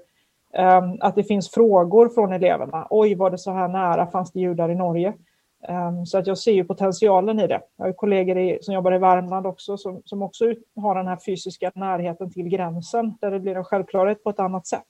Um, 0.56 0.98
at 1.02 1.16
det 1.16 1.26
finnes 1.28 1.50
frågor 1.50 2.08
fra 2.08 2.34
elevene. 2.34 2.86
Oi, 2.90 3.14
var 3.14 3.30
det 3.30 3.40
så 3.40 3.52
her 3.52 3.68
nære? 3.68 4.06
Fanns 4.12 4.30
det 4.32 4.40
jøder 4.40 4.72
i 4.72 4.74
Norge? 4.78 5.12
Ehm, 5.62 6.06
så 6.06 6.18
att 6.18 6.26
jag 6.26 6.38
ser 6.38 6.52
ju 6.52 6.64
potentialen 6.64 7.40
i 7.40 7.46
det. 7.46 7.60
Jag 7.76 7.86
har 7.86 7.92
kollegor 7.92 8.38
i, 8.38 8.58
som 8.62 8.74
jobbar 8.74 8.94
i 8.94 8.98
Värmland 8.98 9.46
också 9.46 9.76
som, 9.76 10.02
som 10.04 10.22
också 10.22 10.44
har 10.76 10.94
den 10.94 11.06
här 11.06 11.18
fysiska 11.26 11.72
närheten 11.74 12.32
till 12.32 12.48
gränsen 12.48 13.14
där 13.20 13.30
det 13.30 13.40
blir 13.40 13.56
en 13.56 13.64
självklarhet 13.64 14.24
på 14.24 14.30
ett 14.30 14.40
annat 14.40 14.66
sätt. 14.66 14.86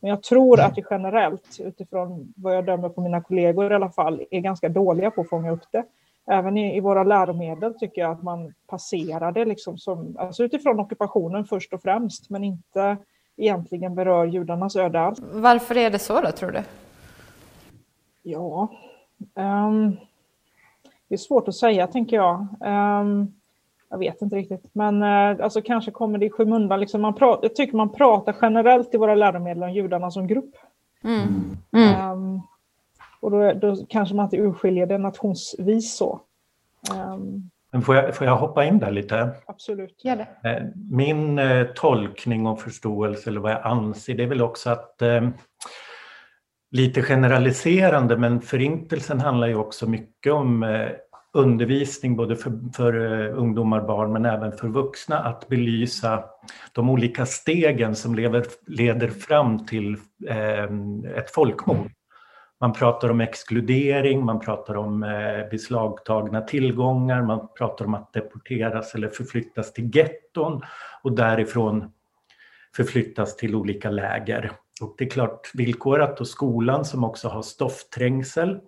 Men 0.00 0.10
jag 0.10 0.22
tror 0.22 0.60
att 0.60 0.78
vi 0.78 0.84
generellt, 0.90 1.60
utifrån 1.60 2.32
vad 2.36 2.56
jag 2.56 2.66
dömer 2.66 2.88
på 2.88 3.00
mina 3.00 3.20
kollegor 3.22 3.72
i 3.72 3.74
alla 3.74 3.90
fall, 3.90 4.22
är 4.30 4.40
ganska 4.40 4.68
dåliga 4.68 5.10
på 5.10 5.20
att 5.20 5.28
fånga 5.28 5.50
upp 5.50 5.64
det. 5.72 5.84
Även 6.30 6.56
i, 6.56 6.76
i 6.76 6.80
våra 6.80 7.04
läromedel 7.04 7.74
tycker 7.74 8.02
jag 8.02 8.10
att 8.10 8.22
man 8.22 8.54
passerar 8.66 9.32
det 9.32 9.44
liksom 9.44 9.78
som, 9.78 10.16
alltså 10.18 10.44
utifrån 10.44 10.80
ockupationen 10.80 11.44
först 11.44 11.72
och 11.72 11.82
främst, 11.82 12.30
men 12.30 12.44
inte 12.44 12.96
egentligen 13.36 13.94
berör 13.94 14.24
judarnas 14.24 14.76
öde 14.76 15.00
alls. 15.00 15.18
Varför 15.32 15.76
är 15.76 15.90
det 15.90 15.98
så 15.98 16.20
då, 16.20 16.30
tror 16.30 16.50
du? 16.50 16.62
Ja, 18.22 18.68
um, 19.34 19.96
det 21.08 21.14
är 21.14 21.16
svårt 21.16 21.48
att 21.48 21.54
säga, 21.54 21.86
tänker 21.86 22.16
jag. 22.16 22.46
Um, 22.60 23.34
jag 23.90 23.98
vet 23.98 24.22
inte 24.22 24.36
riktigt, 24.36 24.64
men 24.72 25.02
uh, 25.02 25.44
alltså, 25.44 25.62
kanske 25.62 25.90
kommer 25.90 26.18
det 26.18 26.26
i 26.26 26.30
skymundan. 26.30 26.80
Liksom 26.80 27.00
man 27.00 27.14
pratar, 27.14 27.42
jag 27.42 27.54
tycker 27.54 27.76
man 27.76 27.92
pratar 27.92 28.36
generellt 28.42 28.94
i 28.94 28.98
våra 28.98 29.14
läromedel 29.14 29.62
om 29.62 29.72
judarna 29.72 30.10
som 30.10 30.26
grupp. 30.26 30.54
Mm. 31.04 31.56
Mm. 31.72 32.10
Um, 32.10 32.42
och 33.20 33.30
då, 33.30 33.52
då, 33.52 33.76
kanske 33.88 34.14
man 34.14 34.24
inte 34.24 34.36
urskiljer 34.36 34.86
det 34.86 34.98
nationsvis 34.98 35.96
så. 35.96 36.20
Um, 36.94 37.50
men 37.70 37.82
får 37.82 37.96
jag, 37.96 38.16
får 38.16 38.26
jag 38.26 38.36
hoppa 38.36 38.64
in 38.64 38.78
där 38.78 38.90
lite? 38.90 39.30
Absolut. 39.46 40.04
Gör 40.04 40.16
det. 40.16 40.50
Eh, 40.50 40.66
min 40.90 41.38
eh, 41.38 41.66
tolkning 41.66 42.46
och 42.46 42.60
förståelse, 42.60 43.30
eller 43.30 43.40
vad 43.40 43.52
jag 43.52 43.62
anser, 43.62 44.14
det 44.14 44.22
är 44.22 44.26
väl 44.26 44.42
också 44.42 44.70
att 44.70 45.02
eh, 45.02 45.28
lite 46.70 47.02
generaliserande, 47.02 48.16
men 48.16 48.40
Förintelsen 48.40 49.20
handlar 49.20 49.46
ju 49.46 49.54
också 49.54 49.88
mycket 49.88 50.32
om 50.32 50.62
eh, 50.62 50.90
undervisning 51.32 52.16
både 52.16 52.36
för, 52.36 52.72
för 52.76 52.96
uh, 52.96 53.38
ungdomar, 53.38 53.80
barn 53.80 54.12
men 54.12 54.26
även 54.26 54.52
för 54.52 54.68
vuxna 54.68 55.18
att 55.18 55.48
belysa 55.48 56.24
de 56.72 56.90
olika 56.90 57.26
stegen 57.26 57.96
som 57.96 58.14
lever, 58.14 58.44
leder 58.66 59.08
fram 59.08 59.66
till 59.66 59.96
eh, 60.28 60.64
ett 61.16 61.30
folkmord. 61.30 61.90
Man 62.60 62.72
pratar 62.72 63.08
om 63.10 63.20
exkludering, 63.20 64.24
man 64.24 64.40
pratar 64.40 64.76
om 64.76 65.02
eh, 65.02 65.50
beslagtagna 65.50 66.40
tillgångar, 66.40 67.22
man 67.22 67.48
pratar 67.58 67.84
om 67.84 67.94
att 67.94 68.12
deporteras 68.12 68.94
eller 68.94 69.08
förflyttas 69.08 69.72
till 69.72 69.96
getton 69.96 70.62
och 71.02 71.12
därifrån 71.12 71.92
förflyttas 72.76 73.36
till 73.36 73.54
olika 73.54 73.90
läger. 73.90 74.52
Och 74.80 74.94
det 74.98 75.04
är 75.04 75.10
klart, 75.10 75.50
villkorat 75.54 76.20
och 76.20 76.28
skolan 76.28 76.84
som 76.84 77.04
också 77.04 77.28
har 77.28 77.42
stoffträngsel 77.42 78.60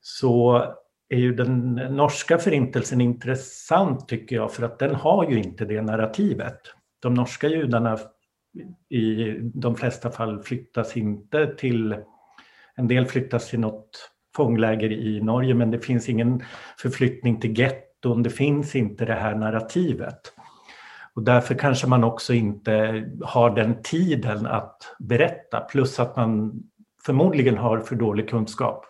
så 0.00 0.64
är 1.08 1.18
ju 1.18 1.34
den 1.34 1.74
norska 1.74 2.38
förintelsen 2.38 3.00
intressant 3.00 4.08
tycker 4.08 4.36
jag 4.36 4.52
för 4.52 4.62
att 4.62 4.78
den 4.78 4.94
har 4.94 5.30
ju 5.30 5.38
inte 5.38 5.64
det 5.64 5.82
narrativet. 5.82 6.58
De 7.02 7.14
norska 7.14 7.48
judarna 7.48 7.98
i 8.88 9.32
de 9.54 9.76
flesta 9.76 10.10
fall 10.10 10.42
flyttas 10.42 10.96
inte 10.96 11.46
till, 11.46 11.96
en 12.74 12.88
del 12.88 13.06
flyttas 13.06 13.50
till 13.50 13.60
något 13.60 14.10
fångläger 14.36 14.92
i 14.92 15.20
Norge 15.20 15.54
men 15.54 15.70
det 15.70 15.80
finns 15.80 16.08
ingen 16.08 16.42
förflyttning 16.78 17.40
till 17.40 17.58
getton, 17.58 18.22
det 18.22 18.30
finns 18.30 18.76
inte 18.76 19.04
det 19.04 19.14
här 19.14 19.34
narrativet. 19.34 20.32
Och 21.14 21.22
därför 21.22 21.54
kanske 21.54 21.86
man 21.86 22.04
också 22.04 22.34
inte 22.34 23.04
har 23.22 23.50
den 23.50 23.82
tiden 23.82 24.46
att 24.46 24.96
berätta, 24.98 25.60
plus 25.60 26.00
att 26.00 26.16
man 26.16 26.62
förmodligen 27.06 27.58
har 27.58 27.80
för 27.80 27.96
dålig 27.96 28.30
kunskap. 28.30 28.84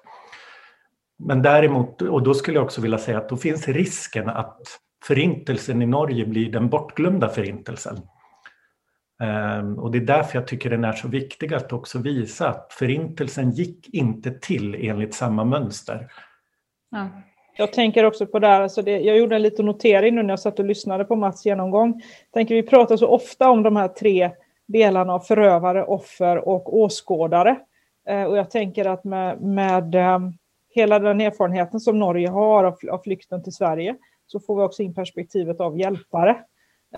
Men 1.18 1.42
däremot, 1.42 2.02
och 2.02 2.22
då 2.22 2.34
skulle 2.34 2.56
jag 2.56 2.64
också 2.64 2.80
vilja 2.80 2.98
säga 2.98 3.18
att 3.18 3.28
då 3.28 3.36
finns 3.36 3.68
risken 3.68 4.28
att 4.28 4.60
förintelsen 5.04 5.82
i 5.82 5.86
Norge 5.86 6.26
blir 6.26 6.52
den 6.52 6.68
bortglömda 6.68 7.28
förintelsen. 7.28 7.96
Ehm, 9.22 9.78
och 9.78 9.90
det 9.90 9.98
är 9.98 10.06
därför 10.06 10.38
jag 10.38 10.46
tycker 10.46 10.70
den 10.70 10.84
är 10.84 10.92
så 10.92 11.08
viktig 11.08 11.54
att 11.54 11.72
också 11.72 11.98
visa 11.98 12.48
att 12.48 12.72
förintelsen 12.72 13.50
gick 13.50 13.94
inte 13.94 14.30
till 14.30 14.74
enligt 14.74 15.14
samma 15.14 15.44
mönster. 15.44 16.12
Ja. 16.90 17.08
Jag 17.56 17.72
tänker 17.72 18.04
också 18.04 18.26
på 18.26 18.38
det 18.38 18.46
här, 18.46 18.60
alltså 18.62 18.82
det, 18.82 19.00
jag 19.00 19.16
gjorde 19.16 19.36
en 19.36 19.42
liten 19.42 19.66
notering 19.66 20.14
nu 20.14 20.22
när 20.22 20.32
jag 20.32 20.40
satt 20.40 20.58
och 20.58 20.64
lyssnade 20.64 21.04
på 21.04 21.16
Mats 21.16 21.46
genomgång. 21.46 22.02
Tänker 22.30 22.54
vi 22.54 22.62
pratar 22.62 22.96
så 22.96 23.06
ofta 23.06 23.50
om 23.50 23.62
de 23.62 23.76
här 23.76 23.88
tre 23.88 24.30
delarna 24.66 25.14
av 25.14 25.20
förövare, 25.20 25.84
offer 25.84 26.48
och 26.48 26.76
åskådare. 26.78 27.56
Eh, 28.08 28.24
och 28.24 28.36
jag 28.36 28.50
tänker 28.50 28.84
att 28.84 29.04
med, 29.04 29.40
med 29.40 29.94
eh, 29.94 30.18
hela 30.74 30.98
den 30.98 31.20
erfarenheten 31.20 31.80
som 31.80 31.98
Norge 31.98 32.28
har 32.28 32.64
av, 32.64 32.78
av 32.90 32.98
flykten 32.98 33.42
till 33.42 33.52
Sverige 33.52 33.96
så 34.26 34.40
får 34.40 34.56
vi 34.56 34.62
också 34.62 34.82
in 34.82 34.94
perspektivet 34.94 35.60
av 35.60 35.78
hjälpare. 35.78 36.36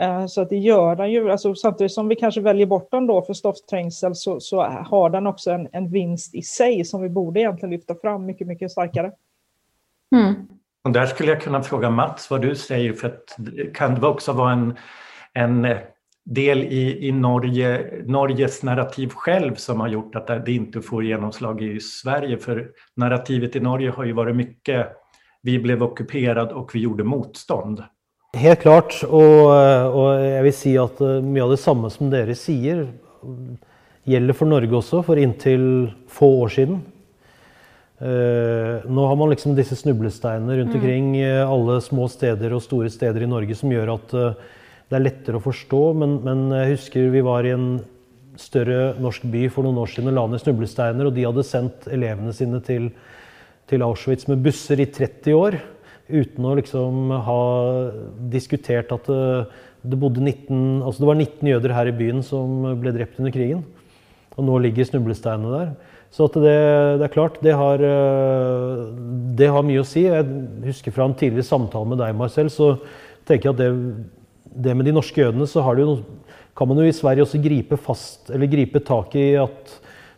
Eh, 0.00 0.26
så 0.26 0.40
att 0.40 0.48
det 0.48 0.56
gör 0.56 0.96
den 0.96 1.12
ju, 1.12 1.30
alltså 1.30 1.54
samtidigt 1.54 1.92
som 1.92 2.08
vi 2.08 2.16
kanske 2.16 2.40
väljer 2.40 2.66
bort 2.66 2.90
den 2.90 3.06
då 3.06 3.22
för 3.22 3.32
stoffträngsel 3.32 4.14
så, 4.14 4.40
så 4.40 4.62
har 4.62 5.10
den 5.10 5.26
också 5.26 5.50
en, 5.50 5.68
en 5.72 5.90
vinst 5.90 6.34
i 6.34 6.42
sig 6.42 6.84
som 6.84 7.02
vi 7.02 7.08
borde 7.08 7.40
egentligen 7.40 7.70
lyfta 7.70 7.94
fram 7.94 8.26
mycket, 8.26 8.46
mycket 8.46 8.70
starkare. 8.70 9.12
Mm. 10.14 10.34
Och 10.84 10.92
där 10.92 11.06
skulle 11.06 11.28
jag 11.28 11.40
kunna 11.40 11.62
fråga 11.62 11.90
Mats 11.90 12.30
vad 12.30 12.42
du 12.42 12.54
säger, 12.54 12.92
för 12.92 13.08
att 13.08 13.36
kan 13.74 14.00
det 14.00 14.06
också 14.06 14.32
vara 14.32 14.52
en, 14.52 14.74
en 15.32 15.76
del 16.24 16.62
i, 16.62 17.08
i 17.08 17.12
Norge, 17.12 17.92
Norges 18.06 18.62
narrativ 18.62 19.08
själv 19.08 19.54
som 19.54 19.80
har 19.80 19.88
gjort 19.88 20.14
att 20.14 20.26
det 20.26 20.52
inte 20.52 20.82
får 20.82 21.04
genomslag 21.04 21.62
i 21.62 21.80
Sverige? 21.80 22.38
För 22.38 22.68
narrativet 22.96 23.56
i 23.56 23.60
Norge 23.60 23.90
har 23.90 24.04
ju 24.04 24.12
varit 24.12 24.36
mycket 24.36 24.86
vi 25.42 25.58
blev 25.58 25.82
ockuperad 25.82 26.52
och 26.52 26.74
vi 26.74 26.80
gjorde 26.80 27.04
motstånd. 27.04 27.82
Helt 28.34 28.60
klart, 28.60 29.02
och, 29.08 29.46
och 29.94 30.20
jag 30.20 30.42
vill 30.42 30.52
säga 30.52 30.84
att 30.84 31.00
eh, 31.00 31.08
mycket 31.08 31.44
av 31.44 31.50
det 31.50 31.56
samma 31.56 31.90
som 31.90 32.10
ni 32.10 32.34
säger 32.34 32.92
gäller 34.04 34.32
för 34.32 34.46
Norge 34.46 34.72
också, 34.72 35.02
för 35.02 35.16
intill 35.16 35.92
få 36.08 36.40
år 36.40 36.48
sedan 36.48 36.80
Uh, 36.80 36.93
nå 38.04 39.04
har 39.08 39.16
man 39.16 39.30
liksom 39.32 39.54
disse 39.56 39.78
snublesteinene 39.80 40.58
rundt 40.58 40.74
mm. 40.74 40.76
omkring 40.76 41.06
uh, 41.22 41.48
alle 41.48 41.78
små 41.80 42.04
steder 42.12 42.52
og 42.52 42.60
store 42.64 42.90
steder 42.92 43.24
i 43.24 43.30
Norge 43.30 43.56
som 43.56 43.72
gjør 43.72 43.94
at 43.94 44.14
uh, 44.18 44.34
det 44.90 44.98
er 44.98 45.04
lettere 45.06 45.38
å 45.40 45.44
forstå. 45.44 45.82
Men, 46.02 46.18
men, 46.26 46.42
jeg 46.52 46.74
husker 46.74 47.12
vi 47.14 47.22
var 47.24 47.48
i 47.48 47.54
en 47.54 47.68
større 48.40 48.92
norsk 49.00 49.24
by 49.30 49.46
for 49.54 49.64
noen 49.64 49.78
år 49.80 49.92
siden 49.92 50.10
og 50.10 50.18
la 50.18 50.26
ned 50.28 50.42
snublesteiner. 50.42 51.08
Og 51.08 51.16
de 51.16 51.24
hadde 51.24 51.46
sendt 51.48 51.88
elevene 51.94 52.34
sine 52.36 52.60
til, 52.66 52.90
til 53.70 53.86
Auschwitz 53.86 54.28
med 54.28 54.44
busser 54.44 54.82
i 54.84 54.90
30 54.90 55.38
år. 55.38 55.58
uten 56.04 56.44
å 56.44 56.56
liksom 56.58 57.14
ha 57.24 57.42
diskutert 58.28 58.92
at 58.92 59.06
det, 59.08 59.96
det, 59.96 59.96
19, 59.96 60.82
altså 60.84 61.00
det 61.00 61.08
var 61.08 61.16
19 61.16 61.48
jøder 61.48 61.72
her 61.72 61.88
i 61.88 61.96
byen 61.96 62.20
som 62.20 62.66
ble 62.82 62.92
drept 62.92 63.16
under 63.22 63.32
krigen. 63.32 63.64
Og 64.36 64.44
nå 64.44 64.60
ligger 64.66 64.90
snublesteinene 64.90 65.56
der. 65.56 65.93
Så 66.14 66.28
det, 66.30 66.42
det, 67.00 67.06
er 67.08 67.10
klart, 67.10 67.40
det 67.42 67.54
har, 67.58 67.82
eh, 67.82 68.82
det 69.34 69.48
har, 69.50 69.64
mye 69.66 69.82
å 69.82 69.86
si. 69.88 70.04
Jeg 70.06 70.26
husker 70.68 70.94
fra 70.94 71.08
en 71.08 71.16
tidligere 71.18 71.46
samtale 71.48 71.90
med 71.90 71.98
deg, 71.98 72.14
Marcel, 72.14 72.50
så 72.54 72.76
tenker 73.26 73.50
jeg 73.50 73.54
at 73.56 73.62
det, 73.62 73.70
det 74.62 74.76
med 74.78 74.86
de 74.86 74.94
norske 74.94 75.18
jødene, 75.18 75.48
så 75.50 75.64
jo, 75.80 75.96
kan 76.54 76.70
man 76.70 76.78
jo 76.78 76.86
i 76.86 76.94
Sverige 76.94 77.26
også 77.26 77.42
gripe 77.42 77.78
fast, 77.82 78.30
eller 78.30 78.52
gripe 78.52 78.84
tak 78.86 79.16
i 79.18 79.32
at 79.42 79.74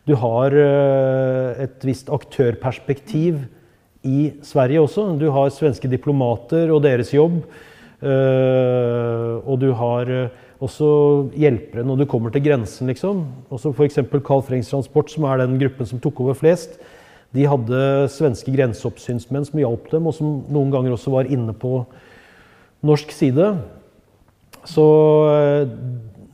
du 0.07 0.13
har 0.21 0.53
eh, 0.53 1.65
et 1.65 1.89
visst 1.89 2.13
aktørperspektiv 2.13 3.41
i 4.07 4.35
Sverige 4.45 4.85
også. 4.85 5.09
Du 5.17 5.31
har 5.33 5.49
svenske 5.55 5.89
diplomater 5.91 6.71
og 6.77 6.85
deres 6.85 7.15
jobb. 7.17 7.41
Eh, 8.05 9.33
og 9.41 9.57
du 9.65 9.71
har 9.81 10.13
også 10.63 10.89
det 11.35 11.85
når 11.85 11.99
du 12.01 12.07
kommer 12.09 12.33
til 12.33 12.45
grensen, 12.47 12.89
liksom. 12.89 13.27
Også 13.53 13.75
F.eks. 13.75 13.99
Carl 14.25 14.43
Frengs 14.43 14.71
Transport, 14.73 15.11
som 15.13 15.25
er 15.29 15.43
den 15.43 15.59
gruppen 15.61 15.87
som 15.87 16.01
tok 16.01 16.21
over 16.25 16.35
flest. 16.35 16.79
De 17.37 17.45
hadde 17.45 18.09
svenske 18.15 18.53
grenseoppsynsmenn 18.55 19.45
som 19.45 19.61
hjalp 19.61 19.91
dem, 19.93 20.07
og 20.09 20.15
som 20.17 20.39
noen 20.49 20.73
ganger 20.73 20.95
også 20.97 21.13
var 21.13 21.29
inne 21.29 21.53
på 21.53 21.83
norsk 22.87 23.13
side. 23.13 23.51
Så 24.67 24.85
eh, 25.31 25.69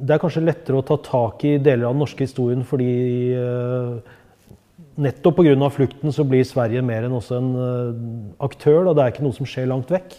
det 0.02 0.14
er 0.14 0.22
kanskje 0.22 0.44
lettere 0.44 0.80
å 0.80 0.86
ta 0.86 0.98
tak 1.02 1.44
i 1.48 1.56
deler 1.62 1.88
av 1.88 1.96
den 1.96 2.02
norske 2.02 2.26
historien 2.26 2.64
fordi 2.66 2.92
eh, 3.36 4.18
nettopp 5.02 5.40
pga. 5.40 5.70
flukten 5.70 6.12
så 6.12 6.24
blir 6.28 6.44
Sverige 6.44 6.82
mer 6.82 7.06
enn 7.06 7.16
også 7.18 7.38
en 7.38 7.52
eh, 7.66 8.02
aktør. 8.44 8.84
Da. 8.86 8.94
Det 8.94 9.04
er 9.04 9.14
ikke 9.14 9.26
noe 9.26 9.38
som 9.38 9.48
skjer 9.48 9.70
langt 9.70 9.90
vekk. 9.92 10.16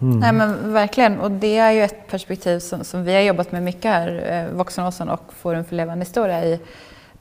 Mm. 0.00 0.18
Nej, 0.18 0.32
men 0.32 0.72
verkligen, 0.72 1.20
och 1.20 1.30
det 1.30 1.58
är 1.58 1.70
ju 1.70 1.82
ett 1.82 2.08
perspektiv 2.08 2.58
som, 2.58 2.84
som 2.84 3.04
vi 3.04 3.14
har 3.14 3.20
jobbat 3.20 3.52
med 3.52 3.62
mycket 3.62 3.84
här, 3.84 4.24
eh, 4.30 4.56
Voxenåsen 4.56 5.08
och 5.08 5.32
Forum 5.40 5.64
för 5.64 5.76
levande 5.76 6.04
historia. 6.04 6.44
I, 6.44 6.60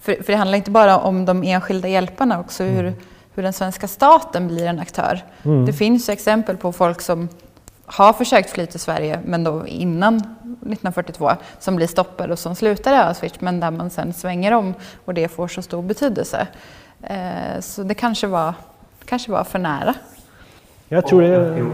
för, 0.02 0.14
för, 0.14 0.34
det 0.34 0.36
handlar 0.36 0.58
inte 0.58 0.72
bara 0.72 0.98
om 0.98 1.26
de 1.26 1.44
enskilda 1.44 1.88
hjälparna, 1.88 2.40
också 2.40 2.64
hur, 2.64 2.86
mm. 2.86 2.94
hur 3.34 3.44
den 3.44 3.54
svenska 3.54 3.88
staten 3.88 4.48
blir 4.48 4.66
en 4.66 4.80
aktör. 4.80 5.24
Mm. 5.44 5.66
Det 5.66 5.74
finns 5.74 6.10
exempel 6.10 6.58
på 6.58 6.72
folk 6.72 7.02
som 7.02 7.30
har 7.86 8.14
försökt 8.14 8.50
fly 8.50 8.66
till 8.66 8.80
Sverige, 8.80 9.20
men 9.26 9.44
då 9.44 9.68
innan 9.68 10.16
1942, 10.16 11.32
som 11.60 11.76
blir 11.76 11.88
stoppade 11.88 12.34
och 12.34 12.40
som 12.40 12.56
slutar 12.56 12.94
i 12.94 12.96
Auschwitz, 12.96 13.42
men 13.42 13.60
där 13.60 13.72
man 13.72 13.90
sen 13.90 14.14
svänger 14.14 14.52
om 14.52 14.74
och 15.06 15.14
det 15.14 15.28
får 15.28 15.48
så 15.48 15.62
stor 15.62 15.82
betydelse. 15.82 16.48
Eh, 17.02 17.60
så 17.60 17.84
det 17.84 17.94
kanske 17.94 18.28
var, 18.28 18.54
kanske 19.06 19.32
var 19.32 19.44
för 19.44 19.60
nära. 19.60 19.94
Jag 20.88 21.08
tror 21.08 21.22
det 21.22 21.66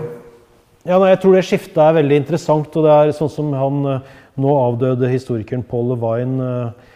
ja, 0.82 0.98
nei, 0.98 1.12
jeg 1.12 1.20
tror 1.22 1.36
det 1.36 1.44
skiftet 1.46 1.82
er 1.84 1.98
veldig 2.00 2.18
interessant. 2.24 2.78
og 2.78 2.88
det 2.88 2.94
er 2.94 3.12
sånn 3.14 3.30
som 3.30 3.52
han 3.54 3.84
eh, 3.90 4.16
nå 4.42 4.54
avdøde 4.58 5.12
historikeren 5.12 5.66
Paul 5.68 5.92
Levine 5.92 6.42
uh, 6.42 6.96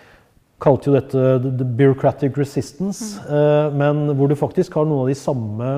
kalte 0.64 0.90
jo 0.90 0.96
dette 0.96 1.26
the 1.44 1.68
bureaucratic 1.68 2.38
resistance. 2.40 3.20
Mm. 3.28 3.30
Uh, 3.30 3.76
men 3.78 4.18
hvor 4.18 4.32
du 4.32 4.38
faktisk 4.40 4.80
har 4.80 4.88
noen 4.88 5.04
av 5.04 5.12
de 5.12 5.18
samme 5.20 5.70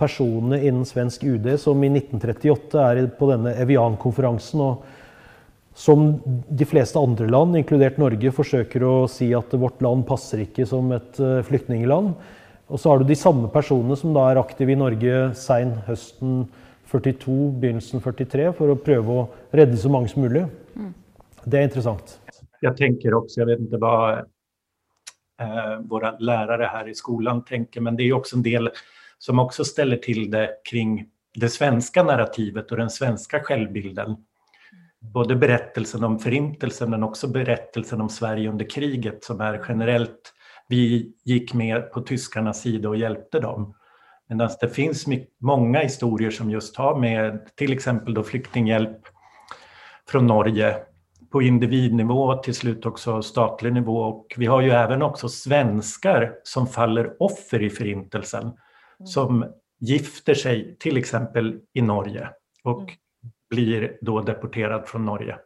personene 0.00 0.58
innen 0.58 0.88
svensk 0.88 1.22
UD 1.22 1.52
som 1.60 1.78
i 1.86 1.92
1938 1.92 2.82
er 2.82 3.02
på 3.14 3.30
denne 3.30 3.54
Evian-konferansen. 3.62 4.64
og 4.64 4.82
som 5.74 6.20
de 6.22 6.66
fleste 6.70 6.98
andre 6.98 7.26
land, 7.26 7.56
inkludert 7.58 7.96
Norge, 7.98 8.30
forsøker 8.30 8.82
å 8.86 8.92
si 9.10 9.32
at 9.34 9.54
vårt 9.58 9.80
land 9.82 10.04
passer 10.06 10.44
ikke 10.44 10.66
som 10.70 10.92
et 10.94 11.18
flyktningland. 11.18 12.12
Og 12.70 12.78
så 12.78 12.92
har 12.92 13.02
du 13.02 13.08
de 13.08 13.16
samme 13.18 13.50
personene 13.50 13.98
som 13.98 14.14
da 14.14 14.28
er 14.30 14.38
aktive 14.38 14.70
i 14.70 14.78
Norge 14.78 15.32
sein 15.34 15.74
høsten 15.88 16.44
42, 16.94 17.36
begynnelsen 17.58 18.02
43, 18.02 18.52
for 18.54 18.70
å 18.70 18.78
prøve 18.78 19.14
å 19.18 19.24
redde 19.56 19.78
så 19.80 19.90
mange 19.90 20.12
som 20.12 20.22
mulig. 20.22 20.44
Mm. 20.78 20.92
Det 21.44 21.58
er 21.58 21.66
interessant. 21.66 22.18
Jeg 22.62 22.78
tenker 22.78 23.16
også, 23.18 23.40
jeg 23.40 23.48
vet 23.50 23.64
ikke 23.66 23.80
hva 23.82 23.96
eh, 25.42 25.74
våre 25.90 26.14
lærere 26.22 26.70
her 26.70 26.88
i 26.88 26.94
skolen 26.96 27.42
tenker, 27.48 27.82
men 27.82 27.98
det 27.98 28.06
er 28.06 28.14
også 28.16 28.38
en 28.38 28.46
del 28.46 28.70
som 29.18 29.42
også 29.42 29.66
steller 29.66 29.98
til 30.04 30.28
det 30.30 30.62
kring 30.68 31.00
det 31.34 31.50
svenske 31.50 32.04
narrativet 32.06 32.70
og 32.70 32.80
den 32.84 32.92
svenske 32.92 33.42
selvbilden. 33.48 34.14
Både 35.14 35.36
berettelsen 35.36 36.06
om 36.06 36.16
forintelsen, 36.22 36.94
men 36.94 37.04
også 37.04 37.28
berettelsen 37.34 38.00
om 38.06 38.08
Sverige 38.12 38.52
under 38.52 38.68
kriget 38.70 39.26
som 39.26 39.42
er 39.44 39.58
generelt 39.66 40.30
vi 40.72 41.10
gikk 41.28 41.52
med 41.58 41.90
på 41.92 42.04
tyskernes 42.08 42.62
side 42.64 42.88
og 42.88 42.96
hjelpte 42.96 43.42
dem. 43.44 43.72
Medan 44.36 44.50
det 44.60 44.68
finns 44.68 45.06
många 45.40 45.78
historier 45.78 46.30
som 46.30 46.50
just 46.50 46.76
har 46.76 46.98
med 46.98 47.48
till 47.54 47.72
exempel 47.72 48.14
då 48.14 48.22
flyktinghjälp 48.22 48.98
från 50.08 50.26
Norge 50.26 50.76
på 51.32 51.42
individnivå, 51.42 52.36
till 52.36 52.54
slut 52.54 52.86
också 52.86 53.22
statlig 53.22 53.72
nivå. 53.72 54.00
Och 54.00 54.34
vi 54.36 54.46
har 54.46 54.60
ju 54.60 54.70
även 54.70 55.02
också 55.02 55.28
svenskar 55.28 56.34
som 56.42 56.66
faller 56.66 57.22
offer 57.22 57.62
i 57.62 57.70
Förintelsen, 57.70 58.42
mm. 58.42 59.06
som 59.06 59.44
gifter 59.80 60.34
sig 60.34 60.76
till 60.78 60.96
exempel 60.96 61.60
i 61.72 61.82
Norge 61.82 62.28
och 62.64 62.80
mm. 62.80 62.94
blir 63.50 63.98
då 64.00 64.20
deporterad 64.20 64.88
från 64.88 65.04
Norge. 65.04 65.36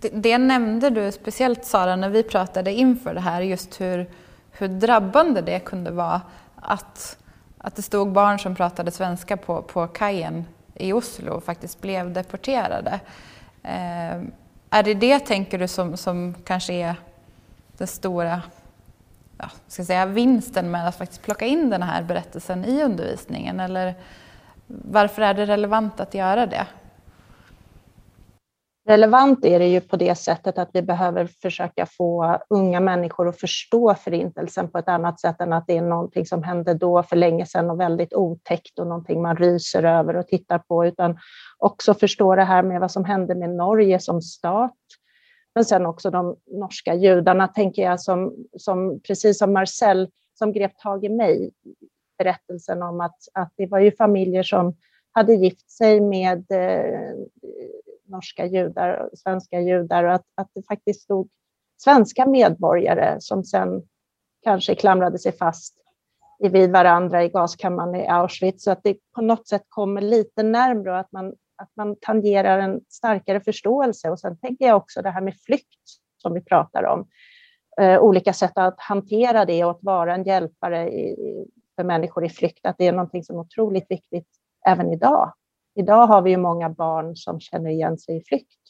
Det, 0.00 0.08
det, 0.08 0.38
nämnde 0.38 0.90
du 0.90 1.12
speciellt 1.12 1.64
Sara 1.64 1.96
när 1.96 2.10
vi 2.10 2.22
pratade 2.22 2.72
inför 2.72 3.14
det 3.14 3.20
här, 3.20 3.42
just 3.42 3.80
hur, 3.80 4.10
hur 4.50 4.68
drabbande 4.68 5.40
det 5.40 5.60
kunde 5.60 5.90
vara 5.90 6.20
att 6.56 7.18
att 7.58 7.76
det 7.76 7.82
stod 7.82 8.12
barn 8.12 8.38
som 8.38 8.54
pratade 8.54 8.90
svenska 8.90 9.36
på, 9.36 9.62
på 9.62 9.86
kajen 9.86 10.44
i 10.74 10.92
Oslo 10.92 11.32
och 11.32 11.44
faktiskt 11.44 11.80
blev 11.80 12.12
deporterade. 12.12 13.00
Eh, 13.62 14.22
är 14.70 14.82
det 14.82 14.94
det, 14.94 15.18
tänker 15.18 15.58
du, 15.58 15.68
som, 15.68 15.96
som 15.96 16.34
kanske 16.44 16.72
är 16.72 16.94
den 17.76 17.86
stora 17.86 18.42
ja, 19.38 19.50
ska 19.68 19.84
säga, 19.84 20.06
vinsten 20.06 20.70
med 20.70 20.88
att 20.88 20.96
faktiskt 20.96 21.22
plocka 21.22 21.46
in 21.46 21.70
den 21.70 21.82
här 21.82 22.02
berättelsen 22.02 22.64
i 22.64 22.82
undervisningen? 22.82 23.60
Eller 23.60 23.94
varför 24.66 25.22
är 25.22 25.34
det 25.34 25.46
relevant 25.46 26.00
att 26.00 26.14
göra 26.14 26.46
det? 26.46 26.66
Relevant 28.88 29.44
är 29.44 29.58
det 29.58 29.66
ju 29.66 29.80
på 29.80 29.96
det 29.96 30.14
sättet 30.14 30.58
att 30.58 30.70
vi 30.72 30.82
behöver 30.82 31.26
försöka 31.26 31.86
få 31.86 32.38
unga 32.48 32.80
människor 32.80 33.28
att 33.28 33.40
förstå 33.40 33.94
Förintelsen 33.94 34.70
på 34.70 34.78
ett 34.78 34.88
annat 34.88 35.20
sätt 35.20 35.40
än 35.40 35.52
att 35.52 35.66
det 35.66 35.76
är 35.76 35.82
någonting 35.82 36.26
som 36.26 36.42
hände 36.42 36.74
då 36.74 37.02
för 37.02 37.16
länge 37.16 37.46
sedan 37.46 37.70
och 37.70 37.80
väldigt 37.80 38.14
otäckt 38.14 38.78
och 38.78 38.86
någonting 38.86 39.22
man 39.22 39.36
ryser 39.36 39.82
över 39.82 40.16
och 40.16 40.26
tittar 40.26 40.58
på, 40.58 40.86
utan 40.86 41.18
också 41.58 41.94
förstå 41.94 42.36
det 42.36 42.44
här 42.44 42.62
med 42.62 42.80
vad 42.80 42.90
som 42.90 43.04
hände 43.04 43.34
med 43.34 43.50
Norge 43.50 44.00
som 44.00 44.22
stat. 44.22 44.76
Men 45.54 45.64
sen 45.64 45.86
också 45.86 46.10
de 46.10 46.36
norska 46.46 46.94
judarna, 46.94 47.48
tänker 47.48 47.82
jag, 47.82 48.00
som, 48.00 48.34
som 48.56 49.00
precis 49.00 49.38
som 49.38 49.52
Marcel, 49.52 50.10
som 50.34 50.52
grep 50.52 50.78
tag 50.78 51.04
i 51.04 51.08
mig, 51.08 51.50
berättelsen 52.18 52.82
om 52.82 53.00
att, 53.00 53.18
att 53.34 53.52
det 53.56 53.66
var 53.66 53.78
ju 53.78 53.92
familjer 53.92 54.42
som 54.42 54.76
hade 55.12 55.34
gift 55.34 55.70
sig 55.70 56.00
med 56.00 56.44
eh, 56.50 57.14
norska 58.08 58.46
judar 58.46 58.94
och 58.94 59.18
svenska 59.18 59.60
judar 59.60 60.04
och 60.04 60.14
att, 60.14 60.24
att 60.34 60.50
det 60.54 60.62
faktiskt 60.66 61.02
stod 61.02 61.28
svenska 61.76 62.26
medborgare 62.26 63.16
som 63.20 63.44
sen 63.44 63.82
kanske 64.44 64.74
klamrade 64.74 65.18
sig 65.18 65.32
fast 65.32 65.74
vid 66.38 66.72
varandra 66.72 67.24
i 67.24 67.28
gaskammaren 67.28 67.94
i 67.94 68.08
Auschwitz 68.08 68.64
så 68.64 68.70
att 68.70 68.82
det 68.82 68.96
på 69.14 69.20
något 69.20 69.48
sätt 69.48 69.62
kommer 69.68 70.00
lite 70.00 70.42
närmre 70.42 70.90
och 70.90 70.98
att 70.98 71.12
man, 71.12 71.28
att 71.56 71.70
man 71.76 71.96
tangerar 72.00 72.58
en 72.58 72.80
starkare 72.88 73.40
förståelse. 73.40 74.10
Och 74.10 74.20
sen 74.20 74.38
tänker 74.38 74.66
jag 74.66 74.76
också 74.76 75.02
det 75.02 75.10
här 75.10 75.20
med 75.20 75.34
flykt 75.46 75.84
som 76.16 76.34
vi 76.34 76.40
pratar 76.40 76.84
om. 76.84 77.08
Eh, 77.80 78.00
olika 78.00 78.32
sätt 78.32 78.52
att 78.54 78.80
hantera 78.80 79.44
det 79.44 79.64
och 79.64 79.70
att 79.70 79.82
vara 79.82 80.14
en 80.14 80.24
hjälpare 80.24 80.90
i, 80.90 81.16
för 81.76 81.84
människor 81.84 82.24
i 82.24 82.28
flykt, 82.28 82.66
att 82.66 82.78
det 82.78 82.86
är 82.86 82.92
någonting 82.92 83.24
som 83.24 83.36
är 83.36 83.40
otroligt 83.40 83.86
viktigt 83.88 84.28
även 84.66 84.92
idag. 84.92 85.32
Idag 85.78 86.06
har 86.06 86.22
vi 86.22 86.30
ju 86.30 86.36
många 86.36 86.68
barn 86.68 87.16
som 87.16 87.40
känner 87.40 87.70
igen 87.70 87.98
sig 87.98 88.16
i 88.16 88.24
flykt. 88.24 88.60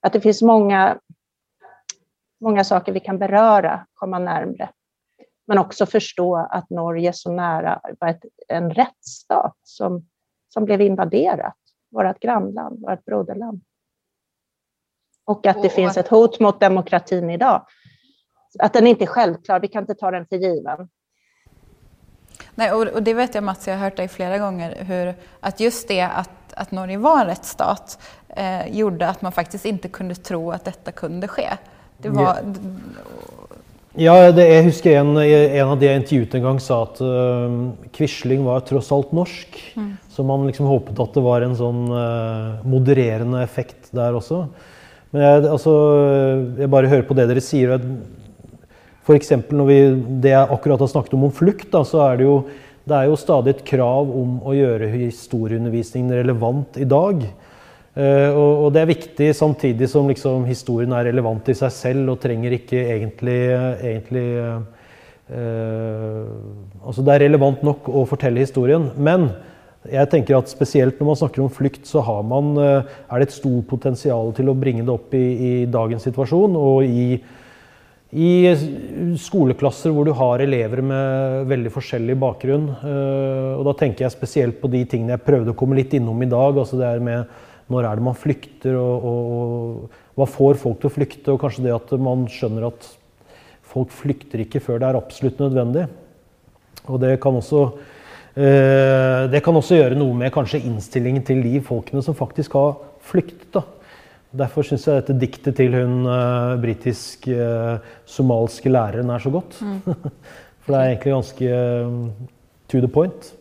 Att 0.00 0.12
det 0.12 0.20
finns 0.20 0.42
många, 0.42 0.98
många 2.40 2.64
saker 2.64 2.92
vi 2.92 3.00
kan 3.00 3.18
beröra, 3.18 3.86
komma 3.94 4.18
närmre. 4.18 4.70
Men 5.46 5.58
också 5.58 5.86
förstå 5.86 6.36
att 6.36 6.70
Norge 6.70 7.12
så 7.12 7.32
nära 7.32 7.80
var 8.00 8.08
ett, 8.08 8.24
en 8.48 8.70
rättsstat 8.70 9.56
som, 9.62 10.08
som 10.48 10.64
blev 10.64 10.80
invaderat, 10.80 11.58
vårt 11.90 12.20
grannland, 12.20 12.80
vårt 12.80 13.04
broderland. 13.04 13.60
Och 15.24 15.46
att 15.46 15.62
det 15.62 15.68
finns 15.68 15.96
ett 15.96 16.08
hot 16.08 16.40
mot 16.40 16.60
demokratin 16.60 17.30
idag. 17.30 17.66
Att 18.58 18.72
den 18.72 18.86
inte 18.86 19.04
är 19.04 19.06
självklar, 19.06 19.60
vi 19.60 19.68
kan 19.68 19.82
inte 19.82 19.94
ta 19.94 20.10
den 20.10 20.26
för 20.26 20.36
given. 20.36 20.88
Nej, 22.54 22.72
och, 22.72 22.86
och, 22.86 23.02
det 23.02 23.14
vet 23.14 23.34
jag 23.34 23.44
Mats, 23.44 23.66
jag 23.66 23.74
har 23.74 23.84
hørt 23.84 23.96
deg 23.96 24.10
flere 24.10 24.38
ganger, 24.38 24.74
hur, 24.86 25.14
att 25.40 25.60
just 25.60 25.88
det 25.88 26.02
att, 26.02 26.30
att 26.54 26.70
Norge 26.70 26.98
var 26.98 27.20
en 27.20 27.26
rättsstat 27.26 27.98
eh, 28.28 28.66
gjorde 28.70 29.08
at 29.08 29.22
man 29.22 29.32
faktisk 29.32 29.66
ikke 29.66 29.88
kunne 29.88 30.14
tro 30.14 30.50
at 30.54 30.64
dette 30.64 30.92
kunne 30.92 31.28
skje. 31.28 31.56
Det 31.98 32.12
var, 32.14 32.42
Ja, 33.94 34.32
det, 34.34 34.42
jeg 34.50 34.64
husker 34.66 34.96
en, 34.98 35.12
en, 35.22 35.68
av 35.70 35.76
de 35.78 35.86
jeg 35.86 36.00
intervjuet 36.00 36.32
en 36.34 36.46
gang 36.48 36.56
sa 36.62 36.80
at 36.82 36.98
uh, 36.98 37.52
Quisling 37.94 38.42
var 38.42 38.64
tross 38.66 38.90
alt 38.94 39.12
norsk. 39.14 39.58
Mm. 39.78 39.92
Så 40.10 40.24
man 40.26 40.48
liksom 40.48 40.66
håpet 40.66 40.98
at 40.98 41.14
det 41.14 41.22
var 41.22 41.46
en 41.46 41.54
sånn 41.54 41.84
uh, 41.94 42.64
modererende 42.66 43.44
effekt 43.46 43.92
der 43.94 44.18
også. 44.18 44.48
Men 45.14 45.22
jeg, 45.22 45.44
altså, 45.46 45.74
jeg 46.58 46.70
bare 46.74 46.90
hører 46.90 47.06
på 47.06 47.14
det 47.14 47.28
dere 47.30 47.44
sier. 47.44 47.76
F.eks. 49.04 49.34
når 49.52 49.66
vi 49.68 49.78
det 50.24 50.32
jeg 50.32 50.52
akkurat 50.56 50.80
har 50.80 50.88
snakket 50.88 51.16
om 51.16 51.26
om 51.28 51.34
flukt, 51.34 51.68
da, 51.72 51.82
så 51.84 52.00
er 52.08 52.20
det 52.20 52.28
jo 52.28 52.38
det 52.84 52.96
er 52.98 53.08
jo 53.08 53.16
stadig 53.16 53.54
et 53.54 53.64
krav 53.64 54.10
om 54.12 54.36
å 54.44 54.52
gjøre 54.52 54.90
historieundervisningen 54.92 56.12
relevant 56.18 56.76
i 56.76 56.84
dag. 56.88 57.22
Uh, 57.94 58.30
og, 58.34 58.50
og, 58.64 58.68
det 58.74 58.82
er 58.82 58.90
viktig 58.90 59.28
samtidig 59.38 59.88
som 59.88 60.08
liksom, 60.10 60.44
historien 60.48 60.92
er 60.92 61.06
relevant 61.08 61.48
i 61.48 61.54
seg 61.56 61.72
selv 61.72 62.10
og 62.12 62.20
trenger 62.20 62.56
ikke 62.56 62.80
egentlig, 62.96 63.38
egentlig 63.78 64.24
uh, 64.42 64.64
Altså 66.84 67.00
det 67.06 67.14
er 67.14 67.22
relevant 67.22 67.62
nok 67.64 67.86
å 67.88 68.02
fortelle 68.10 68.42
historien. 68.42 68.90
Men 69.00 69.30
jeg 69.88 70.10
tenker 70.12 70.36
at 70.36 70.52
spesielt 70.52 71.00
når 71.00 71.08
man 71.08 71.20
snakker 71.22 71.44
om 71.44 71.54
flukt, 71.54 71.86
så 71.88 72.02
man, 72.26 72.52
uh, 72.58 72.84
er 73.08 73.22
det 73.22 73.30
et 73.30 73.38
stort 73.38 73.64
potensial 73.70 74.34
til 74.36 74.52
å 74.52 74.58
bringe 74.58 74.84
det 74.84 74.92
opp 74.92 75.16
i, 75.16 75.24
i 75.24 75.54
dagens 75.64 76.04
situasjon. 76.04 76.58
og 76.60 76.84
i 76.84 77.08
i 78.14 79.16
skoleklasser 79.18 79.90
hvor 79.90 80.06
du 80.06 80.12
har 80.14 80.42
elever 80.44 80.82
med 80.86 81.48
veldig 81.50 81.72
forskjellig 81.74 82.14
bakgrunn. 82.22 82.68
Og 83.58 83.64
da 83.66 83.74
tenker 83.80 84.04
jeg 84.04 84.14
spesielt 84.14 84.60
på 84.60 84.70
de 84.70 84.84
tingene 84.86 85.16
jeg 85.16 85.24
prøvde 85.26 85.50
å 85.50 85.58
komme 85.58 85.74
litt 85.78 85.96
innom 85.98 86.22
i 86.22 86.28
dag. 86.30 86.54
altså 86.54 86.78
det 86.78 86.92
her 86.92 87.02
med 87.02 87.26
når 87.72 87.88
er 87.88 87.98
det 87.98 88.04
man 88.04 88.18
flykter, 88.18 88.76
og, 88.76 89.06
og, 89.08 89.98
og 90.12 90.20
hva 90.20 90.28
får 90.28 90.60
folk 90.60 90.80
til 90.82 90.90
å 90.90 90.94
flykte? 90.94 91.32
Og 91.32 91.40
kanskje 91.40 91.64
det 91.66 91.74
at 91.74 91.94
man 92.02 92.26
skjønner 92.30 92.68
at 92.68 92.88
folk 93.74 93.92
flykter 93.94 94.44
ikke 94.44 94.62
før 94.62 94.80
det 94.80 94.90
er 94.90 94.98
absolutt 94.98 95.40
nødvendig. 95.42 95.86
Og 96.84 97.00
det 97.00 97.16
kan 97.22 97.36
også, 97.38 97.62
eh, 98.36 99.24
det 99.32 99.40
kan 99.44 99.56
også 99.56 99.80
gjøre 99.80 99.98
noe 99.98 100.16
med 100.18 100.32
kanskje 100.34 100.62
innstillingen 100.68 101.24
til 101.24 101.40
de 101.44 101.62
folkene 101.64 102.04
som 102.04 102.16
faktisk 102.16 102.58
har 102.58 102.76
flyktet. 103.04 103.48
da. 103.56 103.64
Derfor 104.34 104.62
syns 104.66 104.86
jeg 104.88 105.02
dette 105.02 105.20
diktet 105.20 105.56
til 105.60 105.76
hun 105.76 106.08
uh, 106.08 106.56
britisk-somalske 106.62 108.68
uh, 108.68 108.74
læreren 108.74 109.10
er 109.14 109.20
så 109.22 109.30
godt. 109.30 109.60
Mm. 109.62 109.80
For 110.64 110.72
det 110.72 110.80
er 110.80 110.86
egentlig 110.90 111.12
ganske 111.12 111.46
um, 111.86 112.12
to 112.72 112.76
the 112.82 112.90
point. 112.90 113.34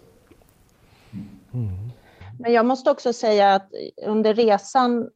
Mm. 1.54 1.92
Men 2.40 2.52
jeg 2.52 2.66
måste 2.66 2.92
også 2.92 3.14
si 3.16 3.40
at 3.42 3.62
under 4.10 4.34
resan 4.38 5.10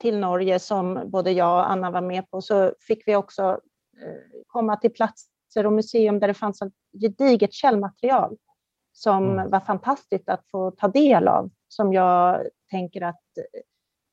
til 0.00 0.18
Norge 0.20 0.58
som 0.62 0.98
både 1.10 1.30
jeg 1.34 1.44
og 1.44 1.66
Anna 1.66 1.90
var 1.92 2.04
med 2.06 2.22
på 2.30 2.40
så 2.44 2.70
fikk 2.86 3.02
vi 3.06 3.14
også 3.18 3.56
komme 4.52 4.76
til 4.82 4.90
plasser 4.94 5.32
og 5.56 5.66
och 5.66 5.72
museum 5.72 6.20
der 6.20 6.28
det 6.28 6.34
fanns 6.34 6.62
et 6.62 6.72
gediget 7.00 7.52
kjellmaterial 7.52 8.36
som 8.92 9.24
mm. 9.24 9.50
var 9.50 9.60
fantastisk 9.60 10.28
å 10.28 10.36
få 10.50 10.70
ta 10.70 10.88
del 10.88 11.28
av. 11.28 11.50
Som 11.68 11.92
jeg 11.92 12.48
tenker 12.70 13.02
att 13.02 13.38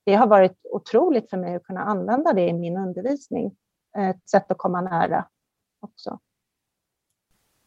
det 0.10 0.16
har 0.16 0.28
varit 0.28 0.58
otroligt 0.64 1.30
för 1.30 1.38
mig 1.38 1.56
att 1.56 1.64
kunna 1.64 1.82
använda 1.82 2.34
det 2.34 2.48
i 2.48 2.54
min 2.54 2.78
undervisning. 2.78 3.56
Ett 3.98 4.30
sätt 4.30 4.52
att 4.52 4.58
komma 4.58 4.82
nära 4.82 5.26
också. 5.80 6.20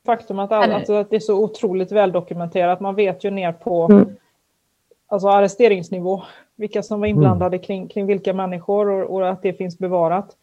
Faktum 0.06 0.38
att, 0.38 0.52
all, 0.52 0.72
alltså 0.72 0.94
att 0.94 1.10
det 1.10 1.16
är 1.16 1.20
så 1.20 1.44
otroligt 1.44 1.92
väldokumenterat. 1.92 2.80
Man 2.80 2.94
vet 2.94 3.24
ju 3.24 3.30
ner 3.30 3.52
på 3.52 3.84
mm 3.84 4.16
alltså 5.12 5.28
arresteringsnivå, 5.28 6.22
vilka 6.56 6.82
som 6.82 7.00
var 7.00 7.06
mm. 7.06 7.16
inblandade 7.16 7.56
mm. 7.56 7.66
kring, 7.66 7.88
kring 7.88 8.06
vilka 8.06 8.34
människor 8.34 8.88
och, 8.88 9.14
och, 9.14 9.28
att 9.28 9.42
det 9.42 9.52
finns 9.52 9.78
bevarat. 9.78 10.36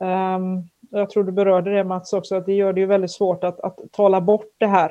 Um, 0.00 0.68
jag 0.90 1.10
tror 1.10 1.24
du 1.24 1.32
berörde 1.32 1.74
det 1.74 1.84
Mats 1.84 2.12
också, 2.12 2.36
att 2.36 2.46
det 2.46 2.52
gör 2.52 2.72
det 2.72 2.80
ju 2.80 2.86
väldigt 2.86 3.10
svårt 3.10 3.44
att, 3.44 3.60
att 3.60 3.78
tala 3.92 4.20
bort 4.20 4.50
det 4.58 4.66
här 4.66 4.90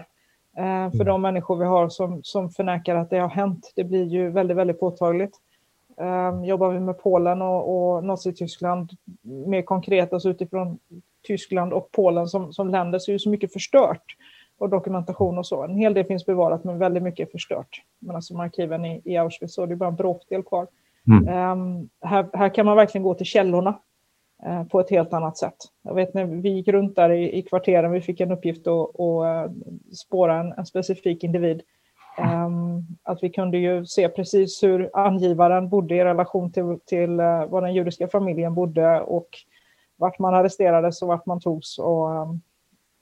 uh, 0.58 0.92
för 0.92 0.96
mm. 0.96 1.08
de 1.08 1.22
människor 1.22 1.56
vi 1.56 1.66
har 1.66 1.90
som, 1.90 2.20
som 2.24 2.50
förnekar 2.50 2.96
att 2.96 3.10
det 3.10 3.20
har 3.20 3.30
hänt. 3.30 3.72
Det 3.76 3.84
blir 3.84 4.04
ju 4.04 4.30
väldigt, 4.30 4.58
väldigt 4.58 4.80
påtagligt. 4.80 5.38
Um, 6.02 6.46
jobbar 6.46 6.70
vi 6.70 6.80
med 6.80 6.98
Polen 6.98 7.42
och, 7.42 7.96
och 7.96 8.04
Nazityskland 8.04 8.92
mer 9.22 9.62
konkret, 9.62 10.14
alltså 10.14 10.30
utifrån 10.30 10.80
Tyskland 11.28 11.74
och 11.74 11.92
Polen 11.92 12.28
som, 12.28 12.54
som 12.54 12.70
länder 12.70 13.00
så 13.00 13.12
är 13.12 13.14
ju 13.14 13.20
så 13.20 13.30
mycket 13.30 13.54
förstört 13.54 14.16
och 14.58 14.70
dokumentation 14.70 15.38
och 15.38 15.48
så. 15.48 15.64
En 15.64 15.76
hel 15.76 15.94
del 15.94 16.06
finns 16.06 16.26
bevarat 16.26 16.64
men 16.64 16.80
väldigt 16.80 17.04
mycket 17.04 17.28
är 17.28 17.32
förstört. 17.32 17.82
Men 18.00 18.16
alltså 18.16 18.38
arkiven 18.38 18.86
i, 18.86 19.02
i 19.06 19.18
Auschwitz 19.18 19.54
så 19.54 19.66
det 19.66 19.74
är 19.74 19.76
bara 19.76 19.90
en 19.90 19.96
bråkdel 19.96 20.44
kvar. 20.44 20.68
Mm. 21.08 21.52
Um, 21.52 21.90
här, 22.02 22.30
här 22.34 22.50
kan 22.50 22.66
man 22.66 22.76
verkligen 22.76 23.04
gå 23.04 23.14
till 23.14 23.26
källorna 23.26 23.80
uh, 24.48 24.64
på 24.64 24.80
ett 24.80 24.90
helt 24.90 25.14
annat 25.14 25.38
sätt. 25.38 25.56
Jag 25.84 25.96
vet 25.96 26.14
när 26.14 26.26
vi 26.26 26.50
gick 26.50 26.68
runt 26.68 26.96
där 26.96 27.10
i, 27.10 27.38
i 27.38 27.42
kvarteren, 27.42 27.92
vi 27.92 28.02
fick 28.02 28.20
en 28.20 28.32
uppgift 28.32 28.68
att, 28.68 29.00
att 29.00 29.50
uh, 29.50 29.54
spåra 29.94 30.40
en, 30.40 30.52
en, 30.52 30.66
specifik 30.66 31.24
individ. 31.24 31.62
Um, 32.20 32.88
att 33.04 33.24
vi 33.24 33.30
kunde 33.30 33.58
ju 33.58 33.86
se 33.86 34.10
precis 34.10 34.64
hur 34.64 34.90
angivaren 34.94 35.70
bodde 35.70 35.96
i 35.96 36.04
relation 36.04 36.52
till, 36.52 36.80
till 36.86 37.20
uh, 37.20 37.46
var 37.46 37.62
den 37.62 37.74
judiska 37.74 38.08
familjen 38.08 38.54
bodde 38.54 39.02
och 39.02 39.28
vart 39.96 40.20
man 40.20 40.34
arresterades 40.34 41.02
och 41.02 41.08
vart 41.08 41.26
man 41.26 41.40
togs. 41.40 41.80
Och, 41.80 42.10
um, 42.10 42.42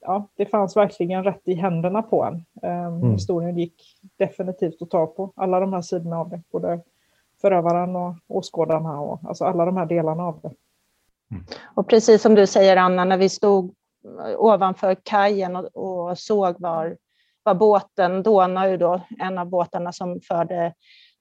ja, 0.01 0.27
det 0.35 0.45
fanns 0.45 0.77
verkligen 0.77 1.23
rätt 1.23 1.41
i 1.47 1.53
händerna 1.53 2.01
på 2.01 2.23
en. 2.23 2.45
Um, 2.71 2.95
mm. 2.95 3.11
Historien 3.11 3.57
gick 3.57 3.97
definitivt 4.17 4.81
att 4.81 4.89
ta 4.89 5.07
på, 5.07 5.31
alla 5.35 5.59
de 5.59 5.73
här 5.73 5.81
sidorna 5.81 6.19
av 6.19 6.29
det. 6.29 6.41
Både 6.51 6.79
förövaren 7.41 7.95
och 7.95 8.15
åskådarna 8.27 8.99
och 8.99 9.19
alltså 9.23 9.45
alla 9.45 9.65
de 9.65 9.77
här 9.77 9.85
delarna 9.85 10.23
av 10.23 10.39
det. 10.41 10.51
Mm. 11.31 11.43
Och 11.75 11.87
precis 11.87 12.21
som 12.21 12.35
du 12.35 12.47
säger 12.47 12.77
Anna, 12.77 13.05
när 13.05 13.17
vi 13.17 13.29
stod 13.29 13.73
ovanför 14.37 14.95
kajen 15.03 15.55
och, 15.55 15.75
och 15.75 16.19
såg 16.19 16.55
var, 16.59 16.97
var 17.45 17.55
båten, 17.55 18.23
Donau 18.23 18.77
då, 18.77 19.01
en 19.19 19.37
av 19.37 19.49
båtarna 19.49 19.91
som 19.91 20.21
förde 20.21 20.73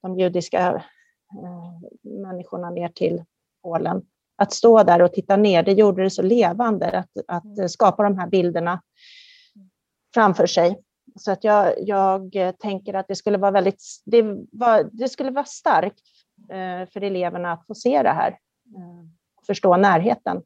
de 0.02 0.18
judiska 0.18 0.82
eh, 1.42 2.10
människorna 2.22 2.70
ner 2.70 2.88
till 2.88 3.24
Polen, 3.62 4.02
att 4.36 4.52
stå 4.52 4.82
där 4.82 5.02
och 5.02 5.12
titta 5.12 5.36
ner, 5.36 5.62
det 5.62 5.72
gjorde 5.72 6.02
det 6.02 6.10
så 6.10 6.22
levande 6.22 6.98
att, 6.98 7.10
att 7.28 7.44
mm. 7.44 7.68
skapa 7.68 8.02
de 8.02 8.18
här 8.18 8.26
bilderna 8.26 8.82
framför 10.14 10.46
sig. 10.46 10.80
Så 11.18 11.32
att 11.32 11.44
jag, 11.44 11.74
jag 11.78 12.58
tänker 12.58 12.94
att 12.94 13.08
det 13.08 13.16
skulle 13.16 13.38
vara 13.38 13.50
väldigt, 13.50 13.82
det, 14.04 14.22
var, 14.52 14.88
det 14.92 15.08
skulle 15.08 15.30
vara 15.30 15.44
starkt 15.44 16.02
eh, 16.50 16.88
för 16.88 17.02
eleverna 17.02 17.52
att 17.52 17.66
få 17.66 17.74
se 17.74 18.02
det 18.02 18.12
här, 18.12 18.30
eh, 18.76 19.04
förstå 19.46 19.76
närheten. 19.76 20.42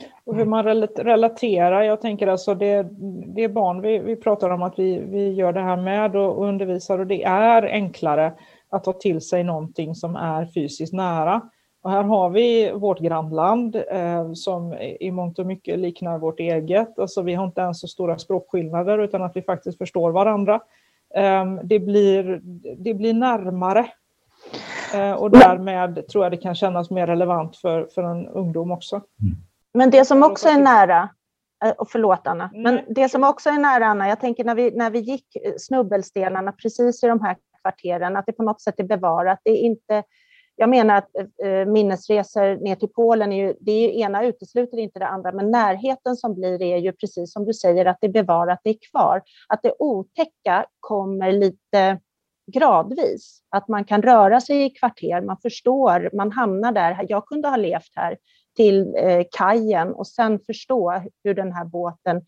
Mm. 0.00 0.12
Och 0.24 0.36
hur 0.36 0.44
man 0.44 0.64
relaterar, 0.96 1.82
jag 1.82 2.00
tänker 2.00 2.26
alltså 2.26 2.54
det, 2.54 2.86
det 3.34 3.44
är 3.44 3.48
barn 3.48 3.80
vi, 3.80 3.98
vi 3.98 4.16
pratar 4.16 4.50
om 4.50 4.62
att 4.62 4.78
vi, 4.78 4.98
vi 4.98 5.32
gör 5.32 5.52
det 5.52 5.60
här 5.60 5.76
med 5.76 6.16
och, 6.16 6.38
och 6.38 6.46
undervisar 6.46 6.98
och 6.98 7.06
det 7.06 7.24
är 7.24 7.62
enklare 7.62 8.32
att 8.70 8.84
ta 8.84 8.92
till 8.92 9.20
sig 9.20 9.44
någonting 9.44 9.94
som 9.94 10.16
är 10.16 10.46
fysiskt 10.46 10.92
nära. 10.92 11.42
Och 11.82 11.90
här 11.90 12.02
har 12.02 12.30
vi 12.30 12.72
vårt 12.72 12.98
grannland 12.98 13.76
eh, 13.76 14.32
som 14.32 14.72
i 15.00 15.10
mångt 15.10 15.38
och 15.38 15.46
mycket 15.46 15.78
liknar 15.78 16.18
vårt 16.18 16.40
eget. 16.40 16.98
Alltså 16.98 17.22
vi 17.22 17.34
har 17.34 17.44
inte 17.44 17.60
ens 17.60 17.80
så 17.80 17.88
stora 17.88 18.18
språkskillnader 18.18 18.98
utan 18.98 19.22
att 19.22 19.36
vi 19.36 19.42
faktiskt 19.42 19.78
förstår 19.78 20.10
varandra. 20.10 20.60
Eh, 21.14 21.54
det, 21.62 21.78
blir, 21.78 22.40
det 22.76 22.94
blir 22.94 23.14
närmare 23.14 23.86
eh, 24.94 25.12
och 25.12 25.30
därmed 25.30 26.08
tror 26.08 26.24
jag 26.24 26.32
det 26.32 26.36
kan 26.36 26.54
kännas 26.54 26.90
mer 26.90 27.06
relevant 27.06 27.56
för, 27.56 27.88
för 27.94 28.02
en 28.02 28.26
ungdom 28.26 28.70
också. 28.70 28.96
Mm. 28.96 29.36
Men 29.74 29.90
det 29.90 30.04
som 30.04 30.22
också 30.22 30.48
är 30.48 30.58
nära, 30.58 31.08
eh, 31.64 31.70
och 31.70 31.90
förlåt 31.90 32.26
Anna, 32.26 32.50
men 32.54 32.80
det 32.88 33.08
som 33.08 33.24
också 33.24 33.50
är 33.50 33.58
nära 33.58 33.86
Anna, 33.86 34.08
jag 34.08 34.20
tänker 34.20 34.44
när 34.44 34.54
vi, 34.54 34.70
när 34.70 34.90
vi 34.90 34.98
gick 34.98 35.36
snubbelstenarna 35.58 36.52
precis 36.52 37.04
i 37.04 37.06
de 37.06 37.20
här 37.20 37.36
kvarteren, 37.60 38.16
att 38.16 38.26
det 38.26 38.32
på 38.32 38.42
något 38.42 38.60
sätt 38.60 38.80
är 38.80 38.84
bevarat. 38.84 39.40
Det 39.44 39.50
är 39.50 39.58
inte 39.58 40.02
jag 40.56 40.68
menar 40.68 40.96
att 40.96 41.10
eh, 41.44 41.66
minnesresor 41.66 42.64
ner 42.64 42.76
till 42.76 42.88
Polen, 42.88 43.32
är 43.32 43.46
ju, 43.46 43.54
det 43.60 43.72
är 43.72 43.88
ju, 43.88 44.00
ena 44.00 44.24
utesluter 44.24 44.78
inte 44.78 44.98
det 44.98 45.06
andra, 45.06 45.32
men 45.32 45.50
närheten 45.50 46.16
som 46.16 46.34
blir 46.34 46.62
är 46.62 46.76
ju 46.76 46.92
precis 46.92 47.32
som 47.32 47.44
du 47.44 47.54
säger, 47.54 47.86
att 47.86 47.98
det 48.00 48.06
är 48.06 48.12
bevarat, 48.12 48.60
det 48.64 48.70
är 48.70 48.90
kvar. 48.90 49.22
Att 49.48 49.62
det 49.62 49.74
otäcka 49.78 50.66
kommer 50.80 51.32
lite 51.32 52.00
gradvis, 52.52 53.42
att 53.50 53.68
man 53.68 53.84
kan 53.84 54.02
röra 54.02 54.40
sig 54.40 54.64
i 54.64 54.70
kvarter, 54.70 55.20
man 55.20 55.38
förstår, 55.42 56.10
man 56.16 56.32
hamnar 56.32 56.72
där, 56.72 57.06
jag 57.08 57.26
kunde 57.26 57.48
ha 57.48 57.56
levt 57.56 57.92
här, 57.94 58.16
till 58.56 58.94
eh, 58.96 59.24
kajen 59.30 59.94
och 59.94 60.06
sen 60.06 60.38
förstå 60.46 61.02
hur 61.24 61.34
den 61.34 61.52
här 61.52 61.64
båten 61.64 62.22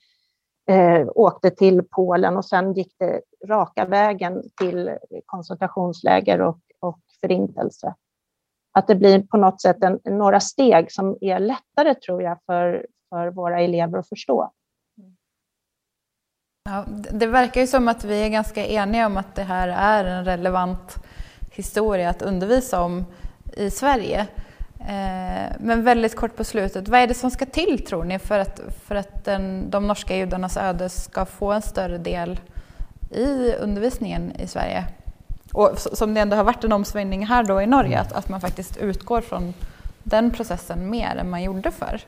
eh, 0.69 1.09
åkte 1.15 1.51
till 1.51 1.83
Polen 1.91 2.37
och 2.37 2.45
sen 2.45 2.73
gick 2.73 2.95
det 2.99 3.21
raka 3.47 3.85
vägen 3.85 4.43
till 4.61 4.91
koncentrationsläger 5.27 6.41
och, 6.41 6.59
och 6.81 7.01
förintelse 7.21 7.95
att 8.77 8.87
det 8.87 8.95
blir 8.95 9.23
på 9.23 9.37
något 9.37 9.63
sätt 9.63 9.77
en, 9.81 10.41
steg 10.41 10.93
som 10.93 11.19
är 11.21 11.39
lättare 11.39 11.95
tror 11.95 12.23
jag 12.23 12.39
för, 12.47 12.87
för 13.09 13.31
våra 13.31 13.61
elever 13.61 13.99
att 13.99 14.09
förstå. 14.09 14.53
Ja, 16.65 16.85
det 17.13 17.27
verkar 17.27 17.61
ju 17.61 17.67
som 17.67 17.89
att 17.89 18.05
vi 18.05 18.25
är 18.25 18.29
ganska 18.29 18.67
eniga 18.67 19.07
om 19.07 19.17
att 19.17 19.35
det 19.35 19.43
här 19.43 19.69
är 19.69 20.05
en 20.05 20.25
relevant 20.25 20.97
historia 21.53 22.11
att 22.11 22.23
undervisa 22.23 22.83
om 22.83 23.05
i 23.57 23.71
Sverige. 23.71 24.27
Eh, 24.81 25.57
men 25.61 25.85
veldig 25.85 26.11
kort 26.15 26.37
på 26.37 26.45
slutet, 26.45 26.89
hva 26.91 27.03
er 27.03 27.11
det 27.11 27.17
som 27.19 27.33
skal 27.33 27.49
til, 27.55 27.79
tror 27.87 28.05
ni 28.07 28.19
for 28.23 28.45
at, 28.45 28.61
for 28.87 29.01
at 29.01 29.15
den, 29.27 29.71
de 29.73 29.81
norske 29.83 30.21
jødenes 30.21 30.59
øde 30.61 30.91
skal 30.93 31.27
få 31.31 31.55
en 31.57 31.65
større 31.65 31.99
del 32.03 32.37
i 33.11 33.57
undervisningen 33.63 34.33
i 34.41 34.47
Sverige? 34.51 34.85
Og 35.57 35.79
som 35.81 36.13
det 36.15 36.27
har 36.37 36.45
vært 36.47 36.67
en 36.69 36.77
omsvingning 36.77 37.25
her 37.31 37.49
i 37.63 37.71
Norge, 37.71 37.99
at, 37.99 38.13
at 38.13 38.29
man 38.29 38.43
faktisk 38.43 38.77
utgår 38.83 39.25
fra 39.25 39.41
den 40.07 40.31
processen 40.31 40.85
mer 40.91 41.19
enn 41.19 41.31
man 41.33 41.43
gjorde 41.43 41.73
før. 41.75 42.03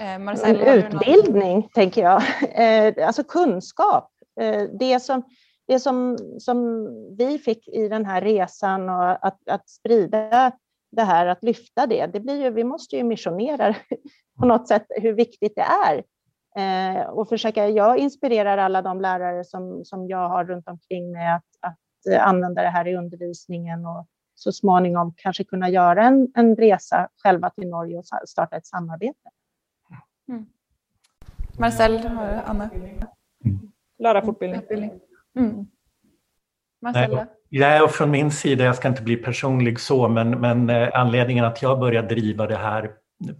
Eh, 0.00 0.18
utbildning, 0.18 1.68
tenker 1.74 2.02
jeg. 2.02 2.50
Eh, 2.54 3.06
altså 3.06 3.22
kunskap. 3.22 4.10
Eh, 4.40 4.66
det 4.80 4.98
som, 5.02 5.22
det 5.66 5.80
som, 5.80 6.18
som 6.38 6.86
vi 7.18 7.38
fick 7.38 7.68
i 7.68 7.88
den 7.88 8.06
här 8.06 8.20
resan 8.20 8.88
och 8.88 9.26
att, 9.26 9.48
att 9.48 9.68
sprida 9.68 10.52
det 10.92 11.02
här, 11.02 11.26
att 11.26 11.42
lyfta 11.42 11.86
det, 11.86 12.06
det 12.06 12.20
blir 12.20 12.42
ju, 12.42 12.50
vi 12.50 12.64
måste 12.64 12.96
ju 12.96 13.04
missionera 13.04 13.74
på 14.38 14.46
något 14.46 14.68
sätt 14.68 14.86
hur 14.88 15.12
viktigt 15.12 15.52
det 15.56 15.66
är. 15.86 16.04
Eh, 16.56 17.06
och 17.06 17.28
försöka, 17.28 17.68
jag 17.68 17.98
inspirerar 17.98 18.58
alla 18.58 18.82
de 18.82 19.00
lärare 19.00 19.44
som, 19.44 19.84
som 19.84 20.08
jag 20.08 20.28
har 20.28 20.44
runt 20.44 20.68
omkring 20.68 21.12
mig 21.12 21.28
att, 21.28 21.44
att 21.60 22.20
använda 22.20 22.62
det 22.62 22.68
här 22.68 22.88
i 22.88 22.96
undervisningen 22.96 23.86
och 23.86 24.06
så 24.34 24.52
småningom 24.52 25.14
kanske 25.16 25.44
kunna 25.44 25.68
göra 25.68 26.04
en, 26.04 26.32
en 26.34 26.56
resa 26.56 27.08
själva 27.22 27.50
till 27.50 27.68
Norge 27.68 27.98
och 27.98 28.04
starta 28.26 28.56
ett 28.56 28.66
samarbete. 28.66 29.30
Mm. 30.28 30.46
Marcel, 31.58 32.10
Anna? 32.46 32.70
Lärarfortbildning. 33.98 35.00
Mm. 35.36 35.66
Marcella? 36.82 37.26
Nej, 37.50 37.82
och 37.82 37.90
från 37.90 38.10
min 38.10 38.30
sida, 38.30 38.64
jag 38.64 38.76
ska 38.76 38.88
inte 38.88 39.02
bli 39.02 39.16
personlig 39.16 39.80
så, 39.80 40.08
men, 40.08 40.30
men 40.30 40.70
eh, 40.70 40.88
anledningen 40.94 41.44
att 41.44 41.62
jag 41.62 41.78
började 41.78 42.08
driva 42.08 42.46
det 42.46 42.56
här 42.56 42.90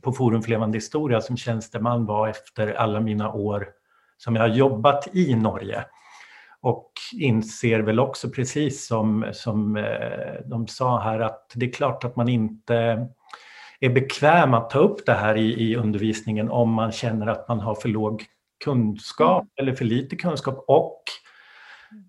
på 0.02 0.12
Forum 0.12 0.42
för 0.42 0.50
levande 0.50 0.76
historia 0.76 1.20
som 1.20 1.36
tjänsteman 1.36 2.06
var 2.06 2.28
efter 2.28 2.74
alla 2.74 3.00
mina 3.00 3.32
år 3.32 3.68
som 4.16 4.36
jag 4.36 4.42
har 4.42 4.48
jobbat 4.48 5.08
i 5.12 5.34
Norge. 5.34 5.84
Och 6.60 6.92
inser 7.12 7.80
väl 7.80 8.00
också 8.00 8.30
precis 8.30 8.86
som, 8.86 9.26
som 9.32 9.76
eh, 9.76 10.46
de 10.46 10.66
sa 10.66 11.00
här 11.00 11.20
att 11.20 11.52
det 11.54 11.66
är 11.66 11.72
klart 11.72 12.04
att 12.04 12.16
man 12.16 12.28
inte 12.28 13.08
är 13.80 13.90
bekväm 13.90 14.54
att 14.54 14.70
ta 14.70 14.78
upp 14.78 15.06
det 15.06 15.12
här 15.12 15.36
i, 15.36 15.70
i 15.70 15.76
undervisningen 15.76 16.50
om 16.50 16.70
man 16.70 16.92
känner 16.92 17.26
att 17.26 17.48
man 17.48 17.60
har 17.60 17.74
för 17.74 17.88
låg 17.88 18.24
kunskap 18.64 19.42
mm. 19.42 19.48
eller 19.56 19.72
för 19.72 19.84
lite 19.84 20.16
kunskap 20.16 20.64
och 20.68 21.02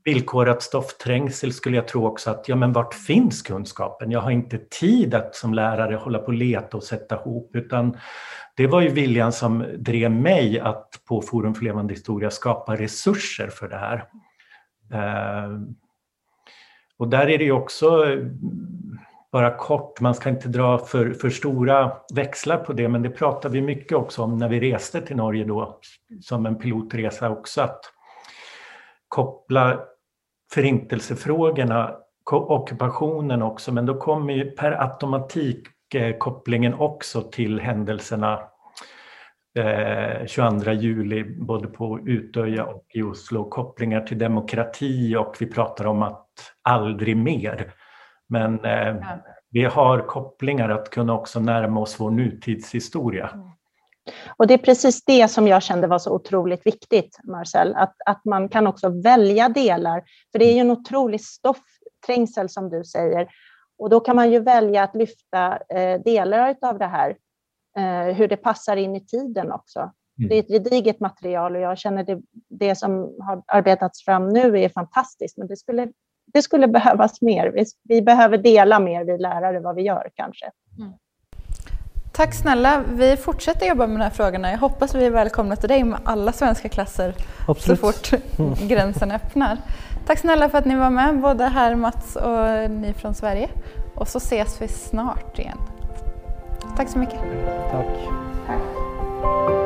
villkorat 0.03 0.61
stoffträngsel 0.61 1.53
skulle 1.53 1.75
jag 1.75 1.87
tro 1.87 2.07
också 2.07 2.29
att, 2.29 2.49
ja 2.49 2.55
men 2.55 2.73
vart 2.73 2.93
finns 2.93 3.41
kunskapen? 3.41 4.11
Jag 4.11 4.21
har 4.21 4.31
inte 4.31 4.57
tid 4.57 5.13
att 5.13 5.35
som 5.35 5.53
lärare 5.53 5.95
hålla 5.95 6.19
på 6.19 6.25
och 6.25 6.33
leta 6.33 6.77
och 6.77 6.83
sätta 6.83 7.15
ihop 7.15 7.55
utan 7.55 7.97
det 8.55 8.67
var 8.67 8.81
ju 8.81 8.89
viljan 8.89 9.31
som 9.31 9.65
drev 9.77 10.11
mig 10.11 10.59
att 10.59 10.89
på 11.07 11.21
Forum 11.21 11.55
för 11.55 11.63
levande 11.63 11.93
historia 11.93 12.29
skapa 12.29 12.75
resurser 12.75 13.47
för 13.47 13.67
det 13.67 13.77
här. 13.77 14.05
Eh, 14.93 15.59
och 16.97 17.07
där 17.07 17.29
är 17.29 17.37
det 17.37 17.43
ju 17.43 17.51
också 17.51 18.05
bara 19.31 19.57
kort, 19.57 20.01
man 20.01 20.15
ska 20.15 20.29
inte 20.29 20.47
dra 20.47 20.77
för, 20.77 21.13
för 21.13 21.29
stora 21.29 21.91
växlar 22.13 22.57
på 22.57 22.73
det, 22.73 22.87
men 22.87 23.01
det 23.01 23.09
pratade 23.09 23.53
vi 23.53 23.61
mycket 23.61 23.97
också 23.97 24.21
om 24.21 24.37
när 24.37 24.49
vi 24.49 24.59
reste 24.59 25.01
till 25.01 25.15
Norge 25.15 25.43
då, 25.43 25.79
som 26.21 26.45
en 26.45 26.55
pilotresa 26.55 27.29
också, 27.29 27.61
att 27.61 27.94
koppla 29.07 29.79
förintelsefrågorna, 30.53 31.95
ockupationen 32.31 33.41
också, 33.41 33.71
men 33.71 33.85
då 33.85 33.99
kommer 33.99 34.33
ju 34.33 34.51
per 34.51 34.71
automatik 34.71 35.67
eh, 35.95 36.17
kopplingen 36.17 36.73
också 36.73 37.21
till 37.21 37.59
händelserna 37.59 38.39
22 40.27 40.71
eh, 40.71 40.73
juli 40.73 41.23
både 41.23 41.67
på 41.67 41.99
Utöja 41.99 42.65
och 42.65 42.85
i 42.93 43.01
Oslo, 43.01 43.49
kopplingar 43.49 44.01
till 44.01 44.17
demokrati 44.17 45.15
och 45.15 45.35
vi 45.39 45.45
pratar 45.45 45.87
om 45.87 46.03
att 46.03 46.27
aldrig 46.61 47.17
mer. 47.17 47.73
Men 48.29 48.65
eh, 48.65 48.95
vi 49.49 49.63
har 49.63 49.99
kopplingar 49.99 50.69
att 50.69 50.89
kunna 50.89 51.13
också 51.13 51.39
närma 51.39 51.79
oss 51.79 51.99
vår 51.99 52.11
nutidshistoria. 52.11 53.29
Mm. 53.33 53.47
Och 54.37 54.47
det 54.47 54.53
är 54.53 54.57
precis 54.57 55.03
det 55.05 55.27
som 55.27 55.47
jag 55.47 55.63
kände 55.63 55.87
var 55.87 55.99
så 55.99 56.15
otroligt 56.15 56.65
viktigt, 56.65 57.19
Marcel, 57.23 57.75
att, 57.75 57.95
att 58.05 58.25
man 58.25 58.49
kan 58.49 58.67
också 58.67 58.89
välja 58.89 59.49
delar, 59.49 60.03
för 60.31 60.39
det 60.39 60.45
är 60.45 60.53
ju 60.53 60.59
en 60.59 60.71
otrolig 60.71 61.21
stoffträngsel 61.21 62.49
som 62.49 62.69
du 62.69 62.83
säger, 62.83 63.27
och 63.77 63.89
då 63.89 63.99
kan 63.99 64.15
man 64.15 64.31
ju 64.31 64.39
välja 64.39 64.83
att 64.83 64.95
lyfta 64.95 65.59
eh, 65.69 66.01
delar 66.01 66.55
av 66.61 66.79
det 66.79 66.85
här, 66.85 67.17
eh, 67.77 68.15
hur 68.15 68.27
det 68.27 68.37
passar 68.37 68.77
in 68.77 68.95
i 68.95 69.05
tiden 69.05 69.51
också. 69.51 69.79
Mm. 69.79 70.29
Det 70.29 70.35
är 70.35 70.39
ett 70.39 70.47
gediget 70.47 70.99
material 70.99 71.55
och 71.55 71.61
jag 71.61 71.77
känner 71.77 72.03
det, 72.03 72.21
det 72.49 72.75
som 72.75 72.91
har 73.19 73.43
arbetats 73.47 74.05
fram 74.05 74.29
nu 74.29 74.59
är 74.59 74.69
fantastiskt, 74.69 75.37
men 75.37 75.47
det 75.47 75.57
skulle, 75.57 75.91
det 76.33 76.41
skulle 76.41 76.67
behövas 76.67 77.21
mer. 77.21 77.51
Vi, 77.51 77.65
vi 77.83 78.01
behöver 78.01 78.37
dela 78.37 78.79
mer, 78.79 79.03
vi 79.03 79.17
lärare, 79.17 79.59
vad 79.59 79.75
vi 79.75 79.81
gör 79.81 80.09
kanske. 80.15 80.51
Mm. 80.79 80.93
Tack 82.15 82.33
snälla. 82.33 82.83
Vi 82.87 83.17
fortsätter 83.17 83.67
jobba 83.67 83.87
med 83.87 83.99
de 83.99 84.03
här 84.03 84.09
frågorna. 84.09 84.51
Jag 84.51 84.57
hoppas 84.57 84.95
vi 84.95 85.05
är 85.05 85.11
välkomna 85.11 85.55
till 85.55 85.69
dig 85.69 85.83
med 85.83 85.99
alla 86.03 86.31
svenska 86.31 86.69
klasser 86.69 87.13
Absolut. 87.47 87.79
så 87.79 87.91
fort 87.91 88.21
mm. 88.39 88.53
gränsen 88.67 89.11
öppnar. 89.11 89.57
Tack 90.07 90.19
snälla 90.19 90.49
för 90.49 90.57
att 90.57 90.65
ni 90.65 90.75
var 90.75 90.89
med, 90.89 91.21
både 91.21 91.43
här 91.43 91.75
Mats 91.75 92.15
och 92.15 92.71
ni 92.71 92.93
från 92.97 93.13
Sverige. 93.13 93.49
Och 93.95 94.07
så 94.07 94.17
ses 94.17 94.61
vi 94.61 94.67
snart 94.67 95.39
igen. 95.39 95.57
Tack 96.77 96.89
så 96.89 96.97
mycket. 96.97 97.19
Tack. 97.71 97.87
Tack. 98.47 99.64